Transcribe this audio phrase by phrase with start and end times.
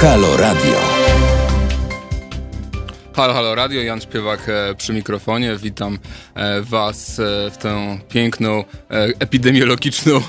[0.00, 0.78] Halo Radio.
[3.14, 5.56] Halo, halo radio, Jan Śpiewak e, przy mikrofonie.
[5.56, 5.98] Witam
[6.34, 8.64] e, Was e, w tę piękną,
[9.18, 10.20] epidemiologiczną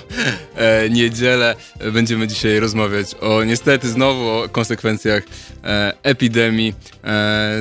[0.90, 1.55] niedzielę.
[1.94, 5.24] Będziemy dzisiaj rozmawiać o niestety znowu o konsekwencjach
[6.04, 6.74] epidemii.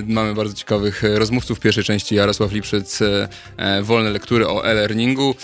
[0.07, 2.15] Mamy bardzo ciekawych rozmówców w pierwszej części.
[2.15, 2.99] Jarosław Lipszyc,
[3.83, 5.35] wolne lektury o e-learningu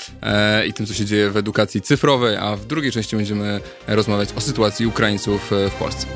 [0.67, 4.41] i tym, co się dzieje w edukacji cyfrowej, a w drugiej części będziemy rozmawiać o
[4.41, 6.07] sytuacji Ukraińców w Polsce.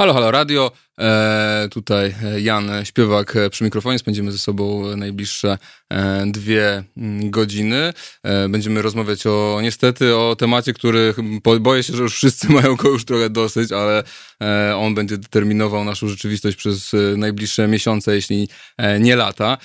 [0.00, 0.72] Halo, halo radio.
[1.00, 3.98] E, tutaj Jan Śpiewak przy mikrofonie.
[3.98, 5.58] Spędzimy ze sobą najbliższe
[5.90, 7.92] e, dwie mm, godziny.
[8.22, 11.14] E, będziemy rozmawiać o niestety o temacie, który
[11.60, 14.04] boję się, że już wszyscy mają go już trochę dosyć, ale
[14.42, 19.58] e, on będzie determinował naszą rzeczywistość przez e, najbliższe miesiące, jeśli e, nie lata.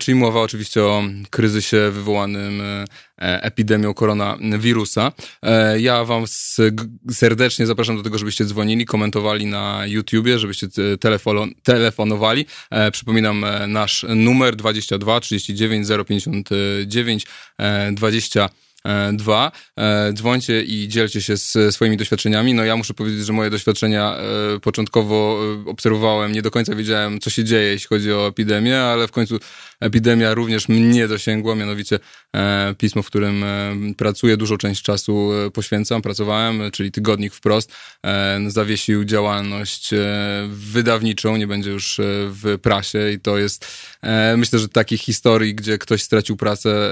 [0.00, 2.62] Czyli mowa oczywiście o kryzysie wywołanym
[3.18, 5.12] epidemią koronawirusa.
[5.78, 6.24] Ja wam
[7.10, 10.66] serdecznie zapraszam do tego, żebyście dzwonili, komentowali na YouTubie, żebyście
[11.62, 12.46] telefonowali.
[12.92, 17.26] Przypominam nasz numer 22 39 059
[17.92, 18.48] 20
[19.12, 22.54] Dwa, e, dzwońcie i dzielcie się z swoimi doświadczeniami.
[22.54, 27.20] No ja muszę powiedzieć, że moje doświadczenia e, początkowo e, obserwowałem, nie do końca wiedziałem,
[27.20, 29.38] co się dzieje, jeśli chodzi o epidemię, ale w końcu
[29.80, 31.98] epidemia również mnie dosięgła, mianowicie
[32.78, 33.44] pismo, w którym
[33.96, 37.72] pracuję, dużą część czasu poświęcam, pracowałem, czyli Tygodnik Wprost,
[38.46, 39.90] zawiesił działalność
[40.48, 43.66] wydawniczą, nie będzie już w prasie i to jest,
[44.36, 46.90] myślę, że takich historii, gdzie ktoś stracił pracę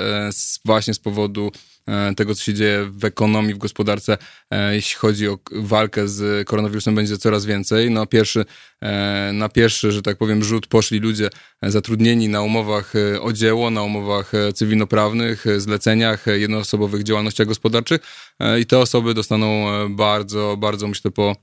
[0.64, 1.52] właśnie z powodu
[1.83, 1.83] E,
[2.16, 4.18] tego, co się dzieje w ekonomii, w gospodarce,
[4.50, 7.90] e, jeśli chodzi o walkę z koronawirusem, będzie coraz więcej.
[7.90, 8.44] No, pierwszy,
[8.80, 11.30] e, na pierwszy, że tak powiem, rzut poszli ludzie
[11.62, 18.00] zatrudnieni na umowach o dzieło, na umowach cywilnoprawnych, zleceniach, jednoosobowych działalnościach gospodarczych
[18.60, 21.36] i te osoby dostaną bardzo, bardzo, myślę, po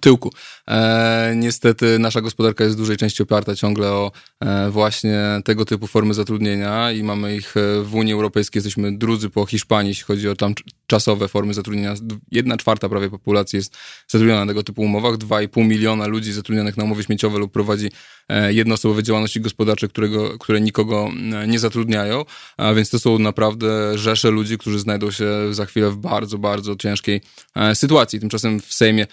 [0.00, 0.30] tyłku.
[0.68, 5.86] E, niestety nasza gospodarka jest w dużej części oparta ciągle o e, właśnie tego typu
[5.86, 10.28] formy zatrudnienia i mamy ich e, w Unii Europejskiej, jesteśmy drudzy po Hiszpanii, jeśli chodzi
[10.28, 10.54] o tam
[10.92, 11.94] czasowe formy zatrudnienia.
[12.32, 13.76] Jedna czwarta prawie populacji jest
[14.08, 17.90] zatrudniona na tego typu umowach, 2,5 miliona ludzi zatrudnionych na umowy śmieciowe lub prowadzi
[18.28, 22.24] e, jednoosobowe działalności gospodarcze, którego, które nikogo e, nie zatrudniają,
[22.56, 26.76] a więc to są naprawdę rzesze ludzi, którzy znajdą się za chwilę w bardzo, bardzo
[26.76, 27.20] ciężkiej
[27.54, 28.20] e, sytuacji.
[28.20, 29.06] Tymczasem w Sejmie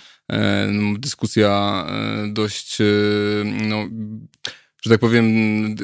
[0.97, 1.85] dyskusja
[2.27, 2.77] dość
[3.43, 3.87] no,
[4.81, 5.25] że tak powiem,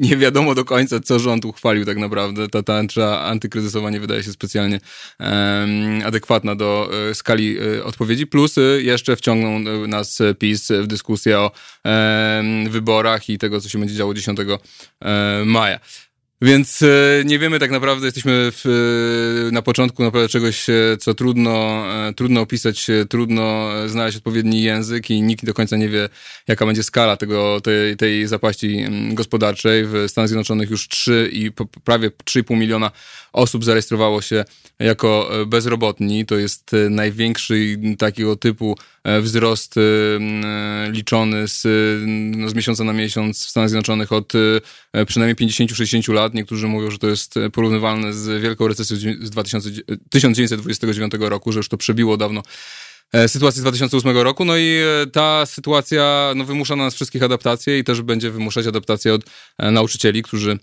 [0.00, 2.48] nie wiadomo do końca, co rząd uchwalił tak naprawdę.
[2.48, 4.80] Ta tarcza antykryzysowa nie wydaje się specjalnie
[5.20, 8.26] um, adekwatna do e, skali e, odpowiedzi.
[8.26, 11.50] Plus jeszcze wciągną nas PiS w dyskusję o
[11.84, 14.38] um, wyborach i tego, co się będzie działo 10
[15.44, 15.80] maja.
[16.42, 16.86] Więc e,
[17.24, 18.66] nie wiemy tak naprawdę, jesteśmy w,
[19.48, 21.84] e, na początku naprawdę czegoś, e, co trudno,
[22.16, 26.08] trudno opisać, trudno znaleźć odpowiedni język i nikt do końca nie wie,
[26.48, 29.84] jaka będzie skala tego, tej, tej zapaści mm, gospodarczej.
[29.86, 31.50] W Stanach Zjednoczonych już 3 i
[31.84, 32.90] prawie 3,5 miliona
[33.32, 34.44] osób zarejestrowało się
[34.78, 36.26] jako bezrobotni.
[36.26, 38.76] To jest największy takiego typu
[39.22, 39.74] wzrost
[40.90, 41.66] liczony z,
[42.36, 44.32] no, z miesiąca na miesiąc w Stanach Zjednoczonych od
[45.06, 46.34] przynajmniej 50-60 lat.
[46.34, 49.70] Niektórzy mówią, że to jest porównywalne z wielką recesją z 2000,
[50.10, 52.42] 1929 roku, że już to przebiło dawno
[53.12, 54.44] e, sytuację z 2008 roku.
[54.44, 58.66] No i e, ta sytuacja no, wymusza na nas wszystkich adaptację i też będzie wymuszać
[58.66, 59.22] adaptację od
[59.58, 60.58] e, nauczycieli, którzy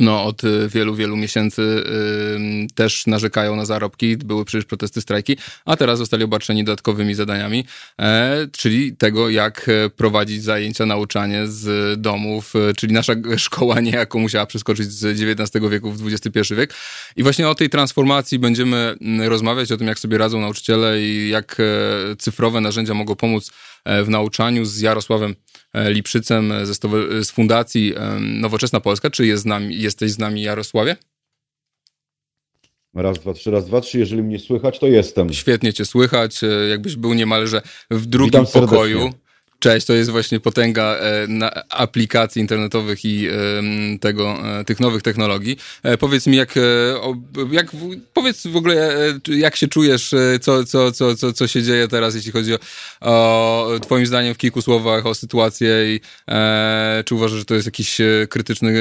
[0.00, 5.36] no, od y, wielu, wielu miesięcy y, też narzekają na zarobki, były przecież protesty, strajki,
[5.64, 7.64] a teraz zostali obarczeni dodatkowymi zadaniami,
[8.00, 14.18] e, czyli tego, jak e, prowadzić zajęcia, nauczanie z domów, e, czyli nasza szkoła niejako
[14.18, 16.74] musiała przeskoczyć z XIX wieku w XXI wiek.
[17.16, 21.28] I właśnie o tej transformacji będziemy mm, rozmawiać, o tym, jak sobie radzą nauczyciele i
[21.28, 23.50] jak e, cyfrowe narzędzia mogą pomóc
[24.04, 25.34] w nauczaniu z Jarosławem
[25.76, 26.74] E, Lipszycem ze
[27.24, 29.10] z Fundacji Nowoczesna Polska.
[29.10, 30.96] Czy jest z nami, jesteś z nami, Jarosławie?
[32.94, 33.98] Raz, dwa, trzy, raz, dwa, trzy.
[33.98, 35.32] Jeżeli mnie słychać, to jestem.
[35.32, 36.44] Świetnie cię słychać.
[36.44, 39.12] E, jakbyś był niemalże w drugim pokoju.
[39.58, 41.26] Cześć, to jest właśnie potęga e,
[41.70, 43.28] aplikacji internetowych i
[44.00, 45.56] tego, e, tych nowych technologii.
[45.82, 46.54] E, powiedz mi, jak,
[47.50, 47.66] jak
[48.12, 48.96] powiedz w ogóle,
[49.28, 52.58] jak się czujesz, co, co, co, co, co się dzieje teraz, jeśli chodzi o,
[53.00, 57.66] o twoim zdaniem w kilku słowach o sytuację i e, czy uważasz, że to jest
[57.66, 57.98] jakiś
[58.30, 58.74] krytyczny,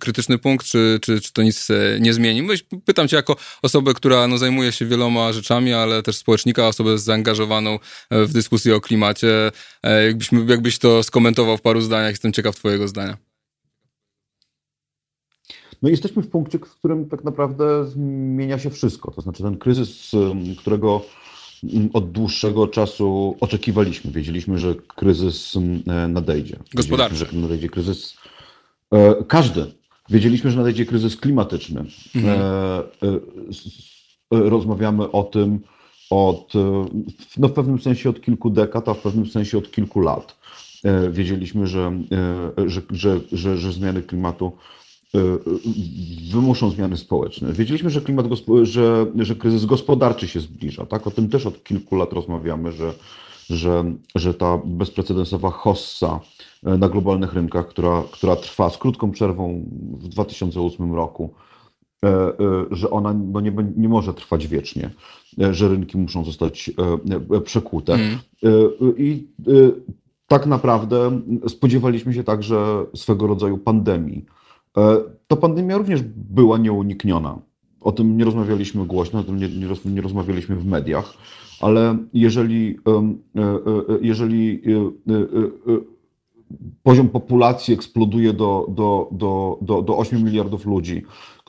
[0.00, 1.68] krytyczny punkt, czy, czy, czy to nic
[2.00, 2.48] nie zmieni?
[2.84, 7.78] Pytam cię jako osobę, która no, zajmuje się wieloma rzeczami, ale też społecznika, osobę zaangażowaną
[8.10, 9.52] w dyskusję o klimacie.
[10.06, 13.16] Jakby jakbyś, jakbyś to skomentował w paru zdaniach, jestem ciekaw twojego zdania.
[15.82, 19.10] No jesteśmy w punkcie, w którym tak naprawdę zmienia się wszystko.
[19.10, 20.10] To znaczy ten kryzys,
[20.58, 21.04] którego
[21.92, 24.10] od dłuższego czasu oczekiwaliśmy.
[24.10, 25.54] Wiedzieliśmy, że kryzys
[26.08, 26.56] nadejdzie.
[26.74, 27.16] Gospodarczy.
[27.16, 28.16] Że nadejdzie kryzys.
[28.92, 29.72] E, każdy.
[30.10, 31.84] Wiedzieliśmy, że nadejdzie kryzys klimatyczny.
[32.14, 32.40] Mhm.
[32.40, 32.78] E,
[34.38, 35.60] e, rozmawiamy o tym
[36.12, 36.52] od,
[37.38, 40.36] no w pewnym sensie od kilku dekad, a w pewnym sensie od kilku lat.
[41.10, 41.92] Wiedzieliśmy, że,
[42.66, 44.52] że, że, że, że zmiany klimatu
[46.32, 47.52] wymuszą zmiany społeczne.
[47.52, 48.26] Wiedzieliśmy, że, klimat,
[48.62, 50.86] że, że kryzys gospodarczy się zbliża.
[50.86, 51.06] Tak?
[51.06, 52.92] O tym też od kilku lat rozmawiamy, że,
[53.50, 53.84] że,
[54.14, 56.20] że ta bezprecedensowa hossa
[56.62, 59.64] na globalnych rynkach, która, która trwa z krótką przerwą
[59.98, 61.51] w 2008 roku, e, e,
[62.70, 64.90] że ona no nie, nie może trwać wiecznie,
[65.40, 66.70] e, że rynki muszą zostać
[67.44, 67.94] przekute.
[67.94, 68.18] Mm.
[68.96, 69.28] I
[70.26, 74.26] tak naprawdę spodziewaliśmy się także swego rodzaju pandemii
[74.78, 77.38] E, to pandemia również była nieunikniona.
[77.80, 81.14] O tym nie rozmawialiśmy głośno, o tym nie, nie, roz, nie rozmawialiśmy w mediach,
[81.60, 83.58] ale jeżeli, e, e,
[84.00, 84.62] jeżeli
[86.82, 91.02] poziom populacji eksploduje do, do, do, do, do 8 miliardów ludzi,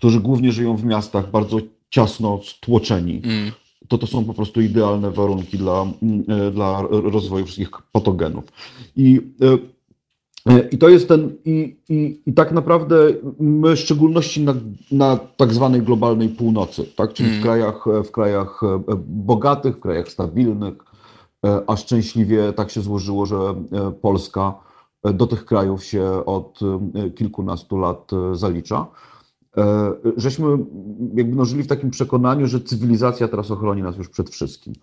[0.03, 1.57] którzy głównie żyją w miastach bardzo
[1.89, 3.51] ciasno stłoczeni, mm.
[3.87, 5.85] to to są po prostu idealne warunki dla,
[6.51, 8.43] dla rozwoju wszystkich patogenów.
[8.95, 9.21] I
[10.49, 12.95] E, I to jest ten, i, i, i tak naprawdę
[13.39, 14.53] my w szczególności na,
[14.91, 17.13] na tak zwanej globalnej północy, tak?
[17.13, 17.41] czyli mm.
[17.41, 20.73] w, krajach, w krajach e, bogatych, w krajach stabilnych,
[21.45, 23.37] e, a szczęśliwie tak się złożyło, że
[24.01, 24.53] Polska
[25.13, 26.59] do tych krajów się od
[27.15, 28.87] kilkunastu lat zalicza.
[30.17, 30.47] Żeśmy
[31.15, 34.73] jakby no żyli w takim przekonaniu, że cywilizacja teraz ochroni nas już przed wszystkim.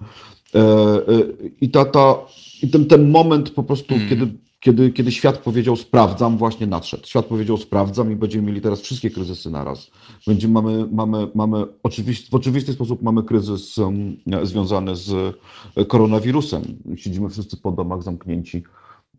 [1.60, 2.14] I, ta, ta,
[2.62, 4.08] i ten, ten moment po prostu, mm.
[4.08, 4.28] kiedy
[4.60, 7.06] kiedy, kiedy świat powiedział sprawdzam, właśnie nadszedł.
[7.06, 9.90] Świat powiedział sprawdzam i będziemy mieli teraz wszystkie kryzysy naraz.
[10.26, 15.36] Będziemy, mamy, mamy, mamy oczywisty, w oczywisty sposób mamy kryzys um, związany z
[15.88, 16.62] koronawirusem.
[16.96, 18.62] Siedzimy wszyscy po domach zamknięci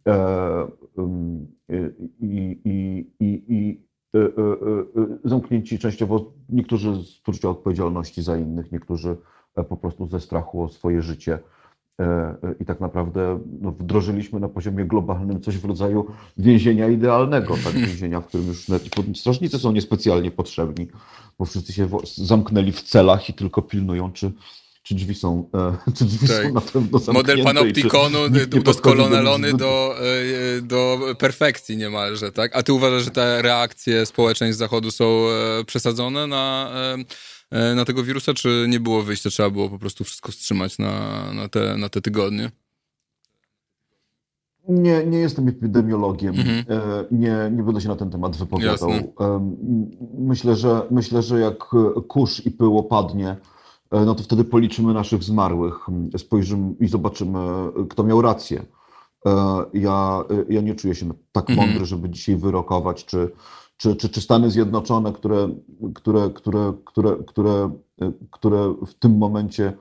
[0.07, 1.47] e, um,
[2.21, 3.90] i, i, i, i e, e, e,
[5.23, 9.17] zamknięci częściowo niektórzy z poczucia odpowiedzialności za innych, niektórzy
[9.69, 11.39] po prostu ze strachu o swoje życie.
[11.99, 16.05] E, e, i tak naprawdę no, wdrożyliśmy na poziomie globalnym coś w rodzaju
[16.37, 18.67] więzienia idealnego, tak, więzienia, w którym już
[19.19, 20.87] strażnicy są niespecjalnie potrzebni,
[21.39, 24.31] bo wszyscy się zamknęli w celach i tylko pilnują, czy,
[24.83, 26.43] czy drzwi są, e, czy drzwi tak.
[26.43, 27.13] są na pewno zamknięte.
[27.13, 28.17] Model panoptikonu
[28.59, 29.95] udoskonalony do,
[30.61, 32.55] do perfekcji niemalże, tak?
[32.55, 35.27] A ty uważasz, że te reakcje społeczeństw Zachodu są
[35.65, 36.71] przesadzone na
[37.51, 40.91] E, na tego wirusa, czy nie było wyjścia, trzeba było po prostu wszystko wstrzymać na,
[41.33, 42.51] na, te, na te tygodnie?
[44.69, 46.35] Nie, nie jestem epidemiologiem.
[46.35, 46.65] Mhm.
[46.69, 48.89] E, nie, nie będę się na ten temat wypowiadał.
[48.89, 49.03] Jasne.
[50.17, 51.57] Myślę, że myślę, że jak
[52.07, 53.37] kurz i pył opadnie, e,
[53.91, 57.39] no to wtedy policzymy naszych zmarłych, spojrzymy i zobaczymy,
[57.89, 58.65] kto miał rację.
[59.73, 61.67] Ja, ja nie czuję się tak mhm.
[61.67, 63.31] mądry, żeby dzisiaj wyrokować, czy,
[63.77, 65.49] czy, czy, czy Stany Zjednoczone, które,
[65.93, 67.71] które, które, które, które,
[68.31, 69.73] które w tym momencie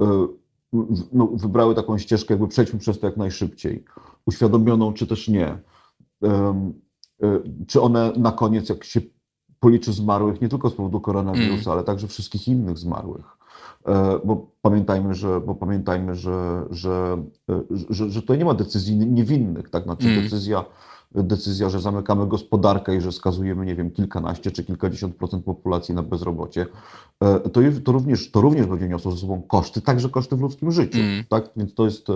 [0.00, 0.26] e,
[1.12, 3.84] no, wybrały taką ścieżkę, jakby przejdźmy przez to jak najszybciej,
[4.26, 5.58] uświadomioną czy też nie.
[6.22, 6.72] E,
[7.66, 9.00] czy one na koniec, jak się
[9.60, 11.72] policzy zmarłych, nie tylko z powodu koronawirusa, mm.
[11.72, 13.35] ale także wszystkich innych zmarłych.
[13.86, 17.22] E, bo pamiętajmy, że, bo pamiętajmy, że, że,
[17.90, 19.84] że, że tutaj nie ma decyzji niewinnych, tak?
[19.84, 20.22] Znaczy mm.
[20.22, 20.64] decyzja
[21.14, 26.02] decyzja, że zamykamy gospodarkę i że skazujemy, nie wiem, kilkanaście czy kilkadziesiąt procent populacji na
[26.02, 26.66] bezrobocie,
[27.20, 30.72] e, to, to, również, to również będzie niosło ze sobą koszty, także koszty w ludzkim
[30.72, 30.98] życiu.
[30.98, 31.24] Mm.
[31.28, 31.50] Tak?
[31.56, 32.06] Więc to jest.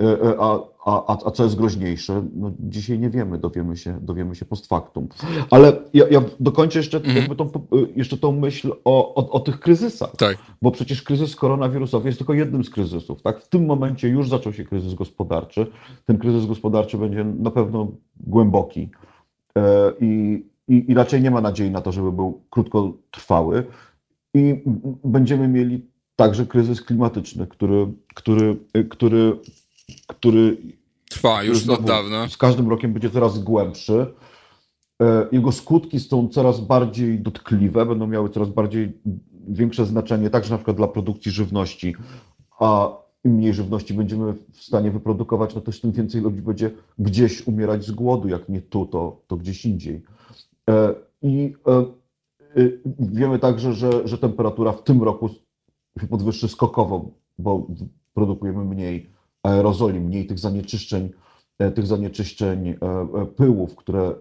[0.00, 2.24] E, e, a, a, a co jest groźniejsze?
[2.34, 5.08] No, dzisiaj nie wiemy, dowiemy się, dowiemy się post factum.
[5.50, 7.16] Ale ja, ja dokończę jeszcze, mm.
[7.16, 7.50] jakby tą,
[7.96, 10.16] jeszcze tą myśl o, o, o, tych kryzysach.
[10.16, 10.38] Tak.
[10.62, 13.22] Bo przecież kryzys koronawirusowy jest tylko jednym z kryzysów.
[13.22, 13.40] Tak?
[13.40, 15.66] W tym momencie już zaczął się kryzys gospodarczy.
[16.06, 17.88] Ten kryzys gospodarczy będzie na pewno
[18.20, 18.90] głęboki.
[20.00, 23.64] I, i, i raczej nie ma nadziei na to, żeby był krótkotrwały.
[24.34, 24.62] I
[25.04, 25.86] będziemy mieli
[26.16, 28.56] także kryzys klimatyczny, który, który,
[28.88, 29.36] który,
[30.06, 30.56] który
[31.10, 32.28] trwa już od dawna.
[32.28, 34.06] Z każdym rokiem będzie coraz głębszy.
[35.02, 38.92] E, jego skutki są coraz bardziej dotkliwe, będą miały coraz bardziej
[39.48, 41.94] większe znaczenie, także na przykład dla produkcji żywności.
[42.60, 42.90] A
[43.24, 47.84] im mniej żywności będziemy w stanie wyprodukować, no to tym więcej ludzi będzie gdzieś umierać
[47.84, 48.28] z głodu.
[48.28, 50.02] Jak nie tu, to, to gdzieś indziej.
[50.70, 51.54] E, I
[52.56, 55.28] Y, wiemy także, że, że temperatura w tym roku
[56.00, 57.66] się podwyższy skokowo, bo
[58.14, 59.10] produkujemy mniej
[59.42, 61.10] aerozoli, mniej tych zanieczyszczeń,
[61.58, 62.74] e, tych zanieczyszczeń e,
[63.22, 64.14] e, pyłów, które,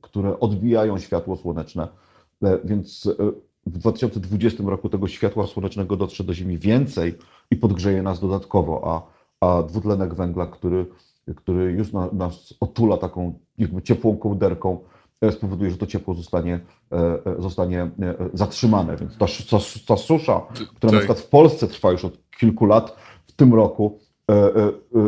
[0.00, 1.88] które odbijają światło słoneczne
[2.64, 3.08] Więc
[3.66, 7.14] w 2020 roku tego światła słonecznego dotrze do Ziemi więcej
[7.50, 9.02] i podgrzeje nas dodatkowo, a,
[9.46, 10.86] a dwutlenek węgla, który,
[11.36, 14.78] który już na, nas otula taką jakby ciepłą kołderką,
[15.30, 16.60] spowoduje, że to ciepło zostanie,
[17.38, 17.90] zostanie
[18.34, 18.96] zatrzymane.
[18.96, 20.40] Więc ta, ta, ta susza,
[20.74, 22.96] która na przykład w Polsce trwa już od kilku lat,
[23.26, 23.98] w tym roku,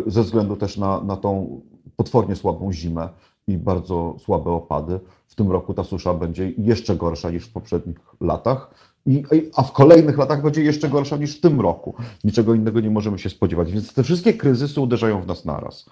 [0.06, 1.60] ze względu też na, na tą
[1.96, 3.08] potwornie słabą zimę
[3.46, 7.96] i bardzo słabe opady, w tym roku ta susza będzie jeszcze gorsza niż w poprzednich
[8.20, 8.74] latach,
[9.06, 11.94] i, a w kolejnych latach będzie jeszcze gorsza niż w tym roku.
[12.24, 13.72] Niczego innego nie możemy się spodziewać.
[13.72, 15.86] Więc te wszystkie kryzysy uderzają w nas naraz.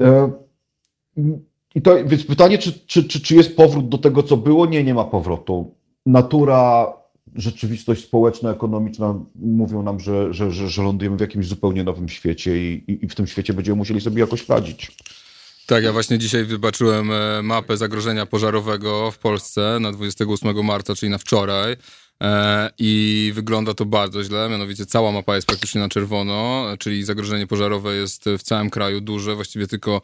[0.00, 0.30] E,
[1.74, 4.66] I to, więc pytanie, czy, czy, czy, czy jest powrót do tego, co było?
[4.66, 5.74] Nie, nie ma powrotu.
[6.06, 6.92] Natura,
[7.34, 12.56] rzeczywistość społeczna, ekonomiczna mówią nam, że, że, że, że lądujemy w jakimś zupełnie nowym świecie
[12.56, 14.92] i, i, i w tym świecie będziemy musieli sobie jakoś radzić.
[15.66, 21.10] Tak, ja właśnie dzisiaj wybaczyłem e, mapę zagrożenia pożarowego w Polsce na 28 marca, czyli
[21.10, 21.76] na wczoraj.
[22.22, 27.46] E, I wygląda to bardzo źle, mianowicie cała mapa jest praktycznie na czerwono, czyli zagrożenie
[27.46, 30.00] pożarowe jest w całym kraju duże, właściwie tylko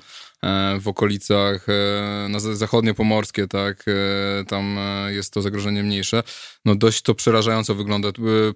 [0.80, 4.78] w okolicach e, na zachodnie pomorskie, tak, e, tam
[5.08, 6.22] jest to zagrożenie mniejsze.
[6.64, 8.08] No dość to przerażająco wygląda.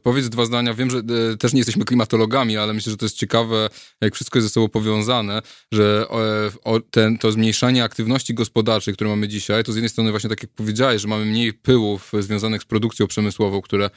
[0.02, 1.02] Powiedz dwa zdania, wiem, że
[1.38, 3.70] też nie jesteśmy klimatologami, ale myślę, że to jest ciekawe,
[4.00, 6.06] jak wszystko jest ze sobą powiązane, że
[6.90, 10.52] ten, to zmniejszanie aktywności gospodarczej, które mamy dzisiaj, to z jednej strony właśnie tak jak
[10.52, 13.90] powiedziałeś, że mamy mniej pyłów związanych z produkcją przemysłową, które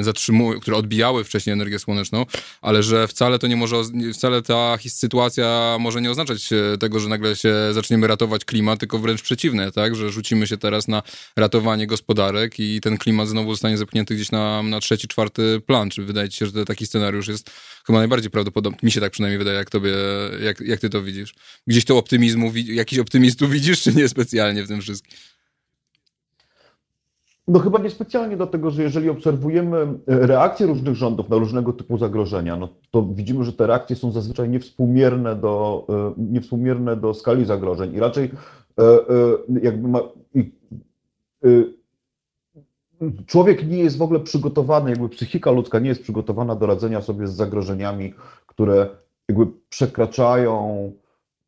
[0.00, 2.26] zatrzymują, które odbijały wcześniej energię słoneczną,
[2.62, 3.76] ale że wcale to nie może,
[4.14, 9.22] wcale ta sytuacja może nie oznaczać tego, że nagle się zaczniemy ratować klimat, tylko wręcz
[9.22, 9.94] przeciwne, tak?
[9.96, 11.02] Że rzucimy się teraz na
[11.36, 15.90] ratowanie gospodarek i ten klimat znowu zostanie zepchnięty gdzieś na, na trzeci, czwarty plan.
[15.90, 17.50] Czy wydaje ci się, że taki scenariusz jest
[17.86, 18.78] chyba najbardziej prawdopodobny?
[18.82, 19.92] Mi się tak przynajmniej wydaje, jak tobie,
[20.42, 21.34] jak, jak ty to widzisz?
[21.66, 25.18] Gdzieś to optymizmu, jakiś optymistów widzisz, czy nie specjalnie w tym wszystkim?
[27.48, 32.56] No chyba niespecjalnie dlatego, że jeżeli obserwujemy e, reakcje różnych rządów na różnego typu zagrożenia,
[32.56, 37.94] no to widzimy, że te reakcje są zazwyczaj niewspółmierne do, e, niewspółmierne do skali zagrożeń
[37.94, 38.30] i raczej
[38.80, 38.98] e,
[39.62, 40.00] jakby ma,
[43.26, 47.26] człowiek nie jest w ogóle przygotowany, jakby psychika ludzka nie jest przygotowana do radzenia sobie
[47.26, 48.14] z zagrożeniami,
[48.46, 48.88] które
[49.28, 50.92] jakby przekraczają,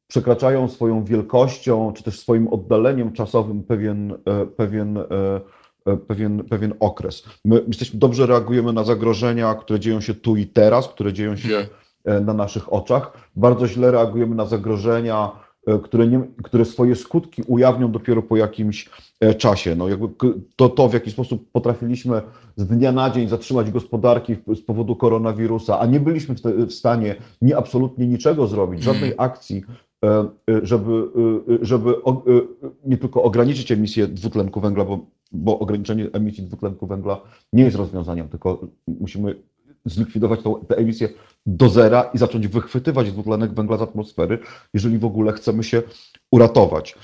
[0.07, 4.15] przekraczają swoją wielkością, czy też swoim oddaleniem czasowym pewien,
[4.57, 4.99] pewien
[6.09, 7.25] pewien, pewien okres.
[7.45, 11.49] My jesteśmy, dobrze reagujemy na zagrożenia, które dzieją się tu i teraz, które dzieją się
[11.49, 11.69] mhm.
[12.05, 13.31] e, na naszych oczach.
[13.37, 15.31] Bardzo źle reagujemy na zagrożenia,
[15.67, 18.91] e, które, nie, które swoje skutki ujawnią dopiero po jakimś
[19.39, 19.75] czasie.
[19.75, 20.09] No jakby
[20.57, 22.23] to, to, w jaki sposób potrafiliśmy
[22.57, 26.35] z dnia na dzień zatrzymać gospodarki z powodu koronawirusa, a nie byliśmy
[26.67, 29.31] w, stanie nie absolutnie niczego zrobić, żadnej mhm.
[29.31, 29.65] akcji,
[30.63, 31.03] żeby,
[31.63, 31.95] żeby
[32.85, 37.21] nie tylko ograniczyć emisję dwutlenku węgla, bo bo ograniczenie emisji dwutlenku węgla
[37.53, 39.35] nie jest rozwiązaniem, tylko musimy
[39.85, 41.09] zlikwidować tą, tę emisję
[41.47, 44.39] do zera i zacząć wychwytywać dwutlenek węgla z atmosfery,
[44.75, 45.83] jeżeli w ogóle chcemy się
[46.31, 46.95] uratować.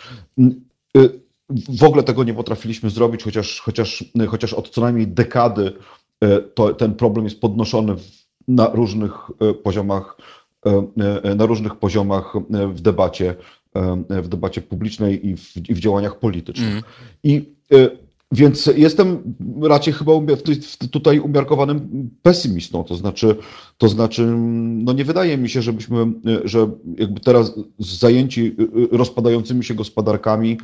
[0.97, 1.25] Y,
[1.79, 5.73] w ogóle tego nie potrafiliśmy zrobić, chociaż, chociaż, chociaż od co najmniej dekady
[6.25, 7.97] y, to, ten problem jest podnoszony
[8.49, 9.13] na różnych
[9.51, 10.17] y, poziomach,
[11.37, 12.35] na różnych poziomach
[12.75, 13.35] w debacie,
[14.11, 16.71] w debacie publicznej i w, i w działaniach politycznych.
[16.71, 16.83] Mm.
[17.25, 17.55] I
[18.35, 20.13] więc jestem raczej chyba
[20.91, 23.37] tutaj umiarkowanym pesymistą, to znaczy,
[23.79, 24.27] to znaczy,
[24.85, 26.07] no nie wydaje mi się, żebyśmy,
[26.45, 28.57] że jakby teraz zajęci
[28.93, 30.59] rozpadającymi się gospodarkami,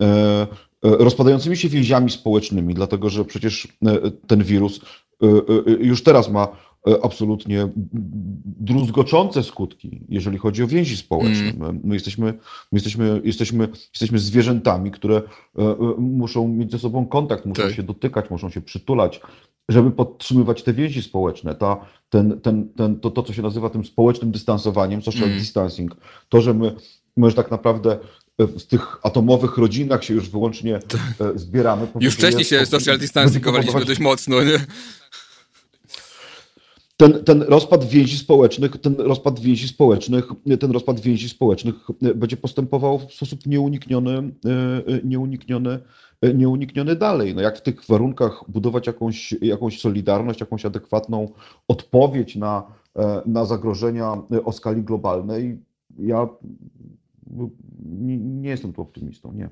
[0.00, 0.46] e, e,
[0.82, 4.80] rozpadającymi się więziami społecznymi, dlatego że przecież e, ten wirus
[5.80, 6.71] już teraz ma E,
[7.02, 7.68] absolutnie
[8.44, 11.50] druzgoczące skutki, jeżeli chodzi o więzi społeczne.
[11.50, 11.80] Mm.
[11.84, 12.26] My, jesteśmy,
[12.72, 17.72] my jesteśmy, jesteśmy, jesteśmy zwierzętami, które e, e, muszą mieć ze sobą kontakt, muszą tak.
[17.72, 19.20] się dotykać, muszą się przytulać,
[19.68, 21.54] żeby podtrzymywać te więzi społeczne.
[21.54, 25.38] Ta, ten, ten, ten, to, to, co się nazywa tym społecznym dystansowaniem, social mm.
[25.38, 25.96] distancing,
[26.28, 26.74] to, że my,
[27.16, 27.98] my już tak naprawdę
[28.38, 30.78] w tych atomowych rodzinach się już wyłącznie
[31.18, 31.38] tak.
[31.38, 31.86] zbieramy.
[32.00, 34.66] Już wcześniej się social distancingowaliśmy dość mocno, nie?
[37.02, 40.28] Ten, ten rozpad więzi społecznych, ten rozpad więzi społecznych,
[40.60, 41.74] ten rozpad więzi społecznych
[42.14, 45.78] będzie postępował w sposób nieunikniony, e, nieunikniony,
[46.34, 47.34] nieunikniony dalej.
[47.34, 51.28] No jak w tych warunkach budować jakąś, jakąś solidarność, jakąś adekwatną
[51.68, 52.66] odpowiedź na,
[52.96, 55.58] e, na zagrożenia o skali globalnej,
[55.98, 56.28] ja
[57.84, 59.48] nie, nie jestem tu optymistą, nie.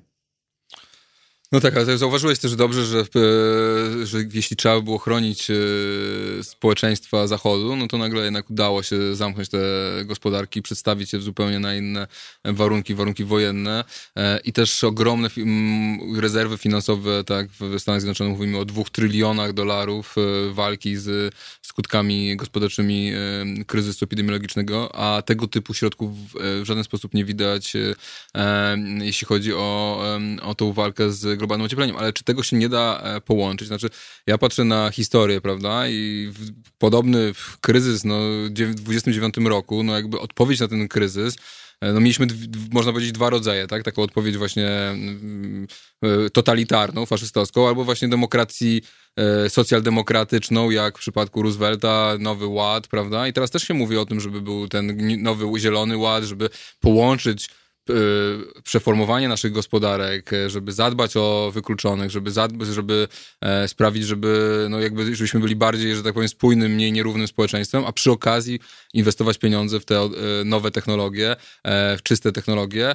[1.53, 5.55] No tak, ale zauważyłeś też dobrze, że, e, że jeśli trzeba by było chronić e,
[6.43, 9.59] społeczeństwa Zachodu, no to nagle jednak udało się zamknąć te
[10.05, 12.07] gospodarki, przedstawić je zupełnie na inne
[12.45, 13.85] warunki, warunki wojenne.
[14.17, 15.29] E, i też ogromne
[16.17, 20.17] rezerwy finansowe, tak, w Stanach Zjednoczonych mówimy o dwóch trylionach dolarów
[20.53, 23.13] walki z skutkami gospodarczymi
[23.67, 27.73] kryzysu epidemiologicznego, a tego typu środków w żaden sposób nie widać,
[29.01, 30.03] jeśli chodzi o,
[30.43, 33.69] o tą walkę z globalnym ociepleniem, ale czy tego się nie da e, połączyć?
[33.69, 33.91] Znaczy,
[34.27, 36.33] ja patrzę na historię, prawda, i
[36.79, 38.19] podobny kryzys no,
[38.51, 41.37] w 29 roku, no jakby odpowiedź na ten kryzys,
[41.81, 42.27] e, no mieliśmy,
[42.73, 43.83] można powiedzieć, dwa rodzaje, tak?
[43.83, 45.67] Taką odpowiedź właśnie mm,
[46.03, 48.83] e, totalitarną, faszystowską, albo właśnie demokracji
[49.49, 53.29] socjaldemokratyczną, jak w przypadku Roosevelta, Nowy Ład, prawda?
[53.29, 57.49] I teraz też się mówi o tym, żeby był ten nowy Zielony Ład, żeby połączyć
[58.65, 63.09] przeformowanie naszych gospodarek, e, żeby zadbać o wykluczonych, żeby, zadbać, żeby
[63.41, 67.85] e, sprawić, żeby, no jakby, żebyśmy byli bardziej, że tak powiem, spójnym, mniej nierównym społeczeństwem,
[67.87, 68.61] a przy okazji
[68.95, 70.09] inwestować pieniądze w te e,
[70.45, 72.95] nowe technologie, w czyste technologie.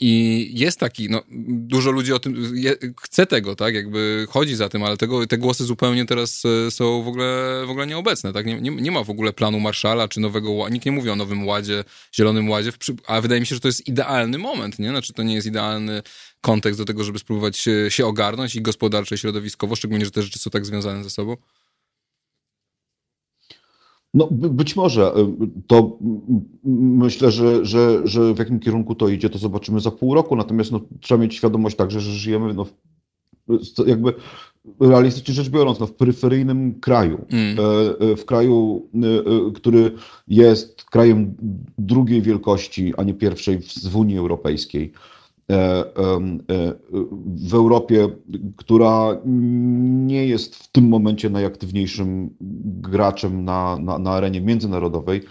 [0.00, 2.54] I jest taki, no, dużo ludzi o tym
[3.02, 7.08] chce tego, tak, jakby chodzi za tym, ale tego, te głosy zupełnie teraz są w
[7.08, 10.68] ogóle, w ogóle nieobecne, tak, nie, nie, nie ma w ogóle planu Marszala czy nowego,
[10.68, 11.84] nikt nie mówi o nowym ładzie,
[12.14, 12.72] zielonym ładzie,
[13.06, 14.88] a wydaje mi się, że to jest idealny moment, nie?
[14.88, 16.02] Znaczy to nie jest idealny
[16.40, 20.22] kontekst do tego, żeby spróbować się, się ogarnąć i gospodarczo, i środowiskowo, szczególnie, że te
[20.22, 21.36] rzeczy są tak związane ze sobą?
[24.14, 25.12] No, być może.
[25.66, 25.98] To
[26.64, 30.36] myślę, że, że, że w jakim kierunku to idzie, to zobaczymy za pół roku.
[30.36, 32.66] Natomiast no, trzeba mieć świadomość także, że żyjemy no,
[33.86, 34.14] jakby
[34.80, 37.56] realistycznie rzecz biorąc, no, w peryferyjnym kraju, mm.
[37.58, 39.92] E, e, w kraju, e, który
[40.28, 41.34] jest krajem
[41.78, 43.58] drugiej wielkości, a nie pierwszej
[43.90, 44.92] w Unii Europejskiej,
[47.26, 48.08] w Europie,
[48.56, 49.16] która
[50.06, 52.30] nie jest w tym momencie najaktywniejszym
[52.80, 55.22] graczem na, na, na arenie międzynarodowej,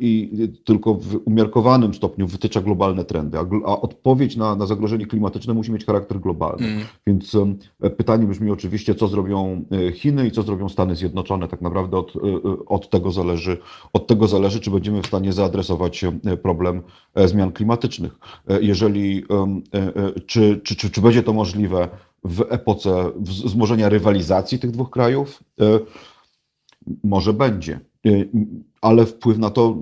[0.00, 0.30] i
[0.64, 5.84] tylko w umiarkowanym stopniu wytycza globalne trendy, a, odpowiedź na, na zagrożenie klimatyczne musi mieć
[5.84, 6.66] charakter globalny.
[6.66, 6.84] Mm.
[7.06, 7.36] Więc
[7.80, 11.48] e, pytanie brzmi oczywiście, co zrobią Chiny i co zrobią Stany Zjednoczone.
[11.48, 12.12] Tak naprawdę od,
[12.66, 13.58] od, tego, zależy,
[13.92, 16.04] od tego zależy, czy będziemy w stanie zaadresować
[16.42, 16.82] problem
[17.24, 18.18] zmian klimatycznych.
[18.60, 19.24] Jeżeli,
[20.26, 21.88] czy, czy, czy, czy będzie to możliwe
[22.24, 25.42] w epoce wzmożenia rywalizacji tych dwóch krajów?
[27.04, 27.80] Może będzie.
[28.86, 29.76] Ale wpływ na to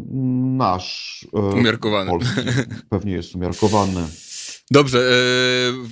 [0.57, 1.27] nasz.
[1.35, 2.11] Y, umiarkowany.
[2.11, 2.41] Polski,
[2.91, 4.01] pewnie jest umiarkowany.
[4.71, 4.99] Dobrze,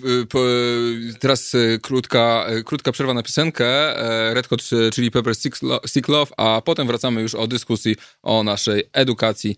[0.05, 3.65] y, teraz krótka, krótka przerwa na piosenkę
[4.35, 5.35] Red Hot czyli Pepper
[5.87, 9.57] Stick Love, a potem wracamy już o dyskusji o naszej edukacji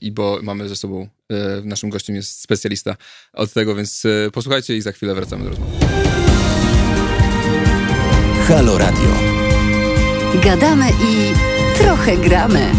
[0.00, 1.08] i bo mamy ze sobą,
[1.64, 2.96] naszym gościem jest specjalista
[3.32, 5.72] od tego, więc posłuchajcie i za chwilę wracamy do rozmowy.
[8.48, 9.08] Halo Radio.
[10.44, 12.72] Gadamy i Trochę gramy.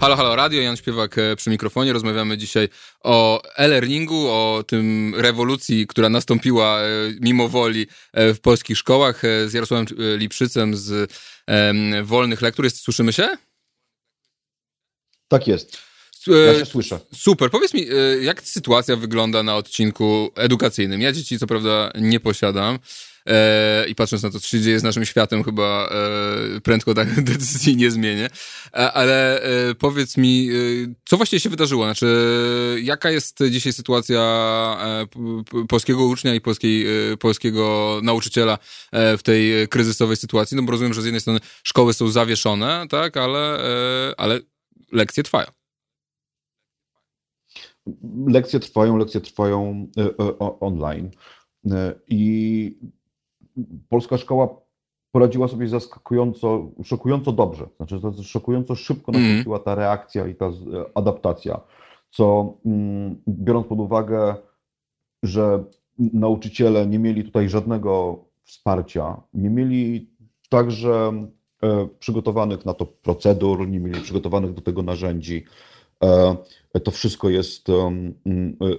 [0.00, 1.92] Halo, halo, radio, Jan Śpiewak e, przy mikrofonie.
[1.92, 2.68] Rozmawiamy dzisiaj
[3.04, 6.88] o e-learningu, o tym rewolucji, która nastąpiła e,
[7.20, 11.12] mimo woli e, w polskich szkołach z Jarosławem Liprzycem z
[12.02, 12.64] Wolnych Lektur.
[12.64, 13.36] Jest, słyszymy się?
[15.28, 15.78] Tak jest.
[16.26, 17.00] Ja się słyszę.
[17.14, 17.50] Super.
[17.50, 21.00] Powiedz mi, e, jak sytuacja wygląda na odcinku edukacyjnym?
[21.00, 22.78] Ja dzieci co prawda nie posiadam.
[23.26, 25.88] E, I patrząc na to, co się dzieje z naszym światem, chyba
[26.56, 28.30] e, prędko tak decyzji nie zmienię.
[28.72, 31.84] E, ale e, powiedz mi, e, co właściwie się wydarzyło?
[31.84, 32.06] Znaczy,
[32.82, 34.16] jaka jest dzisiaj sytuacja
[35.68, 36.86] polskiego ucznia i polskiej,
[37.20, 38.58] polskiego nauczyciela
[38.92, 40.56] w tej kryzysowej sytuacji?
[40.56, 43.58] No bo rozumiem, że z jednej strony szkoły są zawieszone, tak, ale,
[44.16, 44.40] ale
[44.92, 45.46] lekcje trwają
[48.26, 51.10] lekcje trwają, lekcje trwają e, e, online.
[51.70, 52.78] E, I
[53.88, 54.48] polska szkoła
[55.12, 57.68] poradziła sobie zaskakująco, szokująco dobrze.
[57.76, 59.22] Znaczy, szokująco szybko mm.
[59.22, 60.50] nastąpiła ta reakcja i ta
[60.94, 61.60] adaptacja.
[62.10, 64.34] Co mm, biorąc pod uwagę,
[65.22, 65.64] że
[65.98, 70.10] nauczyciele nie mieli tutaj żadnego wsparcia, nie mieli
[70.48, 71.12] także
[71.98, 75.44] przygotowanych na to procedur, nie mieli przygotowanych do tego narzędzi,
[76.84, 78.14] to wszystko jest, mm,
[78.62, 78.76] e,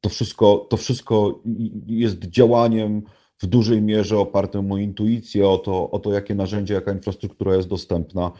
[0.00, 1.40] to wszystko, to wszystko
[1.86, 3.02] jest działaniem
[3.38, 7.68] w dużej mierze opartym o intuicję, o to, o to jakie narzędzie, jaka infrastruktura jest
[7.68, 8.32] dostępna.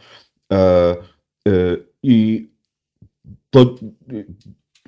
[0.51, 0.95] E,
[2.03, 2.49] I
[3.49, 3.75] to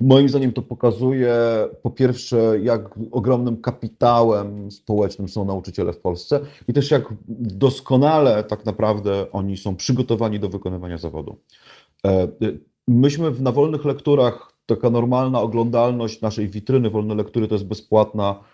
[0.00, 1.34] moim zdaniem to pokazuje
[1.82, 8.64] po pierwsze, jak ogromnym kapitałem społecznym są nauczyciele w Polsce i też jak doskonale tak
[8.64, 11.36] naprawdę oni są przygotowani do wykonywania zawodu
[12.88, 18.44] myśmy w, na wolnych lekturach, taka normalna oglądalność naszej witryny wolne lektury to jest bezpłatna,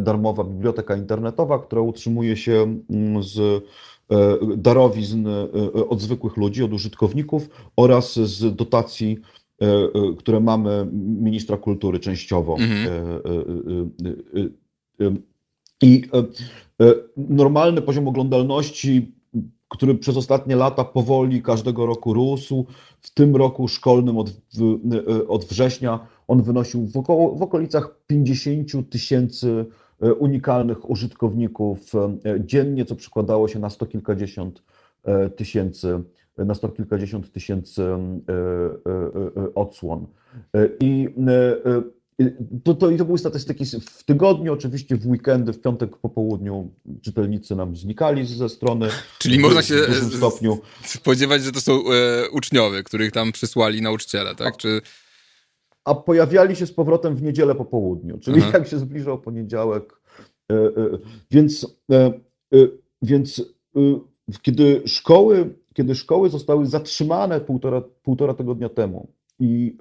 [0.00, 3.64] darmowa biblioteka internetowa, która utrzymuje się mm, z
[4.56, 5.28] darowizn
[5.88, 9.20] od zwykłych ludzi, od użytkowników oraz z dotacji
[10.18, 10.86] które mamy
[11.20, 12.56] ministra kultury częściowo.
[12.56, 13.12] Mhm.
[15.82, 16.02] I
[17.16, 19.12] normalny poziom oglądalności
[19.70, 22.66] który przez ostatnie lata powoli każdego roku rósł.
[23.00, 24.32] W tym roku szkolnym od,
[25.28, 29.66] od września on wynosił w, około, w okolicach 50 tysięcy
[30.02, 34.62] e, unikalnych użytkowników e, dziennie, co przekładało się na sto kilkadziesiąt
[35.04, 36.00] e, tysięcy,
[36.38, 37.82] na sto kilkadziesiąt tysięcy
[39.54, 40.06] odsłon.
[40.80, 41.08] I
[42.64, 46.70] to, to, I to były statystyki w tygodniu, oczywiście w weekendy, w piątek po południu
[47.02, 48.88] czytelnicy nam znikali ze strony.
[49.18, 50.58] Czyli w, można się w stopniu.
[50.84, 54.56] spodziewać, że to są e, uczniowie, których tam przysłali nauczyciele, tak?
[54.56, 54.80] Czy...
[55.84, 58.50] A pojawiali się z powrotem w niedzielę po południu, czyli Aha.
[58.54, 60.00] jak się zbliżał poniedziałek.
[60.52, 60.70] E, e,
[61.30, 61.96] więc e,
[62.54, 62.68] e,
[63.02, 63.42] więc
[63.76, 63.80] e,
[64.42, 69.76] kiedy szkoły, kiedy szkoły zostały zatrzymane półtora, półtora tygodnia temu, i,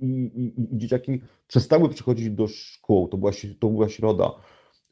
[0.00, 4.30] i, i, i, dzieciaki przestały przychodzić do szkół, to była, to była środa,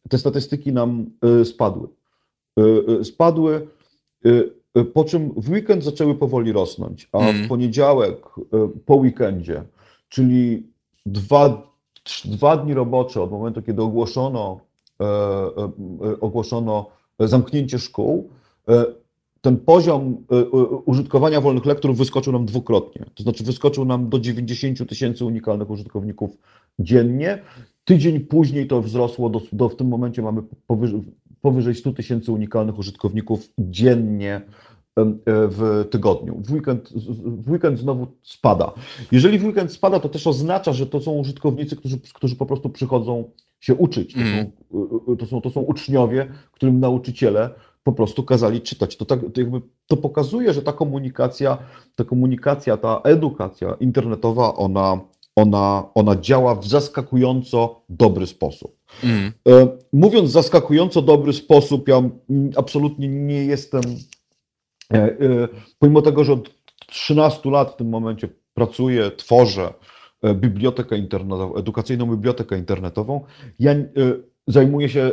[0.08, 1.10] te statystyki nam
[1.44, 1.88] spadły.
[3.02, 3.66] Spadły,
[4.94, 7.48] po czym w weekend zaczęły powoli rosnąć, a w mm.
[7.48, 8.26] poniedziałek
[8.86, 9.62] po weekendzie,
[10.08, 10.66] czyli
[11.06, 11.72] dwa,
[12.24, 14.60] dwa dni robocze od momentu, kiedy ogłoszono,
[16.20, 18.30] ogłoszono zamknięcie szkół,
[19.46, 23.04] ten poziom y, y, użytkowania wolnych lektur wyskoczył nam dwukrotnie.
[23.14, 26.30] To znaczy wyskoczył nam do 90 tysięcy unikalnych użytkowników
[26.78, 27.42] dziennie.
[27.84, 31.00] Tydzień później to wzrosło do, do w tym momencie mamy powyżej,
[31.40, 34.40] powyżej 100 tysięcy unikalnych użytkowników dziennie
[35.26, 36.42] w tygodniu.
[36.44, 36.92] W weekend,
[37.44, 38.72] w weekend znowu spada.
[39.12, 42.68] Jeżeli w weekend spada, to też oznacza, że to są użytkownicy, którzy, którzy po prostu
[42.68, 43.30] przychodzą
[43.60, 44.14] się uczyć.
[44.14, 44.46] To, mm.
[44.46, 47.50] są, y, to, są, to są uczniowie, którym nauczyciele
[47.86, 48.96] po prostu kazali czytać.
[48.96, 51.58] To, tak, to, jakby, to pokazuje, że ta komunikacja,
[51.94, 55.00] ta komunikacja, ta edukacja internetowa, ona,
[55.36, 58.76] ona, ona działa w zaskakująco dobry sposób.
[59.04, 59.32] Mm.
[59.92, 62.02] Mówiąc zaskakująco dobry sposób, ja
[62.56, 63.82] absolutnie nie jestem,
[64.92, 66.50] e, e, pomimo tego, że od
[66.86, 69.74] 13 lat w tym momencie pracuję, tworzę
[70.34, 73.24] bibliotekę internetową, edukacyjną bibliotekę internetową,
[73.58, 73.74] ja
[74.46, 75.12] zajmuję się,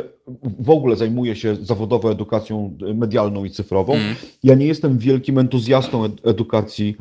[0.58, 3.94] w ogóle zajmuję się zawodowo edukacją medialną i cyfrową.
[3.94, 4.14] Mm.
[4.42, 6.96] Ja nie jestem wielkim entuzjastą edukacji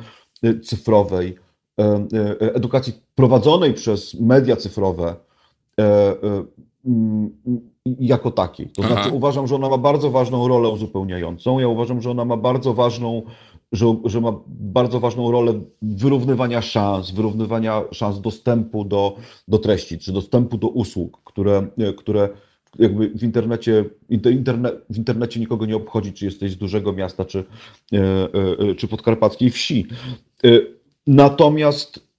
[0.46, 1.36] y, cyfrowej,
[1.80, 1.84] e,
[2.42, 5.16] e, edukacji prowadzonej przez media cyfrowe
[5.80, 6.16] e,
[7.86, 8.68] jako takiej.
[8.68, 9.10] To znaczy Aha.
[9.14, 11.60] uważam, że ona ma bardzo ważną rolę uzupełniającą.
[11.60, 13.22] Ja uważam, że ona ma bardzo ważną
[13.74, 20.12] że, że ma bardzo ważną rolę wyrównywania szans, wyrównywania szans dostępu do, do treści, czy
[20.12, 22.30] dostępu do usług, które, które
[22.80, 27.44] jakby w internecie, internet, w internecie nikogo nie obchodzi, czy jesteś z dużego miasta, czy,
[27.94, 28.00] e,
[28.70, 29.88] e, czy podkarpackiej wsi.
[30.44, 30.50] E,
[31.08, 32.13] natomiast E,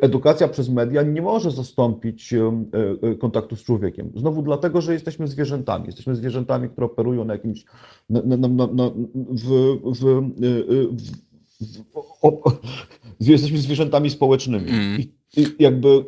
[0.00, 2.64] edukacja przez media nie może zastąpić e,
[3.02, 4.12] e, kontaktu z człowiekiem.
[4.16, 5.86] Znowu dlatego, że jesteśmy zwierzętami.
[5.86, 7.64] Jesteśmy zwierzętami, które operują na jakimś.
[8.10, 8.90] Na, na, na,
[9.30, 11.82] w, w, w,
[12.22, 12.42] o,
[13.20, 14.70] jesteśmy zwierzętami społecznymi.
[14.70, 15.00] Mm.
[15.00, 16.04] I, I jakby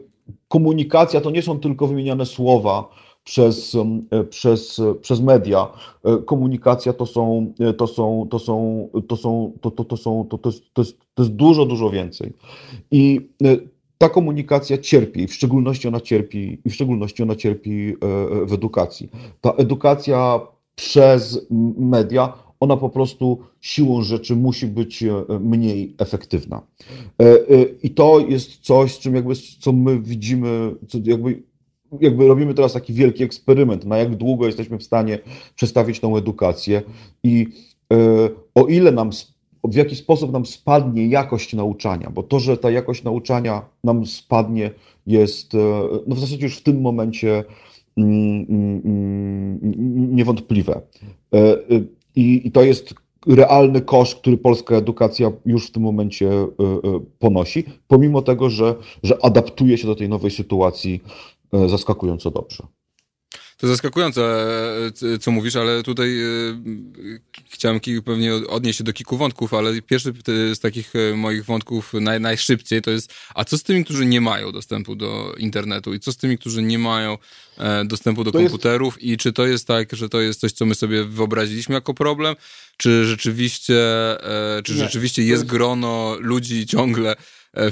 [0.49, 2.89] komunikacja to nie są tylko wymieniane słowa
[3.27, 3.77] przez,
[4.31, 5.69] przez, przez media.
[6.27, 10.49] Komunikacja to są, to są, to są, to są, to, to, to są, to, to,
[10.49, 12.33] jest, to, jest, to jest dużo, dużo więcej.
[12.91, 13.29] I
[13.99, 17.95] ta komunikacja cierpi, w szczególności ona cierpi, w szczególności ona cierpi
[18.47, 19.11] w edukacji.
[19.41, 20.41] Ta edukacja
[20.75, 21.47] przez
[21.79, 25.05] media, ona po prostu siłą rzeczy musi być
[25.41, 26.63] mniej efektywna.
[27.83, 31.43] I to jest coś, z czym jakby, co my widzimy, co jakby
[32.01, 35.19] jakby robimy teraz taki wielki eksperyment, na jak długo jesteśmy w stanie
[35.55, 36.83] przestawić tą edukację
[37.23, 37.47] i
[37.93, 37.97] e,
[38.55, 39.11] o ile nam,
[39.65, 44.71] w jaki sposób nam spadnie jakość nauczania, bo to, że ta jakość nauczania nam spadnie
[45.07, 45.59] jest e,
[46.07, 47.45] no w zasadzie już w tym momencie
[47.97, 50.81] mm, mm, mm, niewątpliwe.
[51.35, 51.57] E,
[52.17, 52.95] I, I to jest
[53.27, 56.31] realny koszt, który polska edukacja już w tym momencie
[57.19, 61.01] ponosi, pomimo tego, że, że adaptuje się do tej nowej sytuacji
[61.53, 62.67] zaskakująco dobrze.
[63.57, 64.23] to zaskakujące,
[65.15, 66.27] e, co mówisz, ale tutaj e,
[67.51, 70.13] chciałem pewnie odnieść się do kilku wątków, ale pierwszy
[70.55, 74.53] z takich moich wątków naj, najszybciej to jest, a co z tymi, którzy nie mają
[74.53, 75.95] dostępu do internetu?
[75.95, 77.19] I co z tymi, którzy nie mają
[77.85, 78.95] dostępu do to komputerów?
[78.95, 79.13] Jest...
[79.13, 82.37] i czy to jest tak, że to jest coś, co my sobie wyobraziliśmy jako problem,
[82.77, 83.75] czy rzeczywiście,
[84.65, 87.17] czy nie, rzeczywiście jest, jest grono ludzi ciągle E,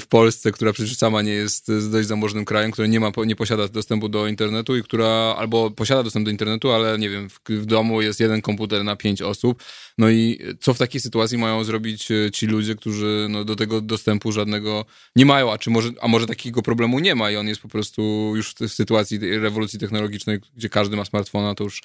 [0.00, 3.68] w Polsce, która przecież sama nie jest dość zamożnym krajem, która nie ma, nie posiada
[3.68, 7.66] dostępu do internetu i która albo posiada dostęp do internetu, ale nie wiem, w, w
[7.66, 9.62] domu jest jeden komputer na pięć osób.
[9.98, 13.80] No i co w takiej sytuacji mają zrobić e, ci ludzie, którzy no, do tego
[13.80, 14.84] dostępu żadnego
[15.16, 17.68] nie mają, a czy może, a może takiego problemu nie ma i on jest po
[17.68, 21.82] prostu już w, sytuacji rewolucji technologicznej, gdzie każdy ma smartfona, to już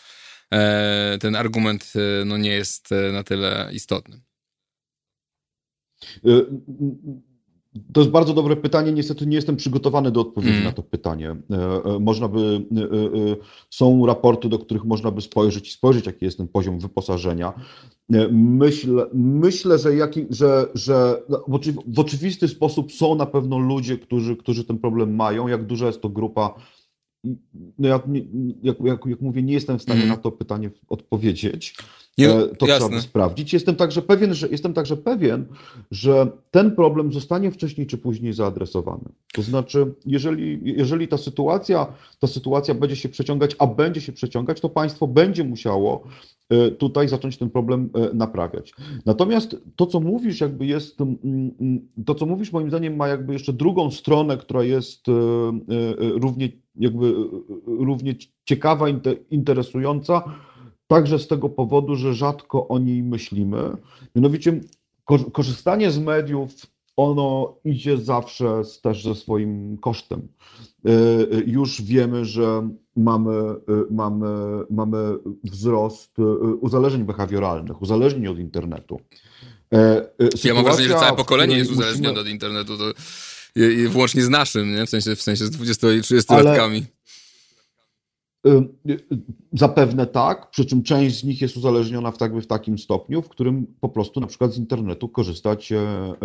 [0.53, 4.21] e, ten argument e, no, nie jest na tyle istotny.
[7.93, 8.91] To jest bardzo dobre pytanie.
[8.91, 10.63] Niestety nie jestem przygotowany do odpowiedzi mm.
[10.63, 11.29] na to pytanie.
[11.29, 12.85] E, e, można by, e,
[13.69, 17.53] są raporty, do których można by spojrzeć i spojrzeć, jaki jest ten poziom wyposażenia.
[18.31, 21.21] Myślę, myślę że, jaki, że, że
[21.87, 25.47] w oczywisty sposób są na pewno ludzie, którzy, którzy ten problem mają.
[25.47, 26.53] Jak duża jest to grupa,
[27.79, 27.99] no ja,
[28.63, 30.09] jak, jak, jak mówię, nie jestem w stanie mm.
[30.09, 31.75] na to pytanie odpowiedzieć.
[32.19, 32.85] Nie, e, to jasne.
[32.85, 33.53] trzeba by sprawdzić.
[33.53, 35.45] Jestem także, pewien, że, jestem także pewien,
[35.91, 39.03] że ten problem zostanie wcześniej czy później zaadresowany.
[39.33, 41.87] To znaczy, jeżeli, jeżeli ta, sytuacja,
[42.19, 46.03] ta sytuacja będzie się przeciągać, a będzie się przeciągać, to państwo będzie musiało
[46.49, 48.73] e, tutaj zacząć ten problem e, naprawiać.
[49.05, 51.17] Natomiast to, co mówisz, jakby jest, mm,
[51.61, 55.05] mm, to, co mówisz, moim zdaniem, ma jakby jeszcze drugą stronę, która jest
[55.99, 57.13] równie, jakby,
[57.65, 58.85] równie ciekawa,
[59.29, 60.23] interesująca
[60.89, 63.77] Także z tego powodu, że rzadko o niej myślimy.
[64.15, 64.59] Mianowicie
[65.31, 66.51] korzystanie z mediów,
[66.95, 70.27] ono idzie zawsze też ze swoim kosztem.
[70.85, 70.95] E, e,
[71.45, 73.55] już wiemy, że mamy, e,
[73.91, 74.97] mamy, mamy
[75.43, 76.17] wzrost
[76.61, 78.99] uzależnień behawioralnych, w od internetu.
[80.19, 82.21] Sytuacja, ja mam wrażenie, że całe pokolenie jest uzależnione musimy...
[82.21, 82.83] od internetu, to,
[83.89, 84.85] włącznie z naszym, nie?
[84.85, 86.79] W, sensie, w sensie z 20 i 30 Ale...
[88.47, 88.99] Y, y,
[89.53, 93.29] zapewne tak, przy czym część z nich jest uzależniona w, tak, w takim stopniu, w
[93.29, 96.15] którym po prostu na przykład z internetu korzystać e, e,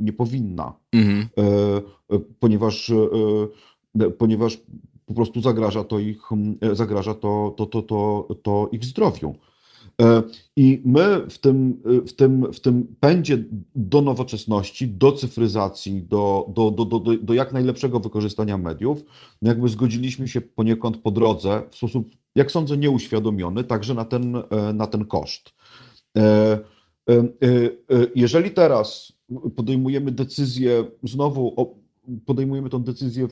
[0.00, 1.28] nie powinna, mhm.
[1.38, 2.92] E, ponieważ,
[4.18, 4.58] ponieważ
[5.06, 6.22] po prostu zagraża to ich,
[6.72, 9.34] zagraża to, to, to, to, to ich zdrowiu.
[10.00, 10.22] E,
[10.56, 16.70] I my w tym, w tym, w tym pędzie do nowoczesności, do cyfryzacji, do, do,
[16.70, 19.04] do, do, do jak najlepszego wykorzystania mediów,
[19.42, 24.72] jakby zgodziliśmy się poniekąd po drodze w sposób, jak sądzę, nieuświadomiony, także na ten, e,
[24.72, 25.54] na ten koszt.
[26.16, 26.58] E,
[28.14, 29.12] jeżeli teraz
[29.56, 31.74] podejmujemy decyzję, znowu
[32.26, 33.28] podejmujemy tę decyzję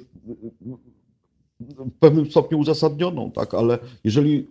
[1.61, 4.47] w pewnym stopniu uzasadnioną, tak, ale jeżeli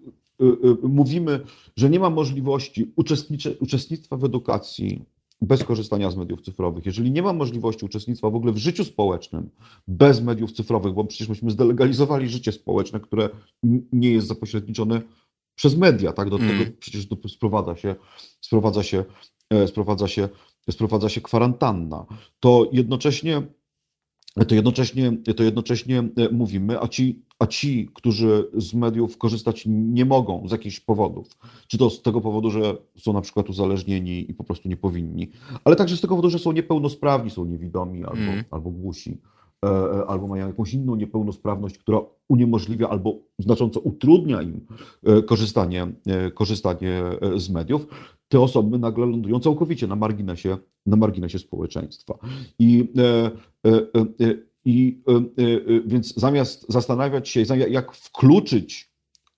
[0.83, 1.39] mówimy,
[1.77, 2.93] że nie ma możliwości
[3.59, 5.05] uczestnictwa w edukacji
[5.41, 9.49] bez korzystania z mediów cyfrowych, jeżeli nie ma możliwości uczestnictwa w ogóle w życiu społecznym
[9.87, 13.29] bez mediów cyfrowych, bo przecież myśmy zdelegalizowali życie społeczne, które
[13.93, 15.01] nie jest zapośredniczone
[15.55, 16.29] przez media, tak?
[16.29, 16.49] Do mm.
[16.57, 17.95] tego przecież sprowadza się,
[18.41, 19.05] sprowadza się,
[19.49, 20.29] e, sprowadza się,
[20.71, 22.05] sprowadza się kwarantanna.
[22.39, 23.41] To jednocześnie
[24.47, 30.05] to jednocześnie, to jednocześnie e, mówimy, a ci a ci, którzy z mediów korzystać nie
[30.05, 34.34] mogą z jakichś powodów, czy to z tego powodu, że są na przykład uzależnieni i
[34.34, 35.31] po prostu nie powinni,
[35.63, 38.43] ale także z tego powodu, że są niepełnosprawni, są niewidomi albo, mm.
[38.51, 39.17] albo głusi,
[39.65, 44.65] e, e, albo mają jakąś inną niepełnosprawność, która uniemożliwia albo znacząco utrudnia im
[45.03, 45.88] e, korzystanie,
[46.34, 47.03] korzystanie
[47.36, 47.88] z mediów,
[48.27, 52.17] te osoby nagle lądują całkowicie na marginesie, na marginesie społeczeństwa.
[52.60, 52.88] I i
[53.67, 58.95] y, y, y, więc zamiast zastanawiać się, jak wkluczyć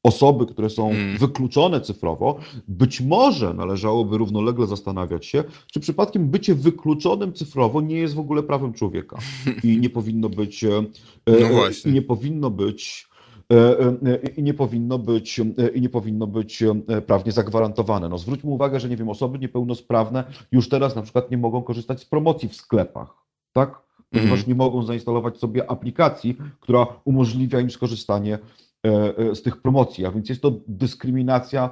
[0.08, 1.18] osoby, które są hmm.
[1.18, 8.16] wykluczone cyfrowo, być może należałoby równolegle zastanawiać się, czy przypadkiem bycie wykluczonym cyfrowo nie jest
[8.16, 9.18] w ogóle prawem człowieka
[9.63, 10.63] i nie powinno być.
[10.63, 10.84] E,
[11.26, 11.92] no właśnie.
[11.92, 13.08] nie powinno być
[13.54, 15.42] e, e, i nie powinno być,
[15.76, 16.63] i nie powinno być
[17.08, 18.10] prawnie zagwarantowane.
[18.10, 22.02] No zwróćmy uwagę, że nie wiem, osoby niepełnosprawne już teraz na przykład nie mogą korzystać
[22.02, 23.13] z promocji w sklepach,
[23.54, 23.87] tak?
[24.10, 24.48] Ponieważ mm.
[24.48, 28.39] nie mogą zainstalować sobie aplikacji, która umożliwia im skorzystanie
[28.86, 30.06] e, e, z tych promocji.
[30.06, 31.70] A więc jest to dyskryminacja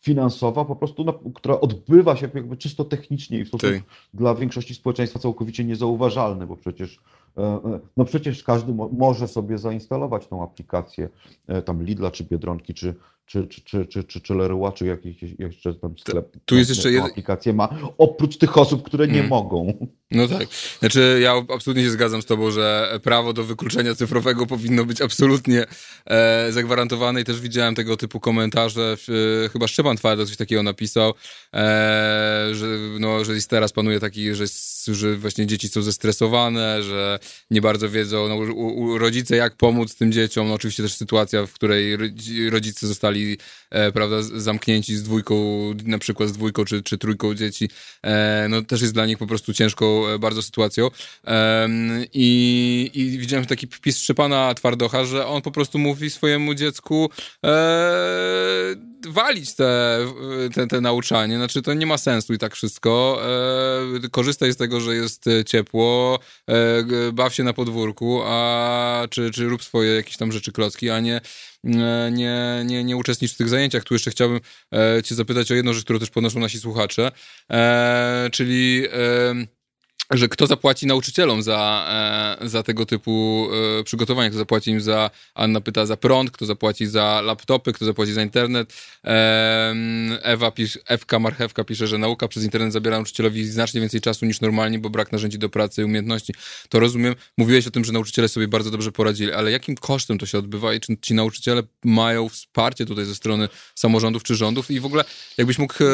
[0.00, 1.04] finansowa, po prostu,
[1.34, 3.82] która odbywa się jakby czysto technicznie i w sposób Ty.
[4.14, 7.00] dla większości społeczeństwa całkowicie niezauważalny, bo przecież
[7.38, 7.60] e,
[7.96, 11.08] no przecież każdy mo może sobie zainstalować tą aplikację
[11.64, 12.94] tam Lidla, czy Biedronki, czy,
[13.30, 16.36] czy, czy, czy, czy, czy, czy Leroy, czy jakiś jeszcze tam sklep.
[16.44, 19.28] Tu jest jeszcze jedna aplikację ma, oprócz tych osób, które nie mm.
[19.28, 19.88] mogą.
[20.10, 20.48] No tak.
[20.80, 25.66] Znaczy, ja absolutnie się zgadzam z tobą, że prawo do wykluczenia cyfrowego powinno być absolutnie
[26.06, 28.96] e, zagwarantowane i też widziałem tego typu komentarze.
[29.44, 31.14] E, chyba Szczepan Twardo coś takiego napisał,
[31.54, 32.66] e, że,
[33.00, 34.44] no, że teraz panuje taki, że,
[34.86, 37.18] że właśnie dzieci są zestresowane, że
[37.50, 40.48] nie bardzo wiedzą, no, u, u, rodzice jak pomóc tym dzieciom.
[40.48, 41.96] No, oczywiście też sytuacja, w której
[42.50, 43.19] rodzice zostali
[43.70, 45.34] e, prawda, zamknięci z dwójką,
[45.84, 47.68] na przykład z dwójką czy, czy trójką dzieci,
[48.02, 50.90] e, no też jest dla nich po prostu ciężką e, bardzo sytuacją.
[51.26, 51.68] E,
[52.12, 57.10] i, I widziałem taki wpis Szczepana Twardocha, że on po prostu mówi swojemu dziecku
[57.44, 59.98] e, walić te,
[60.54, 63.22] te, te nauczanie, znaczy to nie ma sensu i tak wszystko.
[64.04, 66.18] E, korzystaj z tego, że jest ciepło,
[67.12, 71.20] baw się na podwórku, a czy, czy rób swoje jakieś tam rzeczy klocki, a nie
[71.64, 73.84] E, nie, nie, nie uczestnicz w tych zajęciach.
[73.84, 74.40] Tu jeszcze chciałbym
[74.74, 77.12] e, cię zapytać o jedną rzecz, którą też podnoszą nasi słuchacze,
[77.52, 78.82] e, czyli
[80.10, 81.86] że kto zapłaci nauczycielom za,
[82.40, 83.46] e, za tego typu
[83.80, 87.84] e, przygotowania, kto zapłaci im za, Anna pyta, za prąd, kto zapłaci za laptopy, kto
[87.84, 88.74] zapłaci za internet.
[90.22, 94.40] Ewa pisz, Ewka Marchewka pisze, że nauka przez internet zabiera nauczycielowi znacznie więcej czasu niż
[94.40, 96.34] normalnie, bo brak narzędzi do pracy i umiejętności.
[96.68, 97.14] To rozumiem.
[97.38, 100.74] Mówiłeś o tym, że nauczyciele sobie bardzo dobrze poradzili, ale jakim kosztem to się odbywa
[100.74, 105.04] i czy ci nauczyciele mają wsparcie tutaj ze strony samorządów czy rządów i w ogóle
[105.38, 105.86] jakbyś mógł e,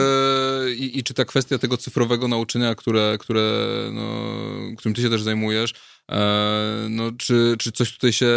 [0.71, 3.53] i, i czy ta kwestia tego cyfrowego nauczenia, które, które
[3.93, 4.06] no,
[4.79, 5.75] którym ty się też zajmujesz,
[6.91, 8.31] no, czy, czy coś tutaj się,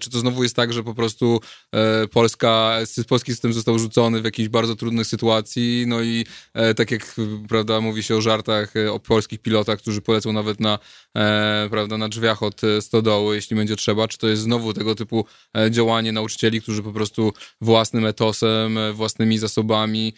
[0.00, 1.40] czy to znowu jest tak, że po prostu
[1.72, 6.90] e, Polska, polski system został rzucony w jakiejś bardzo trudnej sytuacji, no i e, tak
[6.90, 7.16] jak,
[7.48, 10.78] prawda, mówi się o żartach o polskich pilotach, którzy polecą nawet na,
[11.70, 15.24] prawda, na drzwiach od stodoły, jeśli będzie trzeba, czy to jest znowu tego typu
[15.70, 20.12] działanie nauczycieli, którzy po prostu własnym etosem, własnymi zasobami,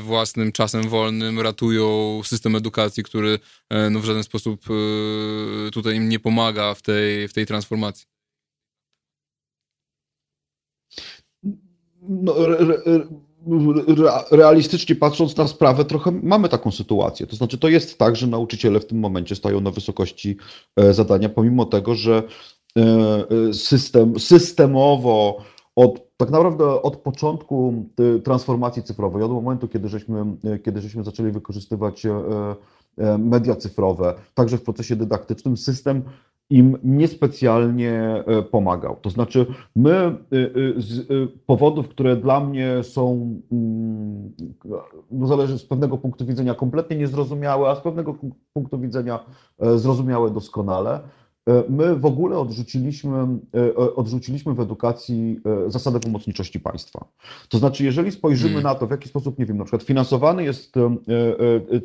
[0.00, 3.38] własnym czasem wolnym ratują system edukacji, który
[3.90, 4.64] no, w żaden sposób
[5.72, 8.06] tutaj im nie pomaga w tej, w tej transformacji?
[12.08, 13.06] No, re, re,
[14.30, 17.26] realistycznie patrząc na sprawę, trochę mamy taką sytuację.
[17.26, 20.36] To znaczy, to jest tak, że nauczyciele w tym momencie stają na wysokości
[20.76, 22.22] e, zadania, pomimo tego, że
[22.76, 22.82] e,
[23.48, 25.36] e, system, systemowo
[25.76, 27.84] od, tak naprawdę od początku
[28.24, 30.24] transformacji cyfrowej, od momentu, kiedy żeśmy,
[30.64, 32.12] kiedy żeśmy zaczęli wykorzystywać E,
[33.18, 36.02] media cyfrowe, także w procesie dydaktycznym, system
[36.50, 38.96] im niespecjalnie e, pomagał.
[39.02, 40.16] To znaczy, my e,
[40.76, 41.08] z
[41.46, 44.32] powodów, które dla mnie są, mm,
[45.10, 48.14] no zależy z pewnego punktu widzenia kompletnie niezrozumiałe, a z pewnego
[48.52, 49.24] punktu widzenia
[49.58, 51.25] zrozumiałe doskonale, E,
[51.68, 57.04] my w ogóle odrzuciliśmy, e, odrzuciliśmy w edukacji e, zasadę pomocniczości państwa.
[57.48, 58.64] To znaczy, jeżeli spojrzymy hmm.
[58.64, 60.74] na to, w jaki sposób, nie wiem, na przykład finansowany jest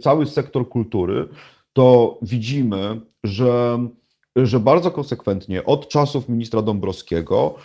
[0.01, 1.27] cały sektor kultury,
[1.73, 3.79] to widzimy, że,
[4.35, 7.55] że bardzo konsekwentnie od czasów ministra Dąbrowskiego,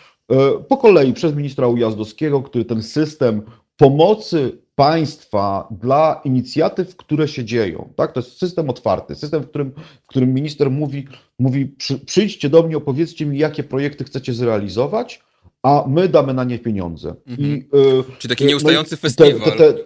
[0.68, 3.42] po kolei przez ministra Ujazdowskiego, który ten system
[3.76, 7.92] pomocy państwa dla inicjatyw, które się dzieją.
[7.96, 8.12] Tak?
[8.12, 9.72] To jest system otwarty, system, w którym,
[10.04, 11.08] w którym minister mówi,
[11.38, 15.22] mówi przy, przyjdźcie do mnie, opowiedzcie mi, jakie projekty chcecie zrealizować,
[15.62, 17.14] a my damy na nie pieniądze.
[17.26, 17.48] Mhm.
[17.48, 19.40] I, y, Czyli taki nieustający no festiwal.
[19.40, 19.84] Te, te, te,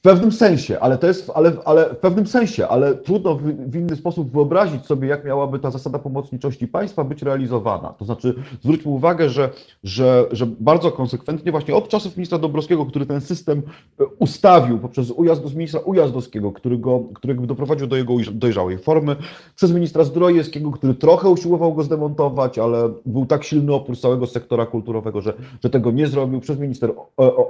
[0.00, 3.76] w pewnym sensie, ale to jest, ale, ale w pewnym sensie, ale trudno w, w,
[3.76, 7.88] inny sposób wyobrazić sobie, jak miałaby ta zasada pomocniczości państwa być realizowana.
[7.88, 9.50] To znaczy, zwróćmy uwagę, że,
[9.84, 13.62] że, że bardzo konsekwentnie, właśnie od czasów ministra Dąbrowskiego, który ten system
[14.00, 19.16] e, ustawił poprzez ujazd ministra Ujazdowskiego, który go, który doprowadził do jego dojrzałej formy,
[19.56, 24.66] przez ministra Zdrojewskiego, który trochę usiłował go zdemontować, ale był tak silny opór całego sektora
[24.66, 25.34] kulturowego, że,
[25.64, 26.92] że tego nie zrobił, przez minister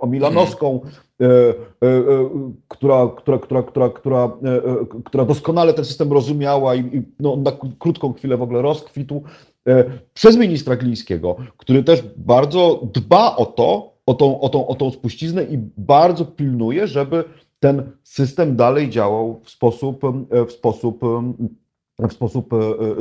[0.01, 1.10] Omilanowską, mhm
[2.69, 7.37] która, która, która, która, która, e, e, która doskonale ten system rozumiała i, i no,
[7.37, 9.23] na krótką chwilę w ogóle rozkwitł,
[9.69, 14.75] e, przez ministra Glińskiego, który też bardzo dba o to, o tą, o tą, o
[14.75, 17.25] tą spuściznę i bardzo pilnuje, żeby
[17.61, 20.03] ten system dalej działał w sposób,
[20.49, 21.01] w sposób
[22.09, 22.51] w sposób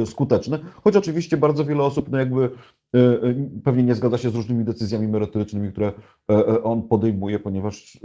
[0.05, 2.49] skuteczny, choć oczywiście bardzo wiele osób no jakby
[2.95, 5.91] E, e, pewnie nie zgadza się z różnymi decyzjami merytorycznymi, które
[6.31, 7.99] e, on podejmuje, ponieważ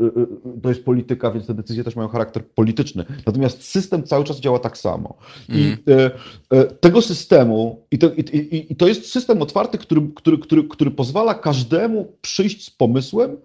[0.62, 3.04] to jest polityka, więc te decyzje też mają charakter polityczny.
[3.26, 5.14] Natomiast system cały czas działa tak samo.
[5.48, 6.10] I mm.
[6.80, 11.34] tego systemu, i to, i, i to jest system otwarty, który, który, który, który pozwala
[11.34, 13.36] każdemu przyjść z pomysłem,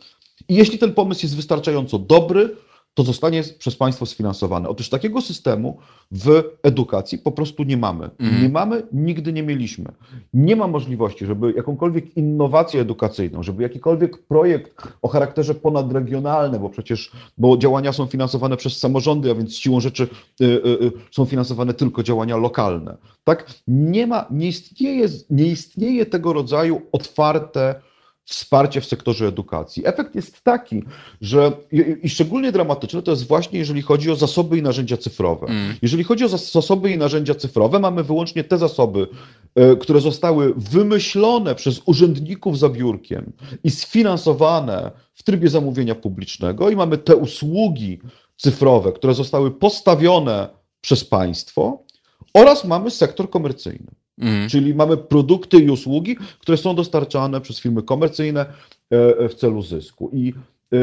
[0.50, 2.56] i jeśli ten pomysł jest wystarczająco dobry,
[2.94, 4.70] to zostanie przez państwo sfinansowane.
[4.70, 5.78] Otóż takiego systemu
[6.12, 8.10] w edukacji po prostu nie mamy.
[8.20, 8.42] Mm.
[8.42, 9.86] Nie mamy, nigdy nie mieliśmy.
[10.34, 17.12] Nie ma możliwości, żeby jakąkolwiek innowację edukacyjną, żeby jakikolwiek projekt o charakterze ponadregionalnym, bo przecież
[17.38, 20.08] bo działania są finansowane przez samorządy, a więc siłą rzeczy
[20.42, 22.98] y, y, y, są finansowane tylko działania lokalne.
[23.24, 23.46] Tak?
[23.68, 27.76] Nie ma, nie istnieje, nie istnieje tego rodzaju otwarte
[28.30, 29.88] wsparcie w sektorze edukacji.
[29.88, 30.84] Efekt jest taki,
[31.22, 31.52] że
[32.04, 35.48] i szczególnie dramatyczny to jest właśnie, jeżeli chodzi o zasoby i narzędzia cyfrowe.
[35.48, 35.76] Mm.
[35.82, 39.08] Jeżeli chodzi o zasoby i narzędzia cyfrowe, mamy wyłącznie te zasoby,
[39.56, 43.32] e, które zostały wymyślone przez urzędników za biurkiem
[43.64, 48.00] i sfinansowane w trybie zamówienia publicznego, i mamy te usługi
[48.38, 50.50] cyfrowe, które zostały postawione
[50.82, 51.84] przez państwo,
[52.34, 53.99] oraz mamy sektor komercyjny.
[54.20, 54.50] Mhm.
[54.50, 59.62] Czyli mamy produkty i usługi, które są dostarczane przez firmy komercyjne e, e, w celu
[59.62, 60.10] zysku.
[60.14, 60.34] I,
[60.74, 60.78] e,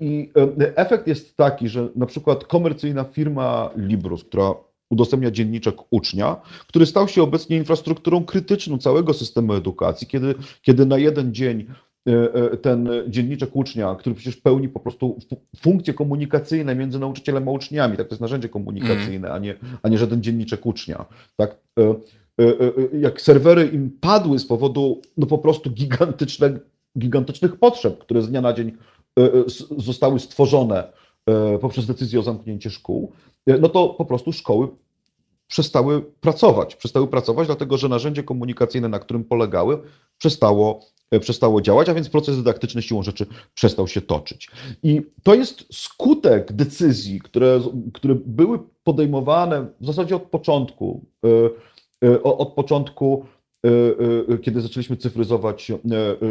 [0.00, 0.30] i
[0.76, 4.54] efekt jest taki, że na przykład komercyjna firma Librus, która
[4.90, 6.36] udostępnia dzienniczek ucznia,
[6.66, 11.66] który stał się obecnie infrastrukturą krytyczną całego systemu edukacji, kiedy, kiedy na jeden dzień
[12.62, 15.18] ten dzienniczek ucznia, który przecież pełni po prostu
[15.56, 19.32] funkcje komunikacyjne między nauczycielem a uczniami, tak to jest narzędzie komunikacyjne, mm.
[19.32, 21.04] a, nie, a nie żaden dzienniczek ucznia.
[21.36, 21.56] Tak,
[22.92, 26.58] jak serwery im padły z powodu no po prostu gigantyczne,
[26.98, 28.72] gigantycznych potrzeb, które z dnia na dzień
[29.78, 30.92] zostały stworzone
[31.60, 33.12] poprzez decyzję o zamknięciu szkół,
[33.46, 34.68] no to po prostu szkoły
[35.52, 36.76] przestały pracować.
[36.76, 39.82] Przestały pracować, dlatego że narzędzie komunikacyjne, na którym polegały,
[40.18, 40.80] przestało,
[41.20, 44.50] przestało działać, a więc proces dydaktyczny siłą rzeczy przestał się toczyć.
[44.82, 47.60] I to jest skutek decyzji, które,
[47.94, 51.28] które były podejmowane w zasadzie od początku E,
[52.22, 53.26] od początku,
[53.66, 53.68] e,
[54.34, 55.72] e, kiedy zaczęliśmy cyfryzować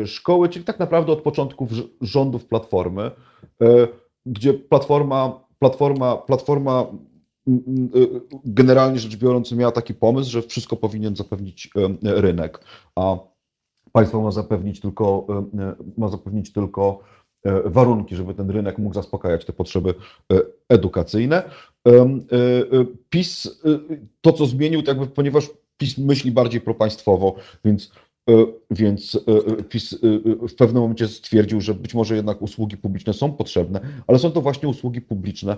[0.05, 1.69] szkoły, czyli tak naprawdę od początków
[2.01, 3.11] rządów Platformy,
[4.25, 6.85] gdzie Platforma, Platforma, Platforma
[8.45, 11.69] generalnie rzecz biorąc miała taki pomysł, że wszystko powinien zapewnić
[12.03, 12.59] rynek,
[12.95, 13.17] a
[13.91, 15.27] państwo ma zapewnić tylko,
[15.97, 16.99] ma zapewnić tylko
[17.65, 19.93] warunki, żeby ten rynek mógł zaspokajać te potrzeby
[20.69, 21.43] edukacyjne.
[23.09, 23.61] PiS
[24.21, 25.49] to, co zmienił, jakby, ponieważ
[25.81, 27.91] PiS myśli bardziej propaństwowo, więc
[28.29, 29.19] E, więc e,
[29.59, 29.99] e, PiS
[30.49, 34.41] w pewnym momencie stwierdził, że być może jednak usługi publiczne są potrzebne, ale są to
[34.41, 35.57] właśnie usługi publiczne,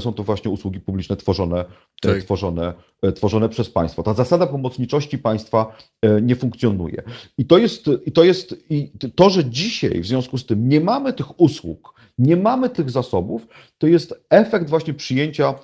[0.00, 1.64] są to właśnie usługi publiczne tworzone,
[2.00, 2.22] tak.
[2.22, 2.72] tworzone,
[3.14, 4.02] tworzone przez państwo.
[4.02, 5.76] Ta zasada pomocniczości państwa
[6.22, 7.02] nie funkcjonuje.
[7.38, 10.80] I to jest, i to jest i to, że dzisiaj w związku z tym nie
[10.80, 13.46] mamy tych usług, nie mamy tych zasobów,
[13.78, 15.54] to jest efekt właśnie przyjęcia,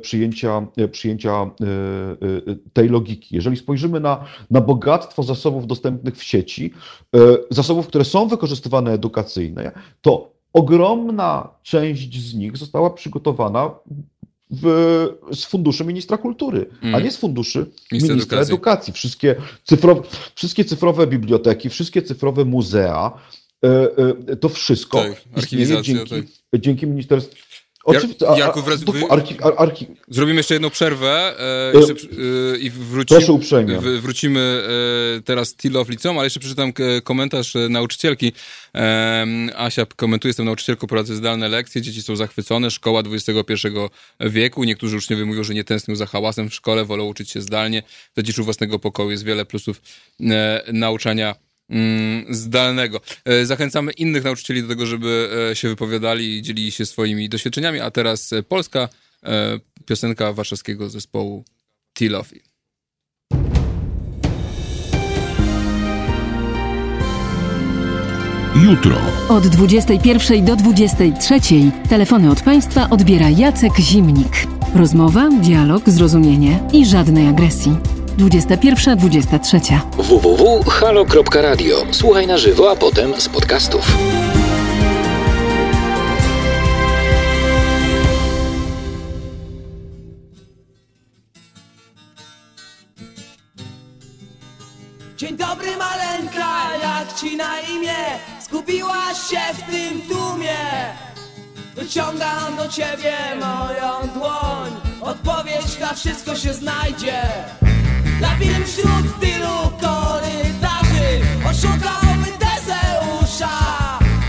[0.00, 1.50] przyjęcia, przyjęcia
[2.72, 3.36] tej logiki.
[3.36, 6.72] Jeżeli spojrzymy na, na bogactwo zasobów dostępnych w sieci,
[7.16, 7.18] e,
[7.50, 13.70] zasobów, które są wykorzystywane edukacyjnie, to ogromna część z nich została przygotowana
[14.50, 14.64] w,
[15.32, 16.74] z funduszy ministra kultury, mm.
[16.82, 17.04] a mhm.
[17.04, 18.54] nie z funduszy ministra, ministra edukacji.
[18.54, 18.92] edukacji.
[18.92, 19.34] Wszystkie,
[19.64, 20.02] cyfrowe,
[20.34, 23.37] wszystkie cyfrowe biblioteki, wszystkie cyfrowe muzea, e, e,
[24.40, 25.04] to wszystko
[25.34, 26.60] tak, istnieje dzięki, tak.
[26.60, 27.36] dzięki ministerstwu
[27.88, 28.26] Oczywiście,
[28.92, 29.04] wy...
[29.10, 29.86] arki, arki...
[30.08, 31.34] Zrobimy jeszcze jedną przerwę
[31.74, 33.78] e, jeszcze, e, i wrócimy, Proszę uprzejmie.
[33.80, 34.62] wrócimy
[35.18, 36.72] e, teraz of Liceum, ale jeszcze przeczytam
[37.04, 38.32] komentarz e, nauczycielki.
[38.74, 43.68] E, Asia komentuje, jestem nauczycielką, prowadzę zdalne lekcje, dzieci są zachwycone, szkoła XXI
[44.20, 47.82] wieku, niektórzy uczniowie mówią, że nie tęsknią za hałasem w szkole, wolą uczyć się zdalnie,
[48.16, 49.82] zaciszu własnego pokoju, jest wiele plusów
[50.20, 51.34] e, nauczania
[52.30, 53.00] zdalnego.
[53.24, 57.80] E, zachęcamy innych nauczycieli do tego, żeby e, się wypowiadali i dzielili się swoimi doświadczeniami,
[57.80, 58.88] a teraz e, polska
[59.86, 61.44] piosenka warszawskiego zespołu
[61.92, 62.40] T-Lofi.
[68.62, 68.96] Jutro.
[69.28, 71.40] Od 21 do 23
[71.88, 74.46] telefony od Państwa odbiera Jacek Zimnik.
[74.74, 77.97] Rozmowa, dialog, zrozumienie i żadnej agresji.
[78.18, 79.80] 21-23.
[79.92, 81.86] www.halo.radio.
[81.90, 83.96] Słuchaj na żywo, a potem z podcastów.
[95.16, 97.96] Dzień dobry maleńka, jak ci na imię?
[98.40, 100.56] Zgubiłaś się w tym tłumie.
[101.76, 107.22] Wyciągam do ciebie moją dłoń Odpowiedź na wszystko się znajdzie
[108.20, 113.48] Labirynt wśród tylu korytarzy Oszukałby Tezeusza.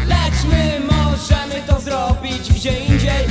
[0.08, 3.26] Lecz my możemy to zrobić gdzie indziej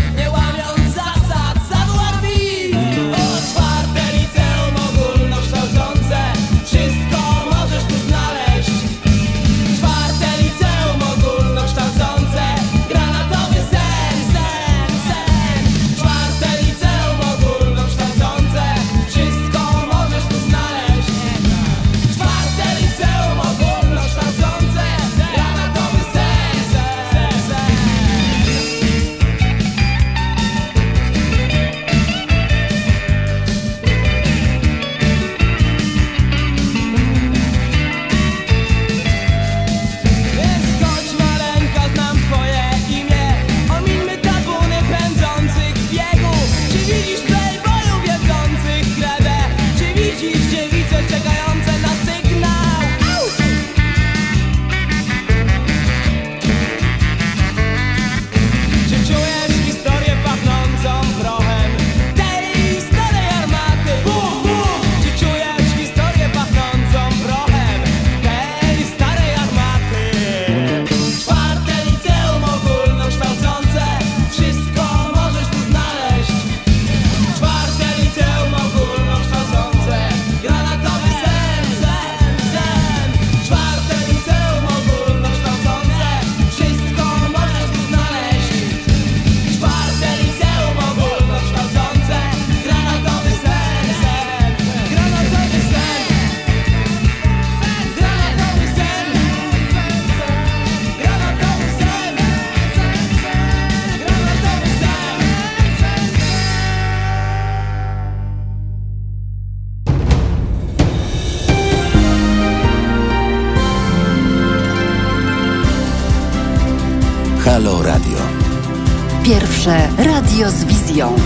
[120.39, 121.17] Radio z wizją.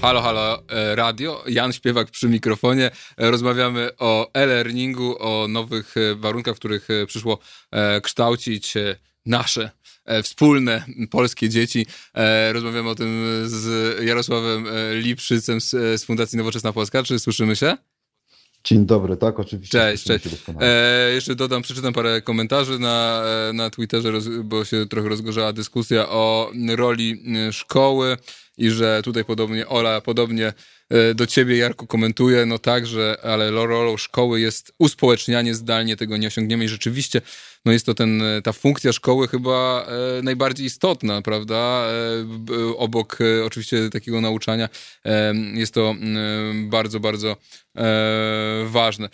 [0.00, 1.44] Halo, halo, e, radio.
[1.46, 2.90] Jan Śpiewak przy mikrofonie.
[3.16, 7.38] E, rozmawiamy o e-learningu, o nowych e, warunkach, w których przyszło
[8.02, 8.74] kształcić
[9.26, 9.70] nasze
[10.22, 11.86] wspólne polskie dzieci.
[12.52, 17.02] Rozmawiamy o tym z Jarosławem Lipszycem z Fundacji Nowoczesna Polska.
[17.02, 17.76] Czy słyszymy się?
[18.64, 19.78] Dzień dobry, tak, oczywiście.
[19.78, 20.26] Cześć, cześć.
[20.60, 24.12] E, jeszcze dodam, przeczytam parę komentarzy na, e, na Twitterze,
[24.44, 28.16] bo się trochę rozgorzała dyskusja o roli szkoły
[28.58, 30.52] i że tutaj podobnie Ola, podobnie
[31.14, 36.26] do ciebie Jarku komentuje, no tak, że ale rolą szkoły jest uspołecznianie, zdalnie tego nie
[36.26, 37.20] osiągniemy i rzeczywiście
[37.64, 39.86] no jest to ten, ta funkcja szkoły chyba
[40.18, 41.54] e, najbardziej istotna, prawda?
[41.54, 44.68] E, obok e, oczywiście takiego nauczania
[45.54, 45.94] jest to
[46.54, 47.36] bardzo, bardzo
[48.64, 49.08] ważne.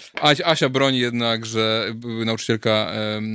[0.44, 2.92] Asia broni jednak, że nauczycielka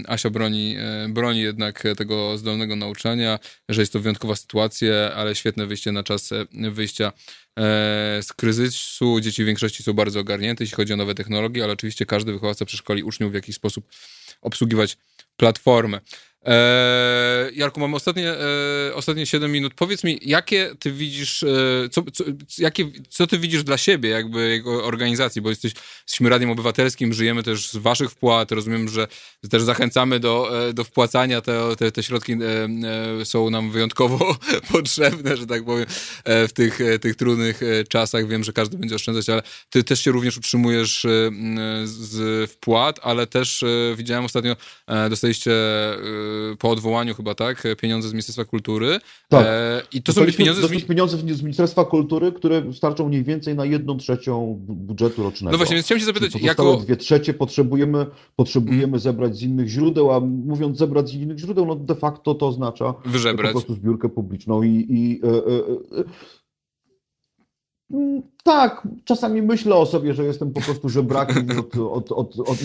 [0.07, 0.75] Asia broni,
[1.09, 3.39] broni jednak tego zdolnego nauczania,
[3.69, 6.29] że jest to wyjątkowa sytuacja, ale świetne wyjście na czas
[6.71, 7.11] wyjścia
[8.21, 9.19] z kryzysu.
[9.19, 12.65] Dzieci w większości są bardzo ogarnięte, jeśli chodzi o nowe technologie, ale oczywiście każdy wychowawca
[12.65, 13.87] przeszkoli uczniów w jakiś sposób
[14.41, 14.97] obsługiwać
[15.37, 15.99] platformę.
[16.45, 19.73] Eee, Jarku, mamy ostatnie, e, ostatnie 7 minut.
[19.73, 21.47] Powiedz mi, jakie ty widzisz, e,
[21.91, 22.23] co, co,
[22.57, 25.73] jakie, co ty widzisz dla siebie, jakby jego organizacji, bo jesteś,
[26.03, 29.07] jesteśmy radiem obywatelskim, żyjemy też z waszych wpłat, rozumiem, że
[29.49, 32.37] też zachęcamy do, e, do wpłacania, te, te, te środki e,
[33.21, 34.37] e, są nam wyjątkowo
[34.71, 35.85] potrzebne, że tak powiem,
[36.23, 38.27] e, w tych, tych trudnych czasach.
[38.27, 41.05] Wiem, że każdy będzie oszczędzać, ale ty też się również utrzymujesz
[41.83, 43.63] z wpłat, ale też
[43.95, 44.55] widziałem ostatnio,
[45.09, 45.51] dostaliście
[46.59, 48.99] po odwołaniu chyba, tak, pieniądze z Ministerstwa Kultury.
[49.29, 49.45] Tak.
[49.47, 50.83] E, I to są pieniądze z...
[50.85, 55.51] pieniądze z Ministerstwa Kultury, które starczą mniej więcej na jedną trzecią budżetu rocznego.
[55.51, 56.77] No właśnie, więc chciałem się zapytać, jako...
[56.77, 58.05] dwie trzecie potrzebujemy,
[58.35, 58.99] potrzebujemy hmm.
[58.99, 62.93] zebrać z innych źródeł, a mówiąc zebrać z innych źródeł, no de facto to oznacza
[63.05, 63.53] Wyżebrać.
[63.53, 66.44] po prostu zbiórkę publiczną i, i e, e, e Mm,
[68.43, 72.57] tak, czasami myślę o sobie, że jestem po prostu żebrakiem od, od, od, od,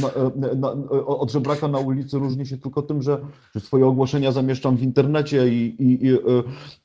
[0.57, 0.73] na,
[1.07, 3.18] od żebraka na ulicy różni się tylko tym, że,
[3.55, 6.11] że swoje ogłoszenia zamieszczam w internecie, i, i, i,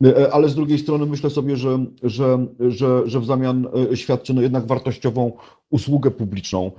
[0.08, 3.98] e, e, ale z drugiej strony myślę sobie, że, że, że, że w zamian e,
[3.98, 5.32] świadczę no jednak wartościową
[5.70, 6.72] usługę publiczną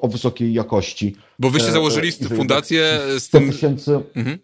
[0.00, 1.16] o wysokiej jakości.
[1.38, 3.50] Bo wyście założyli fundację z tym...
[3.50, 4.00] tysięcy...
[4.14, 4.38] Mhm.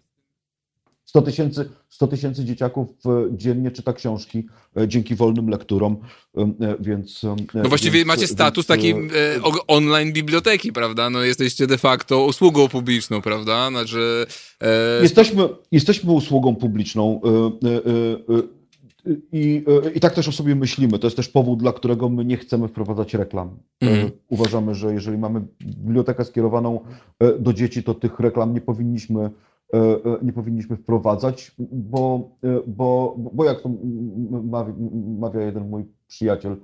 [1.09, 4.47] 100 tysięcy 100 tysięcy dzieciaków e, dziennie czyta książki
[4.77, 5.97] e, dzięki wolnym lekturom,
[6.37, 7.23] e, więc...
[7.53, 8.95] No właściwie więc, macie status więc, takiej
[9.67, 11.09] online biblioteki, prawda?
[11.09, 13.69] No jesteście de facto usługą publiczną, prawda?
[13.69, 14.25] Znaczy...
[15.01, 17.21] Jesteśmy, jesteśmy usługą publiczną
[19.31, 19.63] i,
[19.95, 20.99] I tak też o sobie myślimy.
[20.99, 23.57] To jest też powód, dla którego my nie chcemy wprowadzać reklam.
[23.81, 24.11] Mm.
[24.27, 26.79] Uważamy, że jeżeli mamy bibliotekę skierowaną
[27.39, 29.48] do dzieci, to tych reklam nie powinniśmy E, e,
[30.21, 33.69] nie powinniśmy wprowadzać, bo, e, bo, bo jak to
[35.19, 36.55] mawia jeden mój przyjaciel,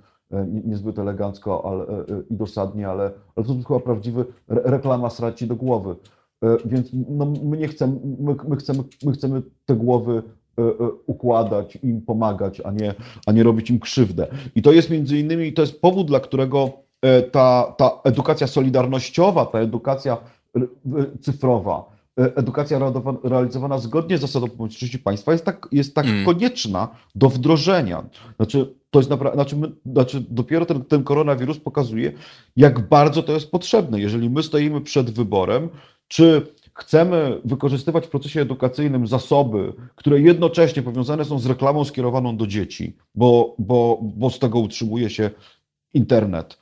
[0.66, 1.86] niezbyt elegancko ale,
[2.30, 5.96] i dosadnie, ale, ale to jest chyba prawdziwy reklama sraci do głowy.
[6.66, 10.24] Więc no, my nie chcemy, my, my, chcemy, my chcemy te głowy
[11.06, 12.94] układać, im pomagać, a nie,
[13.26, 14.28] a nie robić im krzywdę.
[14.56, 16.70] I to jest między innymi, to jest powód, dla którego
[17.32, 20.18] ta, ta edukacja solidarnościowa, ta edukacja
[21.22, 22.80] cyfrowa, E, edukacja
[23.24, 26.26] realizowana zgodnie z zasadą publiczności państwa jest tak, jest tak mm.
[26.26, 28.04] konieczna do wdrożenia.
[28.36, 32.12] Znaczy, to jest naprawdę, znaczy, my, znaczy dopiero ten, ten koronawirus pokazuje,
[32.56, 34.00] jak bardzo to jest potrzebne.
[34.00, 35.70] Jeżeli my stoimy przed wyborem,
[36.08, 42.48] czy chcemy wykorzystywać w procesie edukacyjnym zasoby, które jednocześnie powiązane są z reklamą skierowaną do
[42.48, 45.30] dzieci, bo, bo, bo z tego utrzymuje się
[45.94, 46.60] internet.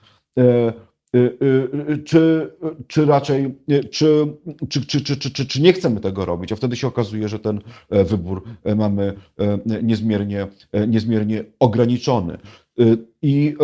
[1.16, 2.52] E, czy,
[2.88, 3.56] czy raczej,
[3.92, 4.28] czy,
[4.70, 7.62] czy, czy, czy, czy, czy nie chcemy tego robić, a wtedy się okazuje, że ten
[7.90, 8.44] wybór
[8.76, 9.14] mamy
[9.84, 10.48] niezmiernie,
[10.88, 12.38] niezmiernie ograniczony.
[13.22, 13.56] I,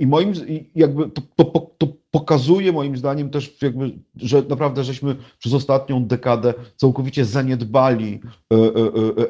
[0.00, 0.32] i moim
[0.74, 6.54] jakby to, to, to pokazuje moim zdaniem też jakby, że naprawdę żeśmy przez ostatnią dekadę
[6.76, 8.20] całkowicie zaniedbali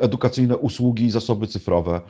[0.00, 2.00] edukacyjne usługi i zasoby cyfrowe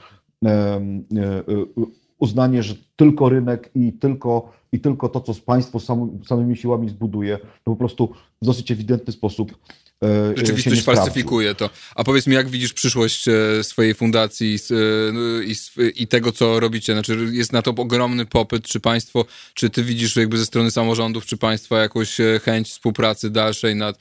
[2.18, 7.38] uznanie, że tylko rynek i tylko, i tylko to, co państwo sam, samymi siłami zbuduje,
[7.66, 9.58] no po prostu w dosyć ewidentny sposób
[10.04, 11.70] e, Rzeczywistość falsyfikuje to.
[11.94, 15.54] A powiedz mi, jak widzisz przyszłość e, swojej fundacji e, i,
[16.02, 16.92] i, tego, co robicie?
[16.92, 21.26] Znaczy, jest na to ogromny popyt, czy państwo, czy ty widzisz jakby ze strony samorządów,
[21.26, 23.98] czy państwa jakąś chęć współpracy dalszej nad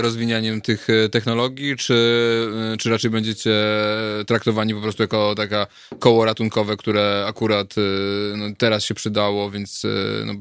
[0.00, 1.94] rozwinianiem tych e, technologii, czy,
[2.72, 3.54] e, czy raczej będziecie
[4.26, 5.66] traktowani po prostu jako taka
[5.98, 7.74] koło ratunkowe, które akurat
[8.36, 9.86] no, teraz się przydało, więc
[10.24, 10.32] no,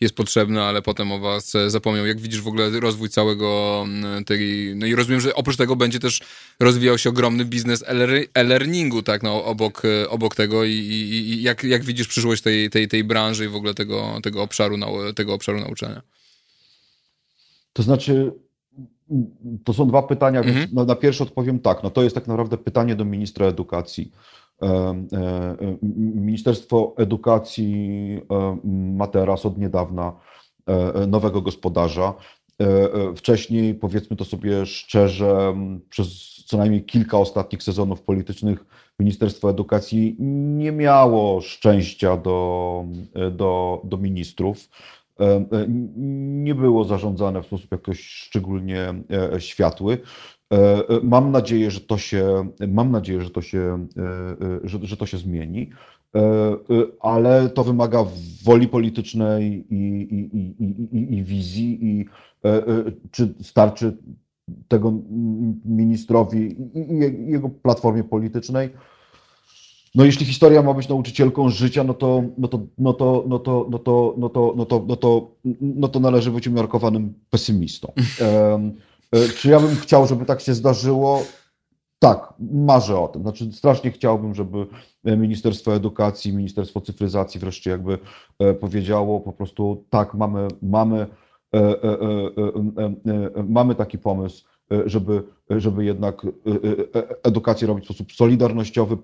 [0.00, 2.06] jest potrzebne, ale potem o was zapomniał.
[2.06, 3.86] Jak widzisz w ogóle rozwój całego
[4.26, 4.72] tej...
[4.76, 6.20] No i rozumiem, że oprócz tego będzie też
[6.60, 7.84] rozwijał się ogromny biznes
[8.34, 12.88] e-learningu, tak, no, obok, obok tego i, i, i jak, jak widzisz przyszłość tej, tej,
[12.88, 14.76] tej branży i w ogóle tego, tego, obszaru,
[15.14, 16.02] tego obszaru nauczania?
[17.72, 18.32] To znaczy,
[19.64, 20.58] to są dwa pytania, mhm.
[20.58, 21.82] więc na, na pierwsze odpowiem tak.
[21.82, 24.12] No to jest tak naprawdę pytanie do ministra edukacji.
[24.62, 24.66] E,
[25.12, 25.76] e,
[26.14, 28.58] Ministerstwo Edukacji e,
[28.96, 30.12] ma teraz od niedawna
[31.08, 32.14] nowego gospodarza.
[33.16, 35.54] Wcześniej, powiedzmy to sobie szczerze,
[35.88, 38.64] przez co najmniej kilka ostatnich sezonów politycznych
[38.98, 40.16] Ministerstwo Edukacji
[40.58, 42.84] nie miało szczęścia do,
[43.32, 44.68] do, do ministrów.
[45.20, 45.66] E, e,
[46.44, 48.94] nie było zarządzane w sposób jakoś szczególnie
[49.34, 49.98] e, światły.
[51.02, 53.86] Mam nadzieję, że to się, mam nadzieję, że to się,
[54.64, 55.70] że, że to się zmieni,
[57.00, 58.04] ale to wymaga
[58.44, 60.64] woli politycznej i, i, i,
[60.98, 62.06] i, i wizji i
[63.10, 63.96] czy starczy
[64.68, 64.92] tego
[65.64, 68.70] ministrowi i jego platformie politycznej
[69.94, 73.66] no jeśli historia ma być nauczycielką życia, no to, no to, no to, no to,
[73.70, 75.30] no to, no to, no to, no to,
[75.60, 77.92] no to należy być umiarkowanym pesymistą.
[79.12, 81.22] E, czy ja bym chciał, żeby tak się zdarzyło?
[81.98, 83.22] Tak, marzę o tym.
[83.22, 84.66] Znaczy, strasznie chciałbym, żeby
[85.04, 87.98] Ministerstwo Edukacji, Ministerstwo Cyfryzacji wreszcie jakby
[88.38, 91.06] e, powiedziało po prostu tak, mamy, mamy,
[91.54, 91.76] e,
[93.48, 94.44] mamy taki pomysł,
[94.86, 96.26] żeby, żeby jednak
[97.22, 98.96] edukację robić w sposób solidarnościowy,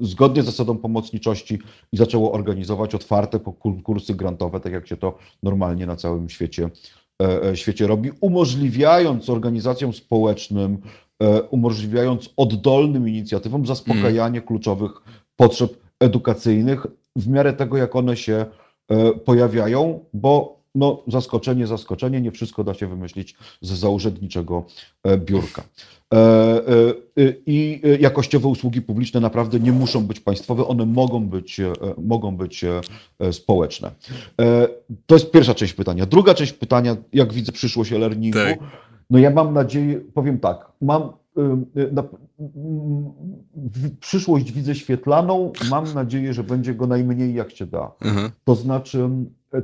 [0.00, 1.58] zgodnie z zasadą pomocniczości
[1.92, 6.70] i zaczęło organizować otwarte konkursy grantowe, tak jak się to normalnie na całym świecie,
[7.22, 10.78] e, e, świecie robi, umożliwiając organizacjom społecznym,
[11.22, 14.90] e, umożliwiając oddolnym inicjatywom zaspokajanie kluczowych
[15.36, 18.46] potrzeb edukacyjnych w miarę tego, jak one się
[19.24, 24.64] pojawiają, bo no, zaskoczenie, zaskoczenie, nie wszystko da się wymyślić z zaurzędniczego
[25.18, 25.62] biurka.
[26.14, 31.72] E, e, I jakościowe usługi publiczne naprawdę nie muszą być państwowe, one mogą być, e,
[32.02, 32.64] mogą być
[33.32, 33.90] społeczne.
[35.06, 36.06] To jest pierwsza część pytania.
[36.06, 38.58] Druga część pytania, jak widzę przyszłość e-learningu, tak.
[39.10, 41.12] no ja mam nadzieję, powiem tak, mam
[41.92, 42.04] na,
[44.00, 47.92] przyszłość widzę świetlaną, mam nadzieję, że będzie go najmniej jak się da.
[48.00, 48.30] Mhm.
[48.44, 49.08] To znaczy,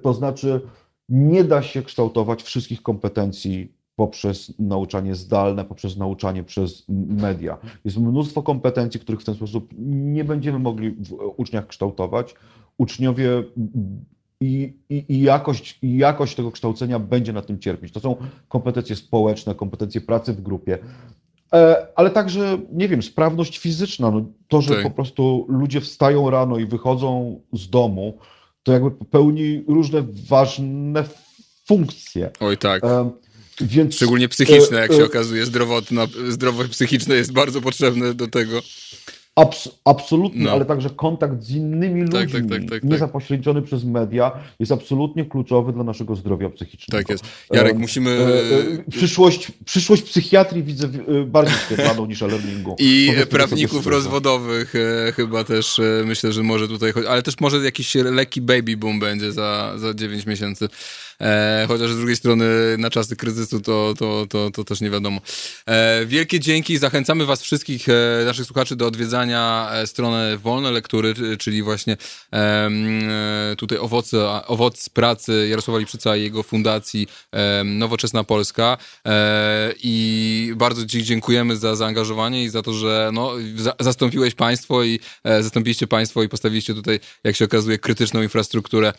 [0.02, 0.60] to znaczy
[1.08, 7.58] nie da się kształtować wszystkich kompetencji poprzez nauczanie zdalne, poprzez nauczanie przez media.
[7.84, 12.34] Jest mnóstwo kompetencji, których w ten sposób nie będziemy mogli w uczniach kształtować.
[12.78, 13.44] Uczniowie
[14.40, 17.92] i, i, i, jakość, i jakość tego kształcenia będzie na tym cierpieć.
[17.92, 18.16] To są
[18.48, 20.78] kompetencje społeczne, kompetencje pracy w grupie,
[21.52, 24.10] e, ale także, nie wiem, sprawność fizyczna.
[24.10, 24.82] No, to, że tak.
[24.82, 28.18] po prostu ludzie wstają rano i wychodzą z domu,
[28.62, 31.04] to jakby pełni różne ważne
[31.66, 32.30] funkcje.
[32.40, 32.82] Oj tak.
[33.60, 38.28] Więc, Szczególnie psychiczne, jak e, się e, okazuje, zdrowotna, zdrowość psychiczne jest bardzo potrzebne do
[38.28, 38.62] tego.
[39.36, 40.52] Abs absolutnie, no.
[40.52, 45.72] ale także kontakt z innymi tak, ludźmi, tak, tak, tak, przez media, jest absolutnie kluczowy
[45.72, 47.02] dla naszego zdrowia psychicznego.
[47.02, 47.24] Tak jest.
[47.52, 48.10] Jarek, musimy...
[48.10, 48.24] E,
[48.78, 50.88] e, przyszłość, przyszłość psychiatrii widzę
[51.26, 52.76] bardziej świetlaną niż e-learningu.
[52.78, 57.58] I prawników rozwodowych e, chyba też e, myślę, że może tutaj chodzić, ale też może
[57.58, 60.68] jakiś lekki baby boom będzie za, za 9 miesięcy.
[61.22, 62.44] E, chociaż z drugiej strony
[62.78, 65.20] na czasy kryzysu to, to, to, to też nie wiadomo.
[65.66, 71.62] E, wielkie dzięki, zachęcamy was wszystkich, e, naszych słuchaczy do odwiedzania strony Wolne Lektury, czyli
[71.62, 71.96] właśnie
[73.56, 77.06] tutaj owoce, owoc pracy Jarosława Lipszyca i jego fundacji
[77.64, 78.78] Nowoczesna Polska
[79.82, 85.00] i bardzo ci dziękujemy za zaangażowanie i za to, że no, za, zastąpiłeś państwo i
[85.24, 88.92] zastąpiliście państwo i postawiliście tutaj, jak się okazuje, krytyczną infrastrukturę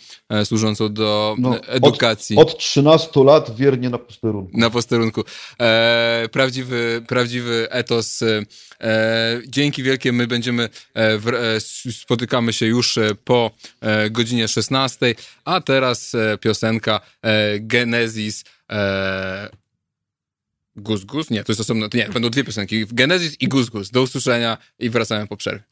[0.43, 2.12] służącą do no, edukacji.
[2.37, 4.57] Od, od 13 lat wiernie na posterunku.
[4.57, 5.23] Na posterunku.
[5.59, 8.21] E, prawdziwy, prawdziwy etos.
[8.21, 11.59] E, dzięki wielkie my będziemy, e, w, e,
[11.91, 13.51] spotykamy się już e, po
[13.81, 16.11] e, godzinie 16, a teraz
[16.41, 17.01] piosenka
[17.59, 18.43] Genesis
[20.75, 21.29] Gus Gus?
[21.29, 22.85] Nie, to jest osobno, nie, będą dwie piosenki.
[22.91, 23.91] Genesis i Gus Gus.
[23.91, 25.63] Do usłyszenia i wracamy po przerwie.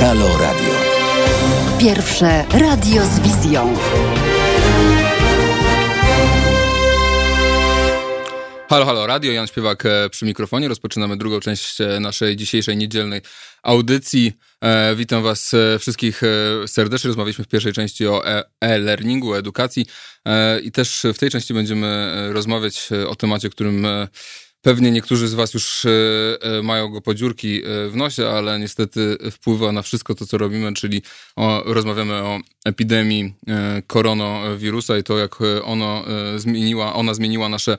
[0.00, 0.89] Halo Radio.
[1.80, 3.76] Pierwsze radio z wizją.
[8.68, 10.68] Halo, halo, radio, Jan Śpiewak e, przy mikrofonie.
[10.68, 13.20] Rozpoczynamy drugą część e, naszej dzisiejszej niedzielnej
[13.62, 14.32] audycji.
[14.60, 16.22] E, witam was wszystkich
[16.66, 17.08] serdecznie.
[17.08, 18.22] Rozmawialiśmy w pierwszej części o
[18.60, 19.86] e-learningu, e edukacji
[20.62, 23.86] i też w tej części będziemy rozmawiać o temacie, którym
[24.62, 25.90] Pewnie niektórzy z Was już e,
[26.40, 30.74] e, mają go podziurki e, w nosie, ale niestety wpływa na wszystko to, co robimy,
[30.74, 31.02] czyli
[31.36, 33.34] o, rozmawiamy o epidemii
[33.86, 36.04] koronawirusa i to, jak ono
[36.36, 37.78] zmieniła, ona zmieniła nasze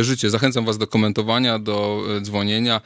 [0.00, 0.30] życie.
[0.30, 2.80] Zachęcam Was do komentowania, do dzwonienia.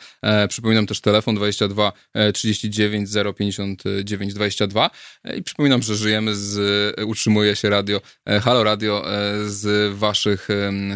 [0.49, 1.93] Przypominam też telefon 22
[2.35, 4.91] 39 059 22
[5.37, 8.01] i przypominam, że żyjemy z, utrzymuje się radio,
[8.43, 9.05] Halo Radio
[9.47, 10.49] z Waszych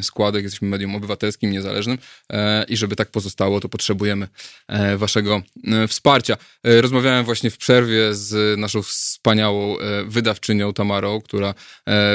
[0.03, 0.43] składek.
[0.43, 1.99] Jesteśmy medium obywatelskim, niezależnym.
[2.33, 4.29] E, i żeby tak pozostało, to potrzebujemy
[4.68, 6.37] e, waszego e, wsparcia.
[6.64, 11.55] Rozmawiałem właśnie w przerwie z naszą wspaniałą wydawczynią Tamarą, która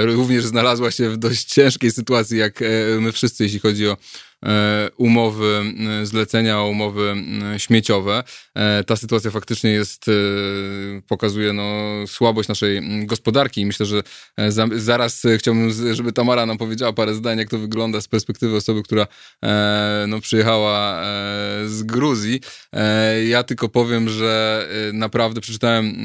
[0.02, 2.60] również znalazła się w dość ciężkiej sytuacji, jak
[3.00, 3.98] my wszyscy, jeśli chodzi o
[4.98, 5.62] umowy
[6.02, 7.16] e, zlecenia, umowy
[7.56, 8.24] e, śmieciowe.
[8.88, 10.06] Ta sytuacja faktycznie jest,
[11.08, 11.64] pokazuje no,
[12.08, 14.04] słabość naszej gospodarki i myślę, że
[14.76, 19.08] zaraz chciałbym, żeby Tamara nam powiedziała parę zdań, jak to wygląda z perspektywy osoby, która
[20.08, 21.04] no, przyjechała
[21.66, 22.42] z Gruzji.
[23.28, 25.96] Ja tylko powiem, że naprawdę przeczytałem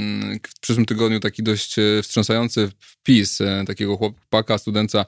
[0.49, 5.05] w przyszłym tygodniu taki dość wstrząsający wpis takiego chłopaka, studenca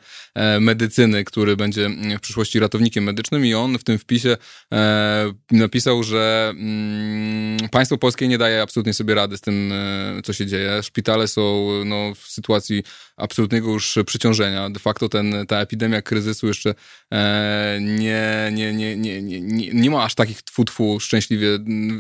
[0.61, 4.37] medycyny, który będzie w przyszłości ratownikiem medycznym medycznym i on w tym wpisie
[4.73, 10.33] e, napisał, że mm, państwo polskie nie daje absolutnie sobie rady z tym, e, co
[10.33, 10.83] się dzieje.
[10.83, 12.83] Szpitale są no, w sytuacji
[13.17, 14.71] absolutnego już przeciążenia.
[14.71, 16.75] De facto ten, ta epidemia kryzysu jeszcze
[17.13, 19.41] e, nie, nie, nie, nie, nie,
[19.73, 21.49] nie, ma aż takich tfu, szczęśliwie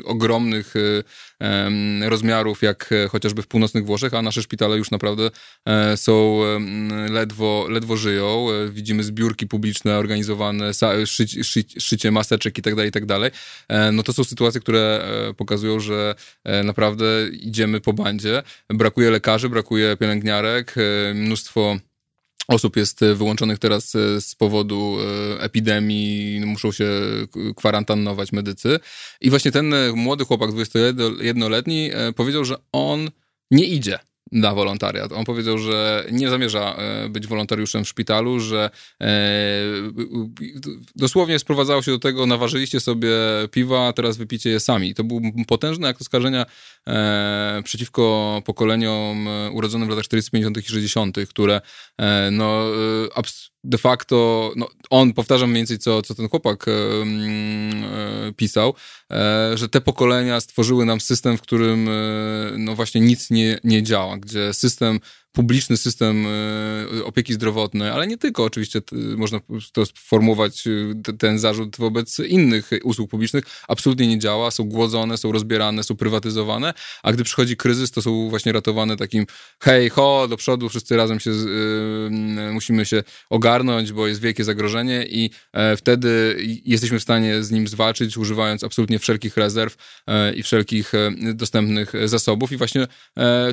[0.04, 1.02] ogromnych e,
[2.03, 5.30] rozmiarów jak chociażby w północnych Włoszech, a nasze szpitale już naprawdę
[5.66, 6.41] e, są
[7.11, 8.47] ledwo, ledwo żyją.
[8.51, 10.72] E, widzimy zbiórki publiczne organizowane,
[11.07, 11.45] szycie,
[11.80, 13.32] szycie maseczek tak dalej, tak.
[13.68, 16.14] E, no to są sytuacje, które e, pokazują, że
[16.64, 18.43] naprawdę idziemy po bandzie.
[18.68, 20.74] Brakuje lekarzy, brakuje pielęgniarek,
[21.14, 21.76] mnóstwo
[22.49, 23.90] osób jest wyłączonych teraz
[24.20, 24.97] z powodu
[25.38, 26.88] epidemii, muszą się
[27.57, 28.78] kwarantannować medycy.
[29.20, 33.11] I właśnie ten młody chłopak, 21-letni, powiedział, że on
[33.51, 33.99] nie idzie
[34.32, 35.12] na wolontariat.
[35.12, 38.70] On powiedział, że nie zamierza e, być wolontariuszem w szpitalu, że
[39.00, 39.06] e,
[40.96, 43.10] dosłownie sprowadzało się do tego, naważyliście sobie
[43.50, 44.94] piwa, teraz wypicie je sami.
[44.94, 46.46] To był potężny akt oskarżenia
[46.86, 51.60] e, przeciwko pokoleniom urodzonym w latach 40, 50 i 60., które
[52.32, 52.66] no,
[53.66, 58.74] de facto, no, on, powtarzam mniej więcej, co, co ten chłopak e, e, pisał,
[59.10, 61.92] e, że te pokolenia stworzyły nam system, w którym e,
[62.58, 65.00] no właśnie nic nie, nie działa, gdzie system
[65.37, 68.80] publiczny system e, opieki zdrowotnej, ale nie tylko, oczywiście
[69.16, 69.41] można
[69.72, 75.32] to sformułować e, ten zarzut wobec innych usług publicznych, absolutnie nie działa, są głodzone, są
[75.32, 79.26] rozbierane, są prywatyzowane, a gdy przychodzi kryzys, to są właśnie ratowane takim
[79.62, 85.07] hej, ho, do przodu, wszyscy razem się, yy, musimy się ogarnąć, bo jest wielkie zagrożenie
[85.09, 85.30] i
[85.76, 89.76] wtedy jesteśmy w stanie z nim zwalczyć, używając absolutnie wszelkich rezerw
[90.34, 90.93] i wszelkich
[91.34, 92.53] dostępnych zasobów.
[92.53, 92.87] I właśnie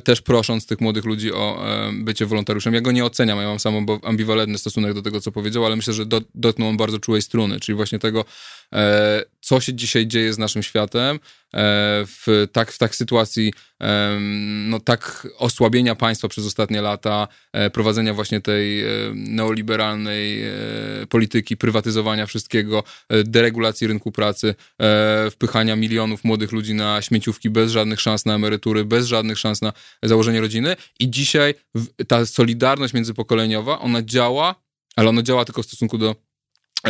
[0.04, 2.74] też prosząc tych młodych ludzi o bycie wolontariuszem.
[2.74, 5.94] Ja go nie oceniam, ja mam sam ambiwalentny stosunek do tego, co powiedział, ale myślę,
[5.94, 8.26] że do, dotknął on bardzo czułej struny, czyli właśnie tego,
[9.42, 11.20] co się dzisiaj dzieje z naszym światem,
[12.06, 13.54] w tak, w tak sytuacji
[14.68, 17.28] no, tak osłabienia państwa przez ostatnie lata,
[17.74, 20.44] prowadzenia właśnie tej neoliberalnej
[21.10, 24.56] polityki, prywatyzowania wszystkiego, deregulacji rynku pracy,
[25.32, 29.74] wpychania milionów młodych ludzi na śmieciówki bez żadnych szans na emerytury, bez żadnych szans na
[30.04, 30.76] założenie rodziny.
[31.00, 31.54] I dzisiaj
[32.08, 34.56] ta solidarność międzypokoleniowa, ona działa,
[34.96, 36.16] ale ona działa tylko w stosunku do e,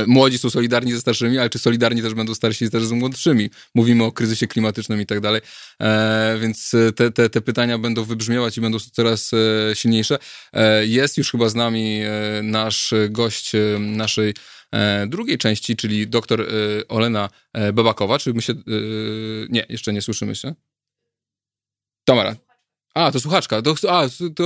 [0.08, 3.50] Młodzi są solidarni ze starszymi, ale czy solidarni też będą starsi też z młodszymi?
[3.76, 5.41] Mówimy o kryzysie klimatycznym i tak dalej,
[5.82, 10.18] e, więc te, te, te pytania będą wybrzmiewać i będą coraz e, silniejsze.
[10.54, 12.00] E, jest już chyba z nami
[12.44, 14.34] nasz gość naszej
[15.08, 16.48] drugiej części, czyli doktor
[16.89, 17.30] Olena
[17.74, 18.20] Babakowa.
[18.20, 18.54] Czy my się...
[19.50, 20.54] Nie, jeszcze nie słyszymy się.
[22.06, 22.36] Tamara,
[22.94, 23.62] a, to słuchaczka.
[23.62, 24.46] To, a, to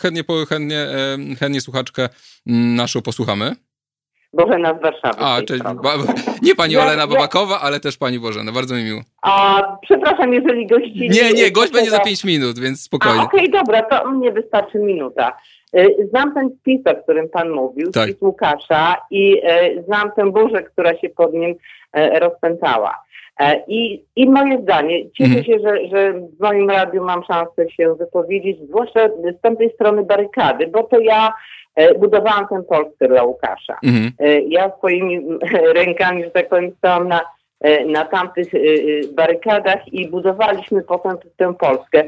[0.00, 0.88] chętnie, chętnie,
[1.38, 2.08] chętnie słuchaczkę
[2.46, 3.56] mm, naszą posłuchamy.
[4.32, 5.18] Bożena z Warszawy.
[5.18, 5.62] A, cześć.
[5.62, 5.90] Ba,
[6.42, 7.60] nie pani ja, Olena Babakowa, ja...
[7.60, 8.52] ale też pani Bożena.
[8.52, 9.00] Bardzo mi miło.
[9.22, 11.08] A, przepraszam, jeżeli gości...
[11.10, 13.22] Nie, nie, gość będzie za pięć minut, więc spokojnie.
[13.22, 15.32] Okej, okay, dobra, to mnie wystarczy minuta.
[15.76, 18.08] Y, znam ten spis, o którym pan mówił, tak.
[18.08, 19.42] spis Łukasza i
[19.78, 23.02] y, znam tę burzę, która się pod nim y, rozpętała.
[23.40, 25.44] E, I, I moje zdanie, cieszę mhm.
[25.44, 30.66] się, że, że w moim radiu mam szansę się wypowiedzieć, zwłaszcza z tamtej strony barykady,
[30.66, 31.32] bo to ja
[31.74, 33.78] e, budowałam tę Polskę dla Łukasza.
[33.84, 34.12] Mhm.
[34.18, 35.38] E, ja swoimi
[35.74, 37.20] rękami, że tak powiem, stałam na,
[37.86, 38.48] na tamtych
[39.12, 42.04] barykadach i budowaliśmy potem tę Polskę.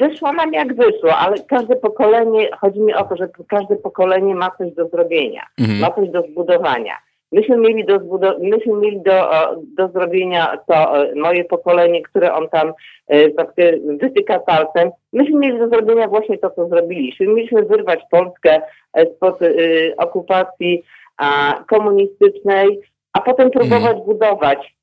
[0.00, 4.50] Wyszło nam jak wyszło, ale każde pokolenie, chodzi mi o to, że każde pokolenie ma
[4.58, 5.78] coś do zrobienia, mhm.
[5.78, 6.94] ma coś do zbudowania.
[7.36, 8.00] Myśmy mieli do,
[8.38, 9.30] myśmy mieli do,
[9.76, 12.72] do zrobienia to e, moje pokolenie, które on tam
[13.08, 13.28] e,
[13.96, 14.90] wytyka palcem.
[15.12, 17.26] Myśmy mieli do zrobienia właśnie to, co zrobiliśmy.
[17.26, 18.60] Mieliśmy wyrwać Polskę
[18.92, 19.38] e, spod
[19.96, 20.82] okupacji
[21.68, 22.80] komunistycznej,
[23.12, 24.04] a potem próbować mm.
[24.04, 24.76] budować.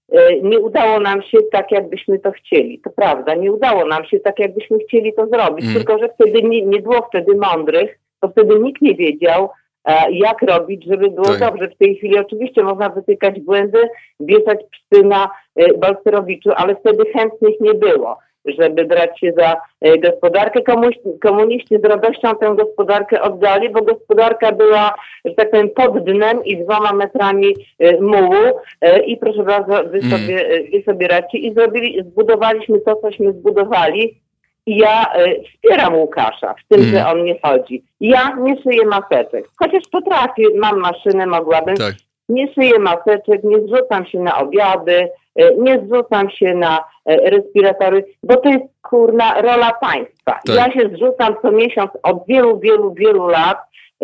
[0.43, 2.79] Nie udało nam się tak, jakbyśmy to chcieli.
[2.79, 5.65] To prawda, nie udało nam się tak, jakbyśmy chcieli to zrobić.
[5.65, 5.75] Mm.
[5.75, 9.62] Tylko, że wtedy nie, nie było wtedy mądrych, to wtedy nikt nie wiedział, E,
[10.11, 11.39] jak robić, żeby było tak.
[11.39, 11.67] dobrze.
[11.67, 17.59] W tej chwili oczywiście można wytykać błędy, wieszać psy na e, Balcerowiczu, ale wtedy chętnych
[17.59, 20.61] nie było, żeby brać się za e, gospodarkę.
[20.61, 24.93] Komuś, komuniści z radością tę gospodarkę oddali, bo gospodarka była,
[25.25, 27.55] że tak powiem, pod dnem i dwoma metrami
[28.01, 28.59] mułu
[29.05, 30.11] i proszę bardzo, wy mm.
[30.11, 34.22] sobie, wy sobie radźcie i zrobili, zbudowaliśmy to, cośmy zbudowali
[34.67, 36.91] ja y, wspieram Łukasza w tym, mm.
[36.91, 37.83] że on nie chodzi.
[37.99, 39.49] Ja nie szyję maseczek.
[39.59, 41.75] Chociaż potrafię, mam maszynę, mogłabym.
[41.75, 41.93] Tak.
[42.29, 45.09] Nie szyję maseczek, nie zrzucam się na obiady,
[45.41, 50.39] y, nie zrzucam się na y, respiratory, bo to jest kurna rola państwa.
[50.45, 50.55] Tak.
[50.55, 53.57] Ja się zrzucam co miesiąc od wielu, wielu, wielu lat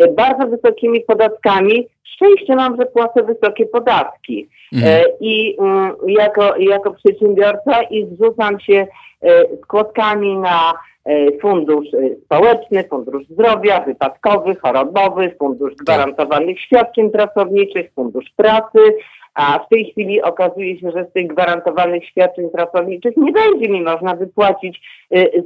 [0.08, 1.88] bardzo wysokimi podatkami.
[2.02, 4.48] Szczęście mam, że płacę wysokie podatki.
[4.72, 5.04] Mm.
[5.20, 5.56] I
[6.06, 8.86] jako, jako przedsiębiorca i zrzucam się
[9.64, 10.72] składkami e, na
[11.04, 15.84] e, fundusz e, społeczny, fundusz zdrowia, wypadkowy, chorobowy, fundusz tak.
[15.84, 18.78] gwarantowanych świadczeń pracowniczych, fundusz pracy,
[19.34, 23.82] a w tej chwili okazuje się, że z tych gwarantowanych świadczeń pracowniczych nie będzie mi
[23.82, 24.80] można wypłacić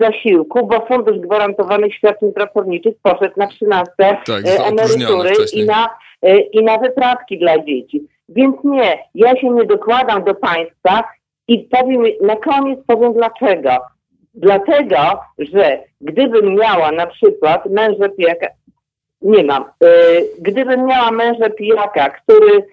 [0.00, 5.88] zasiłku, bo fundusz gwarantowanych świadczeń pracowniczych poszedł na 13 tak, emerytury i na,
[6.52, 8.08] i na wyprawki dla dzieci.
[8.28, 11.04] Więc nie, ja się nie dokładam do państwa,
[11.48, 13.70] i powiem, na koniec powiem dlaczego.
[14.34, 18.46] Dlatego, że gdybym miała na przykład męża pijaka,
[19.22, 19.88] nie mam, yy,
[20.38, 22.66] gdybym miała męża pijaka, który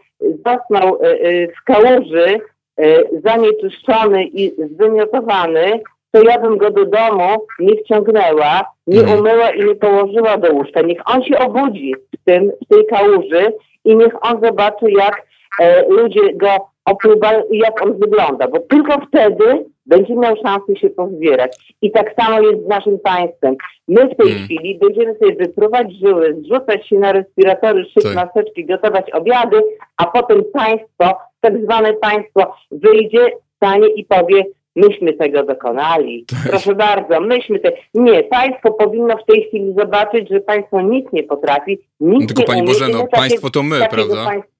[0.45, 2.39] zasnął yy, w kałuży,
[2.77, 9.19] yy, zanieczyszczony i zwymiotowany, to ja bym go do domu nie wciągnęła, nie mhm.
[9.19, 10.81] umyła i nie położyła do łóżka.
[10.81, 13.53] Niech on się obudzi w, tym, w tej kałuży
[13.85, 15.25] i niech on zobaczy, jak
[15.59, 21.75] e, ludzie go opływa, jak on wygląda, bo tylko wtedy będzie miał szansę się pozbierać.
[21.81, 23.55] I tak samo jest z naszym państwem.
[23.87, 24.45] My w tej hmm.
[24.45, 28.15] chwili będziemy sobie wypruwać żyły, zrzucać się na respiratory, szyć tak.
[28.15, 29.61] maseczki, gotować obiady,
[29.97, 34.43] a potem państwo, tak zwane państwo, wyjdzie, stanie i powie,
[34.75, 36.25] myśmy tego dokonali.
[36.25, 36.39] Tak.
[36.49, 37.71] Proszę bardzo, myśmy te...
[37.93, 42.47] Nie, państwo powinno w tej chwili zobaczyć, że państwo nic nie potrafi, nic Tylko nie
[42.47, 44.25] Pani umie, Bożeno, państwo to my, prawda?
[44.25, 44.50] Państwa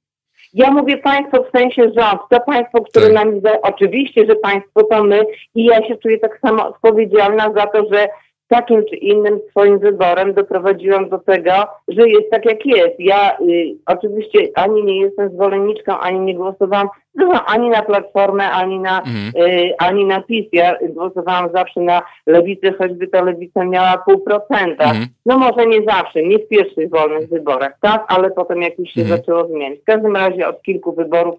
[0.54, 3.14] ja mówię państwo w sensie rząd, to państwo, które tak.
[3.14, 5.26] nam, oczywiście, że państwo to my
[5.56, 8.08] i ja się czuję tak samo odpowiedzialna za to, że
[8.52, 11.52] takim czy innym swoim wyborem doprowadziłam do tego,
[11.88, 13.00] że jest tak jak jest.
[13.00, 18.80] Ja y, oczywiście ani nie jestem zwolenniczką, ani nie głosowałam no, ani na Platformę, ani
[18.80, 19.48] na, mhm.
[19.48, 20.46] y, ani na PiS.
[20.52, 24.84] Ja głosowałam zawsze na Lewicę, choćby ta Lewica miała pół procenta.
[24.84, 25.06] Mhm.
[25.26, 29.20] No może nie zawsze, nie w pierwszych wolnych wyborach, tak, ale potem jakoś się mhm.
[29.20, 29.80] zaczęło zmieniać.
[29.80, 31.36] W każdym razie od kilku wyborów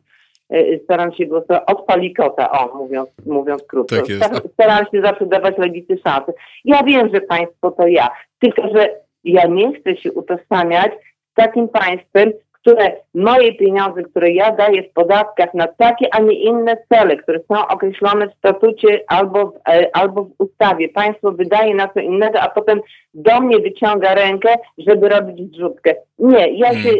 [0.85, 3.97] staram się głosować od palikota, o, mówiąc, mówiąc krótko.
[3.97, 4.49] Tak jest.
[4.53, 6.33] Staram się zawsze dawać lewicy szansę.
[6.65, 8.89] Ja wiem, że państwo to ja, tylko że
[9.25, 10.93] ja nie chcę się utożsamiać
[11.31, 12.33] z takim państwem,
[12.63, 17.41] które moje pieniądze, które ja daję w podatkach na takie, a nie inne cele, które
[17.53, 22.41] są określone w statucie albo w, e, albo w ustawie, państwo wydaje na co innego,
[22.41, 22.81] a potem
[23.15, 25.95] do mnie wyciąga rękę, żeby robić zrzutkę.
[26.19, 26.83] Nie, ja hmm.
[26.83, 26.91] się,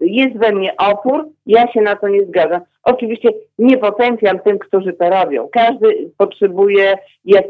[0.00, 2.60] jest we mnie opór, ja się na to nie zgadzam.
[2.82, 5.48] Oczywiście nie potępiam tym, którzy to robią.
[5.52, 6.94] Każdy potrzebuje
[7.24, 7.44] jak,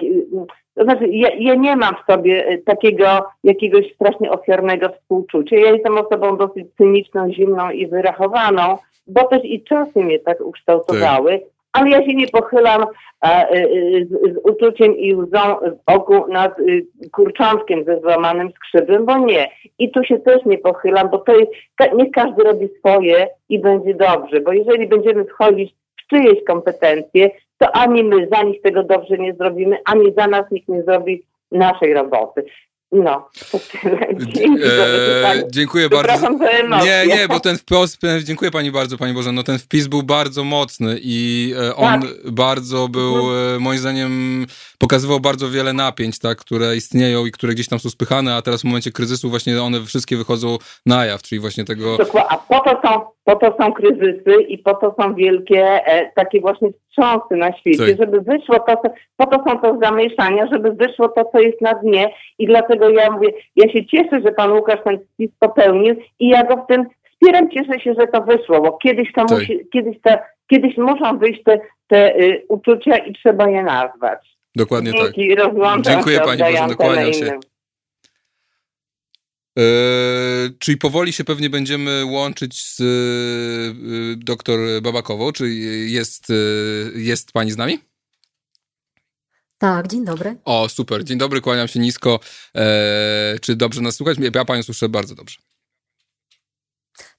[0.74, 3.06] to znaczy, ja, ja, nie mam w sobie e, takiego
[3.44, 5.56] jakiegoś strasznie ofiarnego współczucia.
[5.56, 11.38] Ja jestem osobą dosyć cyniczną, zimną i wyrachowaną, bo też i czasy mnie tak ukształtowały,
[11.38, 11.48] tak.
[11.72, 12.84] Ale ja się nie pochylam
[13.20, 13.66] a, e, e,
[14.04, 16.56] z, z, uczuciem i łzą w oku nad
[17.12, 19.50] kurczątkiem ze złamanym skrzydłem, bo nie.
[19.78, 21.52] I tu się też nie pochylam, bo to jest,
[21.94, 27.76] niech każdy robi swoje i będzie dobrze, bo jeżeli będziemy wchodzić w czyjeś kompetencje, to
[27.76, 31.94] ani my za nich tego dobrze nie zrobimy, ani za nas nikt nie zrobi naszej
[31.94, 32.44] roboty.
[32.93, 34.07] No, to tyle.
[35.34, 36.30] Eee, dziękuję bardzo.
[36.84, 40.45] Nie, nie, bo ten wpis, dziękuję pani bardzo, pani Boże, no ten wpis był bardzo
[40.45, 42.11] mocny i e, on tak.
[42.32, 43.57] bardzo był, mhm.
[43.57, 44.47] E, moim zdaniem,
[44.78, 48.61] pokazywał bardzo wiele napięć, tak, które istnieją i które gdzieś tam są spychane, a teraz
[48.61, 51.97] w momencie kryzysu właśnie one wszystkie wychodzą na jaw, czyli właśnie tego...
[52.28, 56.41] A po to są, po to są kryzysy i po to są wielkie e, takie
[56.41, 57.99] właśnie wstrząsy na świecie, tak.
[57.99, 58.82] żeby wyszło to,
[59.16, 63.11] po to są to zamieszania, żeby wyszło to, co jest na dnie i dlatego ja
[63.11, 66.87] mówię, ja się cieszę, że pan Łukasz ten spis popełnił i ja go w tym
[67.12, 69.39] wspieram, cieszę się, że to wyszło, bo kiedyś to tak.
[69.39, 74.18] musi, kiedyś te, kiedyś muszą wyjść te, te y, uczucia i trzeba je nazwać.
[74.57, 75.83] Dokładnie Dzięki, tak.
[75.83, 77.39] Dziękuję Pani Boże, kłaniam się.
[79.59, 79.62] E,
[80.59, 82.85] czyli powoli się pewnie będziemy łączyć z e,
[84.16, 85.33] doktor Babakową.
[85.33, 85.49] Czy
[85.89, 86.35] jest, e,
[86.95, 87.78] jest pani z nami?
[89.61, 90.36] Tak, dzień dobry.
[90.44, 91.04] O, super.
[91.04, 92.20] Dzień dobry, kłaniam się nisko.
[92.54, 94.18] E, czy dobrze nas słuchać?
[94.34, 95.36] Ja panią słyszę bardzo dobrze.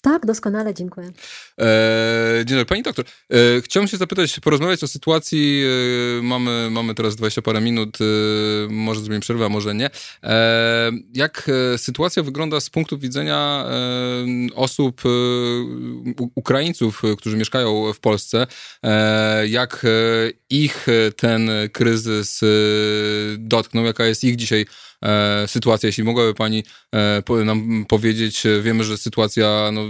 [0.02, 1.12] Tak, doskonale, dziękuję.
[1.60, 3.06] E, dzień dobry, pani doktor.
[3.06, 5.64] E, chciałbym się zapytać, porozmawiać o sytuacji.
[6.20, 8.06] E, mamy, mamy teraz 20 parę minut, e,
[8.70, 9.90] może zrobimy przerwę, a może nie.
[10.24, 13.66] E, jak e, sytuacja wygląda z punktu widzenia
[14.56, 15.02] osób,
[16.36, 18.48] Ukraińców, którzy mieszkają w Polsce?
[19.48, 19.86] jak
[20.52, 22.42] ich ten kryzys
[23.38, 23.86] dotknął?
[23.86, 24.66] Jaka jest ich dzisiaj
[25.02, 25.88] e, sytuacja.
[25.88, 29.86] Jeśli mogłaby Pani e, nam powiedzieć, e, wiemy, że sytuacja no,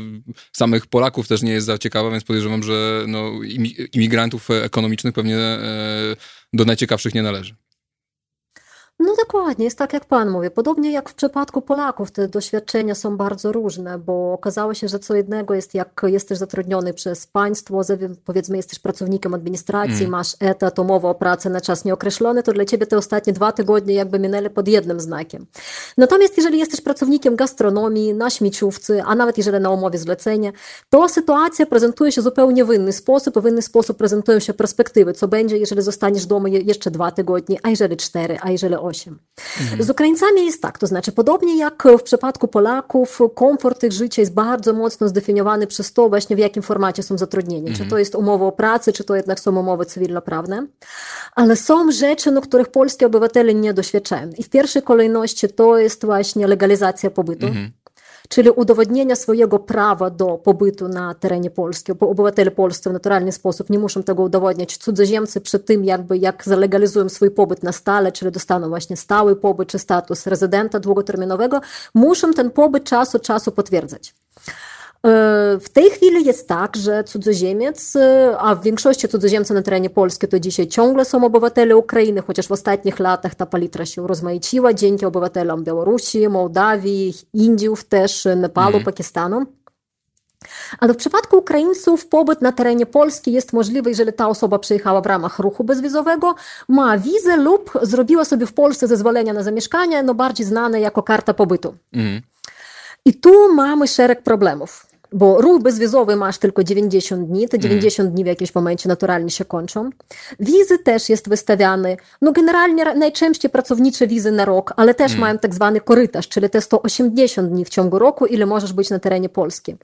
[0.51, 3.31] samych Polaków też nie jest za ciekawa, więc podejrzewam, że no,
[3.93, 6.15] imigrantów ekonomicznych pewnie e,
[6.53, 7.55] do najciekawszych nie należy.
[9.03, 10.49] No dokładnie, jest tak jak Pan mówi.
[10.49, 15.15] Podobnie jak w przypadku Polaków, te doświadczenia są bardzo różne, bo okazało się, że co
[15.15, 17.81] jednego jest, jak jesteś zatrudniony przez państwo,
[18.25, 20.11] powiedzmy jesteś pracownikiem administracji, mm.
[20.11, 23.93] masz etat, umowę o pracę na czas nieokreślony, to dla Ciebie te ostatnie dwa tygodnie
[23.93, 25.45] jakby minęły pod jednym znakiem.
[25.97, 30.51] Natomiast jeżeli jesteś pracownikiem gastronomii, na śmieciówce, a nawet jeżeli na umowie zlecenia,
[30.89, 35.27] to sytuacja prezentuje się zupełnie w inny sposób, w inny sposób prezentują się perspektywy, co
[35.27, 38.90] będzie, jeżeli zostaniesz doma jeszcze dwa tygodnie, a jeżeli cztery, a jeżeli osiem.
[39.61, 39.83] Mhm.
[39.83, 44.33] Z Ukraińcami jest tak, to znaczy podobnie jak w przypadku Polaków, komfort ich życia jest
[44.33, 47.69] bardzo mocno zdefiniowany przez to właśnie w jakim formacie są zatrudnieni.
[47.69, 47.77] Mhm.
[47.77, 50.67] Czy to jest umowa o pracy, czy to jednak są umowy cywilnoprawne.
[51.35, 54.29] Ale są rzeczy, no, których polskie obywatele nie doświadczają.
[54.37, 57.47] I w pierwszej kolejności to jest właśnie legalizacja pobytu.
[57.47, 57.71] Mhm
[58.31, 63.69] czyli udowodnienia swojego prawa do pobytu na terenie Polski, bo obywatele polscy w naturalny sposób
[63.69, 64.77] nie muszą tego udowodniać.
[64.77, 69.69] Cudzoziemcy przy tym jakby jak zalegalizują swój pobyt na stale, czyli dostaną właśnie stały pobyt
[69.69, 71.61] czy status rezydenta długoterminowego,
[71.93, 74.13] muszą ten pobyt czasu czasu potwierdzać.
[75.59, 77.97] W tej chwili jest tak, że cudzoziemiec,
[78.37, 82.51] a w większości cudzoziemcy na terenie Polski to dzisiaj ciągle są obywatele Ukrainy, chociaż w
[82.51, 88.85] ostatnich latach ta palitra się rozmaiciła dzięki obywatelom Białorusi, Mołdawii, Indiów też, Nepalu, mm.
[88.85, 89.45] Pakistanu.
[90.79, 95.05] Ale w przypadku Ukraińców pobyt na terenie Polski jest możliwy, jeżeli ta osoba przyjechała w
[95.05, 96.35] ramach ruchu bezwizowego,
[96.67, 101.33] ma wizę lub zrobiła sobie w Polsce zezwolenie na zamieszkanie, no bardziej znane jako karta
[101.33, 101.75] pobytu.
[101.93, 102.21] Mm.
[103.05, 108.13] I tu mamy szereg problemów bo ruch bezwizowy masz tylko 90 dni, te 90 mm.
[108.13, 109.89] dni w jakimś momencie naturalnie się kończą.
[110.39, 115.21] Wizy też jest wystawiany, no generalnie najczęściej pracownicze wizy na rok, ale też mm.
[115.21, 118.99] mają tak zwany korytarz, czyli te 180 dni w ciągu roku, ile możesz być na
[118.99, 119.75] terenie Polski.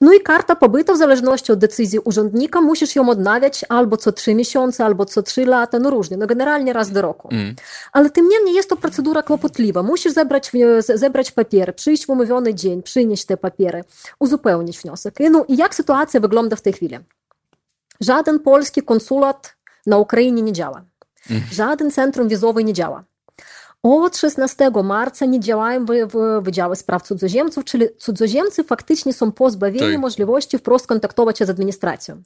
[0.00, 4.34] No i karta pobytu w zależności od decyzji urzędnika musisz ją odnawiać albo co 3
[4.34, 7.28] miesiące, albo co 3 lata, no różnie, no generalnie raz do roku.
[7.32, 7.54] Mm.
[7.92, 9.82] Ale tym niemniej jest to procedura kłopotliwa.
[9.82, 10.52] Musisz zebrać,
[10.94, 13.84] zebrać papiery, przyjść w umówiony dzień, przynieść te papiery,
[14.18, 15.14] uzupełnić wniosek.
[15.30, 16.98] No i jak sytuacja wygląda w tej chwili?
[18.00, 19.56] Żaden polski konsulat
[19.86, 20.84] na Ukrainie nie działa.
[21.30, 21.52] Mhm.
[21.52, 23.04] Żaden centrum wizowy nie działa.
[23.82, 25.86] Od 16 marca nie działają
[26.42, 30.00] Wydziały Spraw Cudzoziemców, czyli cudzoziemcy faktycznie są pozbawieni tak.
[30.00, 32.22] możliwości wprost kontaktować się z administracją.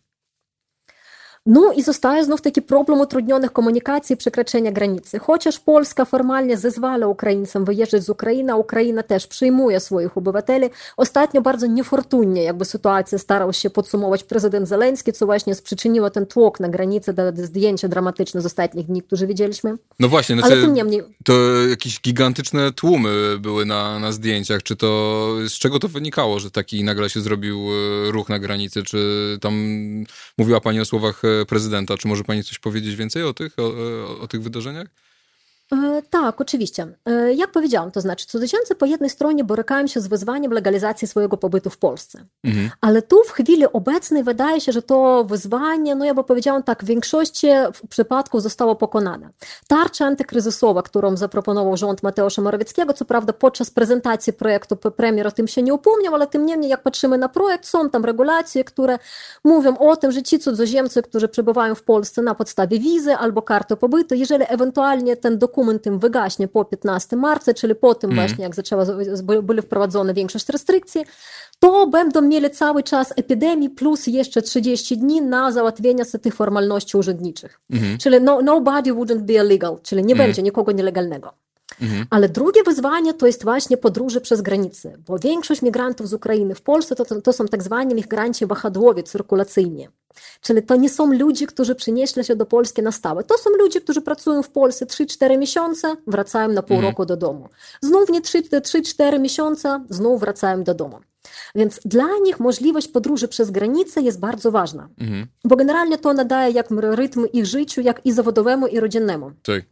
[1.45, 5.19] Ну і zostaje znów taki problem utrudnionych komunikacji, przekroczenia granicy.
[5.19, 10.69] Chociaż Polska formalnie zezwala Ukraińcom wyjeżdżać z Ukrainy, a Ukraina też przyjmuje swoich obywateli.
[10.97, 16.59] Ostatnio bardzo niefortunnie jakby sytuację starał się podsumować prezydent Zeleński, co właśnie przyczyniło ten tłok
[16.59, 19.75] na granicy, do zdjęcia dramatyczne z ostatnich dni, które widzieliśmy.
[19.99, 21.03] No właśnie, znaczy, Ale tym niemniej...
[21.23, 21.33] to
[21.69, 24.63] jakieś gigantyczne tłumy były na, na zdjęciach.
[24.63, 27.59] Czy to, z czego to wynikało, że taki nagle się zrobił
[28.07, 28.83] e, ruch na granicy?
[28.83, 29.53] Czy tam
[30.37, 31.96] mówiła pani o słowach e, prezydenta.
[31.96, 34.88] Czy może pani coś powiedzieć więcej o tych, o, o tych wydarzeniach?
[36.10, 36.86] Tak, oczywiście.
[37.34, 41.70] Jak powiedziałam, to znaczy cudzoziemcy po jednej stronie borykają się z wyzwaniem legalizacji swojego pobytu
[41.70, 42.24] w Polsce.
[42.44, 42.70] Mhm.
[42.80, 46.84] Ale tu w chwili obecnej wydaje się, że to wyzwanie, no ja bym powiedziałam tak,
[46.84, 47.46] w większości
[47.88, 49.30] przypadków zostało pokonane.
[49.68, 55.48] Tarcza antykryzysowa, którą zaproponował rząd Mateusza Morawieckiego, co prawda podczas prezentacji projektu premier o tym
[55.48, 58.98] się nie upomniał, ale tym niemniej jak patrzymy na projekt, są tam regulacje, które
[59.44, 63.76] mówią o tym, że ci cudzoziemcy, którzy przebywają w Polsce na podstawie wizy albo karty
[63.76, 68.26] pobytu, jeżeli ewentualnie ten dokument dokument tym wygaśnie po 15 marca, czyli po tym mm.
[68.26, 68.84] właśnie, jak zaczęła,
[69.42, 71.04] były wprowadzone większość restrykcji,
[71.58, 77.60] to będą mieli cały czas epidemii plus jeszcze 30 dni na załatwienie tych formalności urzędniczych.
[77.70, 77.98] Mm.
[77.98, 80.26] Czyli no, nobody wouldn't be illegal, czyli nie mm.
[80.26, 81.43] będzie nikogo nielegalnego.
[81.82, 82.06] Mhm.
[82.10, 86.62] Ale drugie wyzwanie to jest właśnie podróże przez granicę, bo większość migrantów z Ukrainy w
[86.62, 89.88] Polsce to, to, to są tak zwani migranci wahadłowie cyrkulacyjni.
[90.40, 93.24] Czyli to nie są ludzie, którzy przynieśli się do Polski na stałe.
[93.24, 96.92] To są ludzie, którzy pracują w Polsce 3-4 miesiące, wracają na pół mhm.
[96.92, 97.48] roku do domu.
[97.80, 101.00] Znów nie 3-4 miesiące, znów wracają do domu.
[101.54, 105.26] Więc dla nich możliwość podróży przez granicę jest bardzo ważna, mhm.
[105.44, 109.32] bo generalnie to nadaje jak rytm ich życiu, jak i zawodowemu, i rodzinnemu.
[109.42, 109.64] Tak.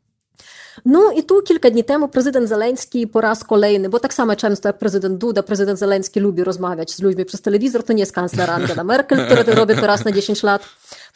[1.17, 4.79] I tu kilka dni temu prezydent Zeleński po raz kolejny, bo tak samo często jak
[4.79, 8.85] prezydent Duda, prezydent Zeleński lubi rozmawiać z ludźmi przez telewizor, to nie jest kancler Angela
[8.85, 10.63] Merkel, która to robi to raz na 10 lat.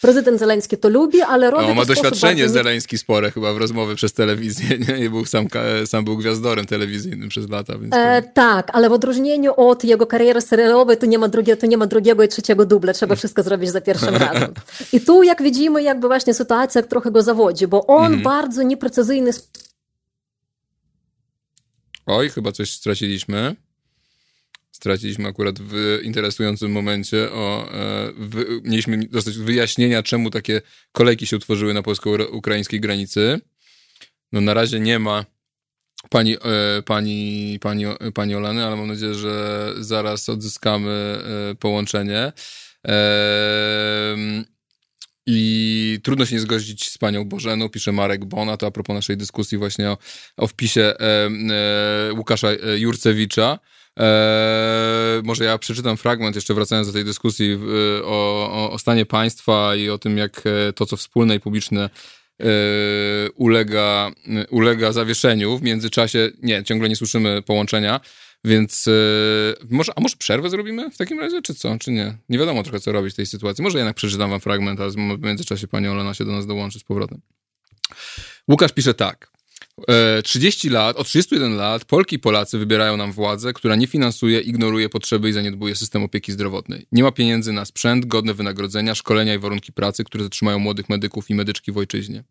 [0.01, 2.55] Prezydent Zeleński to lubi, ale robi no, ma doświadczenie bardzo...
[2.55, 5.05] Zeleński spore chyba w rozmowy przez telewizję, nie?
[5.05, 5.47] I był sam,
[5.87, 7.79] sam był gwiazdorem telewizyjnym przez lata.
[7.79, 11.67] Więc e, tak, ale w odróżnieniu od jego kariery serialowej to nie ma, drugie, to
[11.67, 14.55] nie ma drugiego i trzeciego dubla, trzeba wszystko zrobić za pierwszym razem.
[14.93, 18.23] I tu jak widzimy jakby właśnie sytuacja trochę go zawodzi, bo on mm.
[18.23, 19.33] bardzo nieprecyzyjny
[22.07, 23.57] Oj, chyba coś straciliśmy
[24.77, 27.33] straciliśmy akurat w interesującym momencie.
[27.33, 30.63] O, e, w, mieliśmy dostać wyjaśnienia, czemu takie
[30.93, 33.41] kolejki się utworzyły na polsko-ukraińskiej granicy.
[34.33, 35.25] No na razie nie ma
[36.11, 41.19] pani, e, pani, pani, pani Olany, ale mam nadzieję, że zaraz odzyskamy
[41.51, 42.33] e, połączenie.
[45.27, 49.17] I trudno się nie zgodzić z panią Bożeną, pisze Marek Bona, to a propos naszej
[49.17, 49.99] dyskusji właśnie o,
[50.37, 50.95] o wpisie
[52.17, 53.59] Łukasza Jurcewicza.
[53.97, 59.07] Eee, może ja przeczytam fragment, jeszcze wracając do tej dyskusji e, o, o, o stanie
[59.07, 61.91] państwa i o tym, jak e, to, co wspólne i publiczne
[62.41, 62.47] e,
[63.35, 64.11] ulega,
[64.51, 65.59] ulega zawieszeniu.
[65.59, 68.01] W międzyczasie, nie, ciągle nie słyszymy połączenia,
[68.45, 68.89] więc
[69.71, 72.19] może, a może przerwę zrobimy w takim razie, czy co, czy nie?
[72.29, 73.65] Nie wiadomo trochę, co robić w tej sytuacji.
[73.65, 76.85] Może jednak przeczytam wam fragment, a w międzyczasie pani Olena się do nas dołączy z
[76.85, 77.21] powrotem.
[78.49, 79.36] Łukasz pisze tak.
[80.25, 84.41] 30 e, lat, od 31 lat Polki i Polacy wybierają nam władzę, która nie finansuje,
[84.41, 86.87] ignoruje potrzeby i zaniedbuje system opieki zdrowotnej.
[86.93, 91.31] Nie ma pieniędzy na sprzęt, godne wynagrodzenia, szkolenia i warunki pracy, które zatrzymają młodych medyków
[91.31, 92.25] i medyczki w ojczyźnie.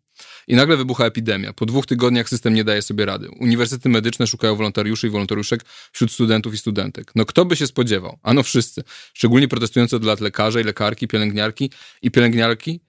[0.48, 1.52] I nagle wybucha epidemia.
[1.52, 3.28] Po dwóch tygodniach system nie daje sobie rady.
[3.30, 7.12] Uniwersytety medyczne szukają wolontariuszy i wolontariuszek wśród studentów i studentek.
[7.14, 8.18] No kto by się spodziewał?
[8.22, 8.82] Ano wszyscy.
[9.14, 11.70] Szczególnie protestujące od lat lekarze i lekarki, pielęgniarki
[12.02, 12.80] i pielęgniarki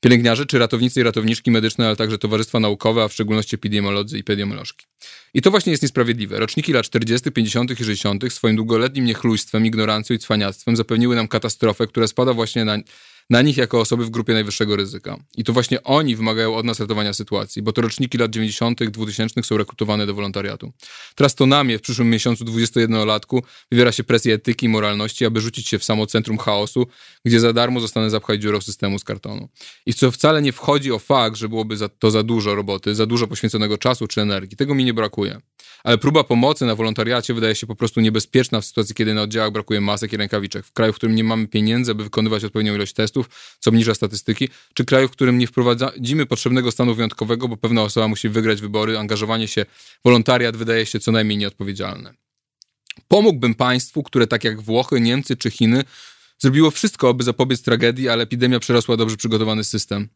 [0.00, 4.20] pielęgniarze czy ratownicy i ratowniczki medyczne, ale także towarzystwa naukowe, a w szczególności epidemiolodzy i
[4.20, 4.86] epidemiolożki.
[5.34, 6.38] I to właśnie jest niesprawiedliwe.
[6.38, 7.70] Roczniki lat 40., 50.
[7.70, 8.32] i 60.
[8.32, 12.78] swoim długoletnim niechlujstwem, ignorancją i cwaniactwem zapewniły nam katastrofę, która spada właśnie na
[13.30, 15.16] na nich jako osoby w grupie najwyższego ryzyka.
[15.36, 19.42] I to właśnie oni wymagają od nas ratowania sytuacji, bo to roczniki lat 90., 2000
[19.42, 20.72] są rekrutowane do wolontariatu.
[21.14, 25.40] Teraz to na mnie w przyszłym miesiącu 21-latku wywiera się presja etyki i moralności, aby
[25.40, 26.86] rzucić się w samo centrum chaosu,
[27.24, 29.48] gdzie za darmo zostanę zapchać dziurą systemu z kartonu.
[29.86, 33.26] I co wcale nie wchodzi o fakt, że byłoby to za dużo roboty, za dużo
[33.26, 34.56] poświęconego czasu czy energii.
[34.56, 35.40] Tego mi nie brakuje.
[35.84, 39.52] Ale próba pomocy na wolontariacie wydaje się po prostu niebezpieczna w sytuacji, kiedy na oddziałach
[39.52, 40.66] brakuje masek i rękawiczek.
[40.66, 43.28] W kraju, w którym nie mamy pieniędzy, aby wykonywać odpowiednią ilość testów,
[43.58, 48.08] co obniża statystyki, czy kraju, w którym nie wprowadzimy potrzebnego stanu wyjątkowego, bo pewna osoba
[48.08, 49.66] musi wygrać wybory, angażowanie się,
[50.04, 52.14] wolontariat wydaje się co najmniej nieodpowiedzialne.
[53.08, 55.84] Pomógłbym państwu, które tak jak Włochy, Niemcy czy Chiny
[56.38, 60.08] zrobiło wszystko, aby zapobiec tragedii, ale epidemia przerosła dobrze przygotowany system.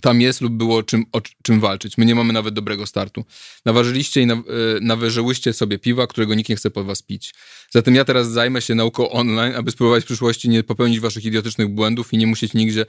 [0.00, 1.98] Tam jest lub było czym, o czym walczyć.
[1.98, 3.24] My nie mamy nawet dobrego startu.
[3.64, 4.40] Naważyliście i na, e,
[4.80, 7.34] nawyżyłyście sobie piwa, którego nikt nie chce po was pić.
[7.70, 11.68] Zatem ja teraz zajmę się nauką online, aby spróbować w przyszłości nie popełnić waszych idiotycznych
[11.68, 12.86] błędów i nie musieć nigdzie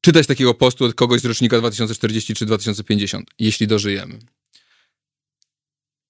[0.00, 4.18] czytać takiego postu od kogoś z rocznika 2040 czy 2050, jeśli dożyjemy.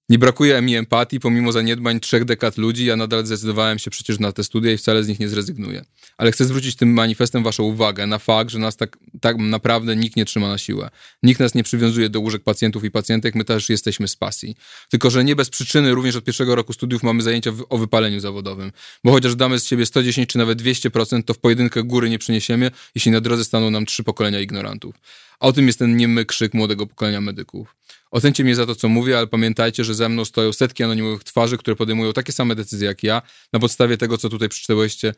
[0.09, 4.33] Nie brakuje mi empatii, pomimo zaniedbań trzech dekad ludzi, ja nadal zdecydowałem się przecież na
[4.33, 5.85] te studia i wcale z nich nie zrezygnuję.
[6.19, 10.17] Ale chcę zwrócić tym manifestem waszą uwagę na fakt, że nas tak, tak naprawdę nikt
[10.17, 10.91] nie trzyma na siłę.
[11.23, 14.57] Nikt nas nie przywiązuje do łóżek pacjentów i pacjentek, my też jesteśmy z pasji.
[14.91, 18.73] Tylko, że nie bez przyczyny również od pierwszego roku studiów mamy zajęcia o wypaleniu zawodowym.
[19.05, 22.71] Bo chociaż damy z siebie 110 czy nawet 200%, to w pojedynkę góry nie przyniesiemy,
[22.95, 24.95] jeśli na drodze staną nam trzy pokolenia ignorantów.
[25.41, 27.77] A o tym jest ten niemy krzyk młodego pokolenia medyków.
[28.11, 31.59] Ocencie mnie za to, co mówię, ale pamiętajcie, że ze mną stoją setki anonimowych twarzy,
[31.59, 33.23] które podejmują takie same decyzje jak ja,
[33.53, 35.15] na podstawie tego, co tutaj przeczytałyście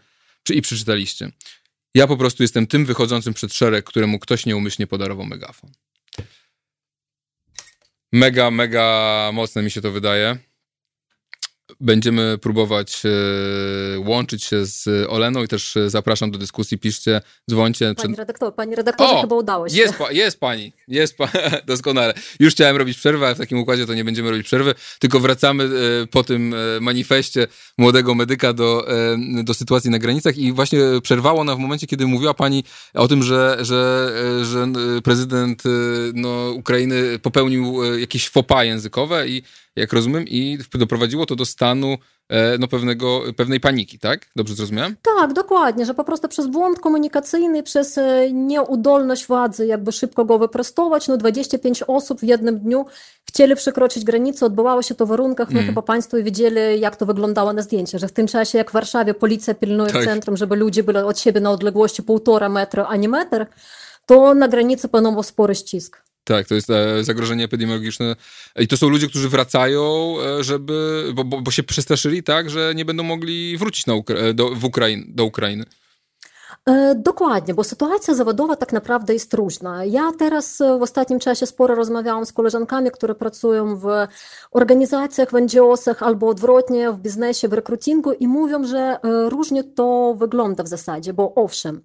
[0.51, 1.31] i przeczytaliście.
[1.95, 5.71] Ja po prostu jestem tym wychodzącym przed szereg, któremu ktoś nieumyślnie podarował megafon.
[8.13, 10.39] Mega, mega mocne mi się to wydaje.
[11.81, 17.21] Będziemy próbować e, łączyć się z Oleną i też e, zapraszam do dyskusji, piszcie,
[17.51, 17.95] dzwońcie.
[17.95, 19.77] Pani, redaktor, pani redaktorze, o, chyba udało się.
[19.77, 21.29] Jest, pa, jest pani, jest pa,
[21.67, 22.15] doskonale.
[22.41, 25.65] Już chciałem robić przerwę, ale w takim układzie to nie będziemy robić przerwy, tylko wracamy
[25.65, 27.47] e, po tym manifestie
[27.79, 28.87] młodego medyka do,
[29.45, 32.65] do sytuacji na granicach i właśnie przerwało ona w momencie, kiedy mówiła pani
[32.95, 34.13] o tym, że, że,
[34.43, 34.67] że
[35.05, 35.63] prezydent
[36.15, 39.43] no, Ukrainy popełnił jakieś fopa językowe i
[39.79, 41.97] jak rozumiem, i doprowadziło to do stanu
[42.29, 44.27] e, no, pewnego, pewnej paniki, tak?
[44.37, 44.97] Dobrze zrozumiałem?
[45.17, 50.39] Tak, dokładnie, że po prostu przez błąd komunikacyjny, przez e, nieudolność władzy, jakby szybko go
[50.39, 52.87] wyprostować, no 25 osób w jednym dniu
[53.25, 55.67] chcieli przekroczyć granicę, odbywało się to w warunkach, no mm.
[55.67, 59.15] chyba Państwo widzieli, jak to wyglądało na zdjęciach, że w tym czasie, jak w Warszawie
[59.15, 60.05] policja pilnuje tak.
[60.05, 63.47] centrum, żeby ludzie byli od siebie na odległości półtora metra, a nie metr,
[64.07, 66.08] to na granicy panował spory ścisk.
[66.29, 68.17] Tak, to jest e, zagrożenie epidemiologiczne.
[68.57, 72.73] I to są ludzie, którzy wracają, e, żeby, bo, bo, bo się przestraszyli, tak, że
[72.75, 75.65] nie będą mogli wrócić na Ukra do, w Ukrain do Ukrainy.
[76.97, 79.85] Dokładnie, bo sytuacja zawodowa tak naprawdę jest różna.
[79.85, 83.87] Ja teraz w ostatnim czasie sporo rozmawiałam z koleżankami, które pracują w
[84.51, 88.97] organizacjach, w NGO-sach albo odwrotnie w biznesie, w rekrutingu i mówią, że
[89.29, 91.83] różnie to wygląda w zasadzie, bo owszem,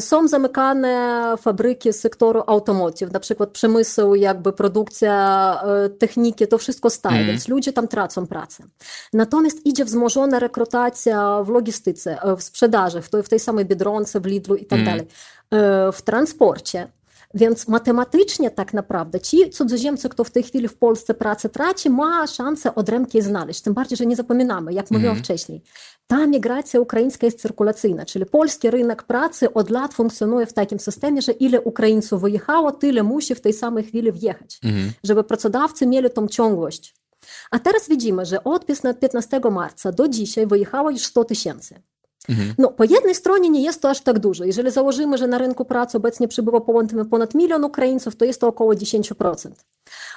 [0.00, 5.62] są zamykane fabryki z sektoru automotive, na przykład przemysł, jakby produkcja
[5.98, 7.26] techniki, to wszystko staje, mm.
[7.26, 8.64] więc ludzie tam tracą pracę.
[9.12, 14.26] Natomiast idzie wzmożona rekrutacja w logistyce, w sprzedaży, w tej, w tej samej Biedronce, w
[14.26, 14.86] Lidlu i tak mm.
[14.86, 15.06] dalej,
[15.92, 16.88] w transporcie.
[17.34, 22.26] Więc matematycznie tak naprawdę ci cudzoziemcy, kto w tej chwili w Polsce pracę traci, ma
[22.26, 23.60] szansę odrębnie znaleźć.
[23.60, 25.24] Tym bardziej, że nie zapominamy, jak mówiłam mm.
[25.24, 25.62] wcześniej.
[26.06, 31.22] Ta migracja ukraińska jest cyrkulacyjna, czyli polski rynek pracy od lat funkcjonuje w takim systemie,
[31.22, 34.92] że ile Ukraińców wyjechało, tyle musi w tej samej chwili wjechać, mm.
[35.04, 36.94] żeby pracodawcy mieli tą ciągłość.
[37.50, 38.66] A teraz widzimy, że od
[39.00, 41.82] 15 marca do dzisiaj wyjechało już 100 tysięcy.
[42.28, 42.54] Mhm.
[42.58, 44.44] No, po jednej stronie nie jest to aż tak dużo.
[44.44, 46.60] Jeżeli założymy, że na rynku pracy obecnie przybywa
[47.10, 49.50] ponad milion Ukraińców, to jest to około 10%.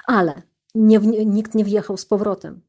[0.06, 0.42] Ale
[0.76, 2.62] nie, nikt nie wjechał z powrotem.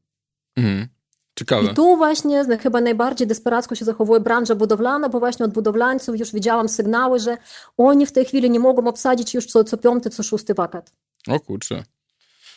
[0.57, 0.87] Mhm.
[1.35, 1.71] Ciekawe.
[1.71, 6.19] I tu właśnie no, chyba najbardziej desperacko się zachowuje branża budowlana, bo właśnie od budowlańców
[6.19, 7.37] już widziałam sygnały, że
[7.77, 10.91] oni w tej chwili nie mogą obsadzić już co, co piąty, co szósty wakat.
[11.27, 11.83] O kurczę.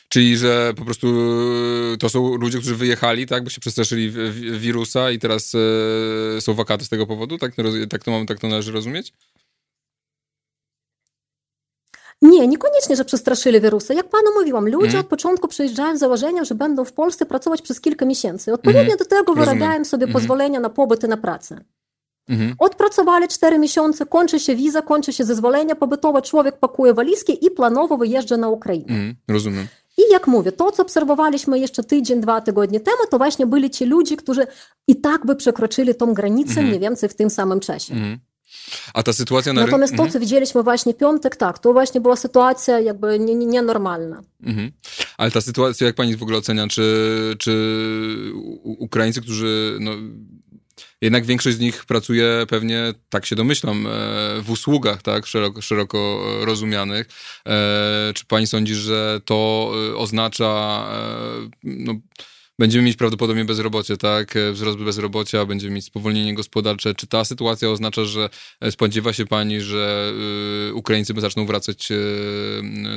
[0.08, 1.06] Czyli, że po prostu
[1.94, 4.10] e, to są ludzie, którzy wyjechali, tak, bo się przestraszyli
[4.58, 7.38] wirusa i teraz e, są wakaty z tego powodu?
[7.38, 7.52] Tak,
[7.90, 9.12] tak, to, mam, tak to należy rozumieć?
[12.22, 13.94] Nie, niekoniecznie, że przestraszyli wirusa.
[13.94, 15.00] Jak panu mówiłam, ludzie mm.
[15.00, 18.52] od początku przyjeżdżają z założeniem, że będą w Polsce pracować przez kilka miesięcy.
[18.52, 18.98] Odpowiednio mm.
[18.98, 20.12] do tego wyrabiają sobie mm.
[20.12, 21.64] pozwolenia na pobyt i na pracę.
[22.28, 22.54] Mhm.
[22.58, 27.96] Odpracowali 4 miesiące, kończy się wiza, kończy się zezwolenie pobytowe, człowiek pakuje walizki i planowo
[27.96, 28.86] wyjeżdża na Ukrainę.
[28.88, 29.14] Mhm.
[29.28, 29.66] Rozumiem.
[29.98, 33.84] I jak mówię, to co obserwowaliśmy jeszcze tydzień, dwa tygodnie temu, to właśnie byli ci
[33.84, 34.46] ludzie, którzy
[34.88, 36.66] i tak by przekroczyli tą granicę mhm.
[36.66, 37.94] mniej więcej w tym samym czasie.
[37.94, 38.18] Mhm.
[38.94, 40.12] A ta sytuacja na Natomiast to, mhm.
[40.12, 44.22] co widzieliśmy właśnie piątek, tak, to właśnie była sytuacja jakby nienormalna.
[44.42, 44.72] Mhm.
[45.18, 48.32] Ale ta sytuacja, jak pani w ogóle ocenia, czy, czy
[48.62, 49.92] Ukraińcy, którzy no,
[51.00, 53.90] jednak większość z nich pracuje pewnie, tak się domyślam, e,
[54.42, 57.08] w usługach, tak, szeroko, szeroko rozumianych.
[57.48, 60.84] E, czy pani sądzi, że to e, oznacza
[61.62, 61.94] no,
[62.58, 64.34] będziemy mieć prawdopodobnie bezrobocie, tak?
[64.52, 66.94] Wzrost bezrobocia, będziemy mieć spowolnienie gospodarcze.
[66.94, 68.28] Czy ta sytuacja oznacza, że
[68.70, 70.12] spodziewa się pani, że
[70.74, 71.88] Ukraińcy zaczną wracać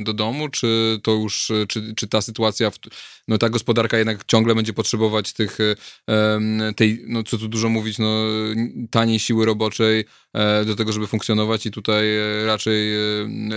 [0.02, 2.72] do domu, czy to już, czy, czy ta sytuacja,
[3.27, 5.57] no ta gospodarka jednak ciągle będzie potrzebować tych,
[6.76, 8.26] tej, no co tu dużo mówić, no
[8.91, 10.06] taniej siły roboczej
[10.65, 12.06] do tego, żeby funkcjonować i tutaj
[12.45, 12.94] raczej,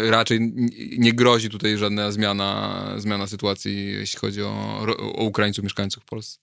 [0.09, 0.53] raczej
[0.99, 6.39] nie grozi tutaj żadna zmiana, zmiana sytuacji, jeśli chodzi o, o Ukraińców mieszkających w Polsce.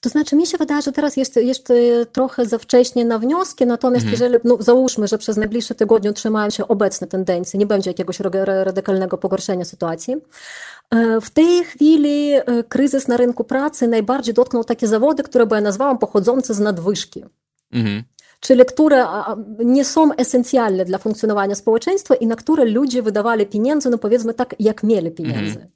[0.00, 1.74] To znaczy, mi się wydaje, że teraz jest jeszcze
[2.12, 4.12] trochę za wcześnie na wnioski, natomiast mhm.
[4.12, 9.18] jeżeli, no, załóżmy, że przez najbliższe tygodnie utrzymają się obecne tendencje, nie będzie jakiegoś radykalnego
[9.18, 10.16] pogorszenia sytuacji,
[10.90, 15.54] e, w tej chwili e, kryzys na rynku pracy najbardziej dotknął takie zawody, które by
[15.54, 17.24] ja nazwałam pochodzące z nadwyżki.
[17.72, 18.04] Mhm
[18.40, 19.06] czyli które
[19.58, 24.54] nie są esencjalne dla funkcjonowania społeczeństwa i na które ludzie wydawali pieniądze, no powiedzmy tak,
[24.58, 25.60] jak mieli pieniądze.
[25.60, 25.68] Mm.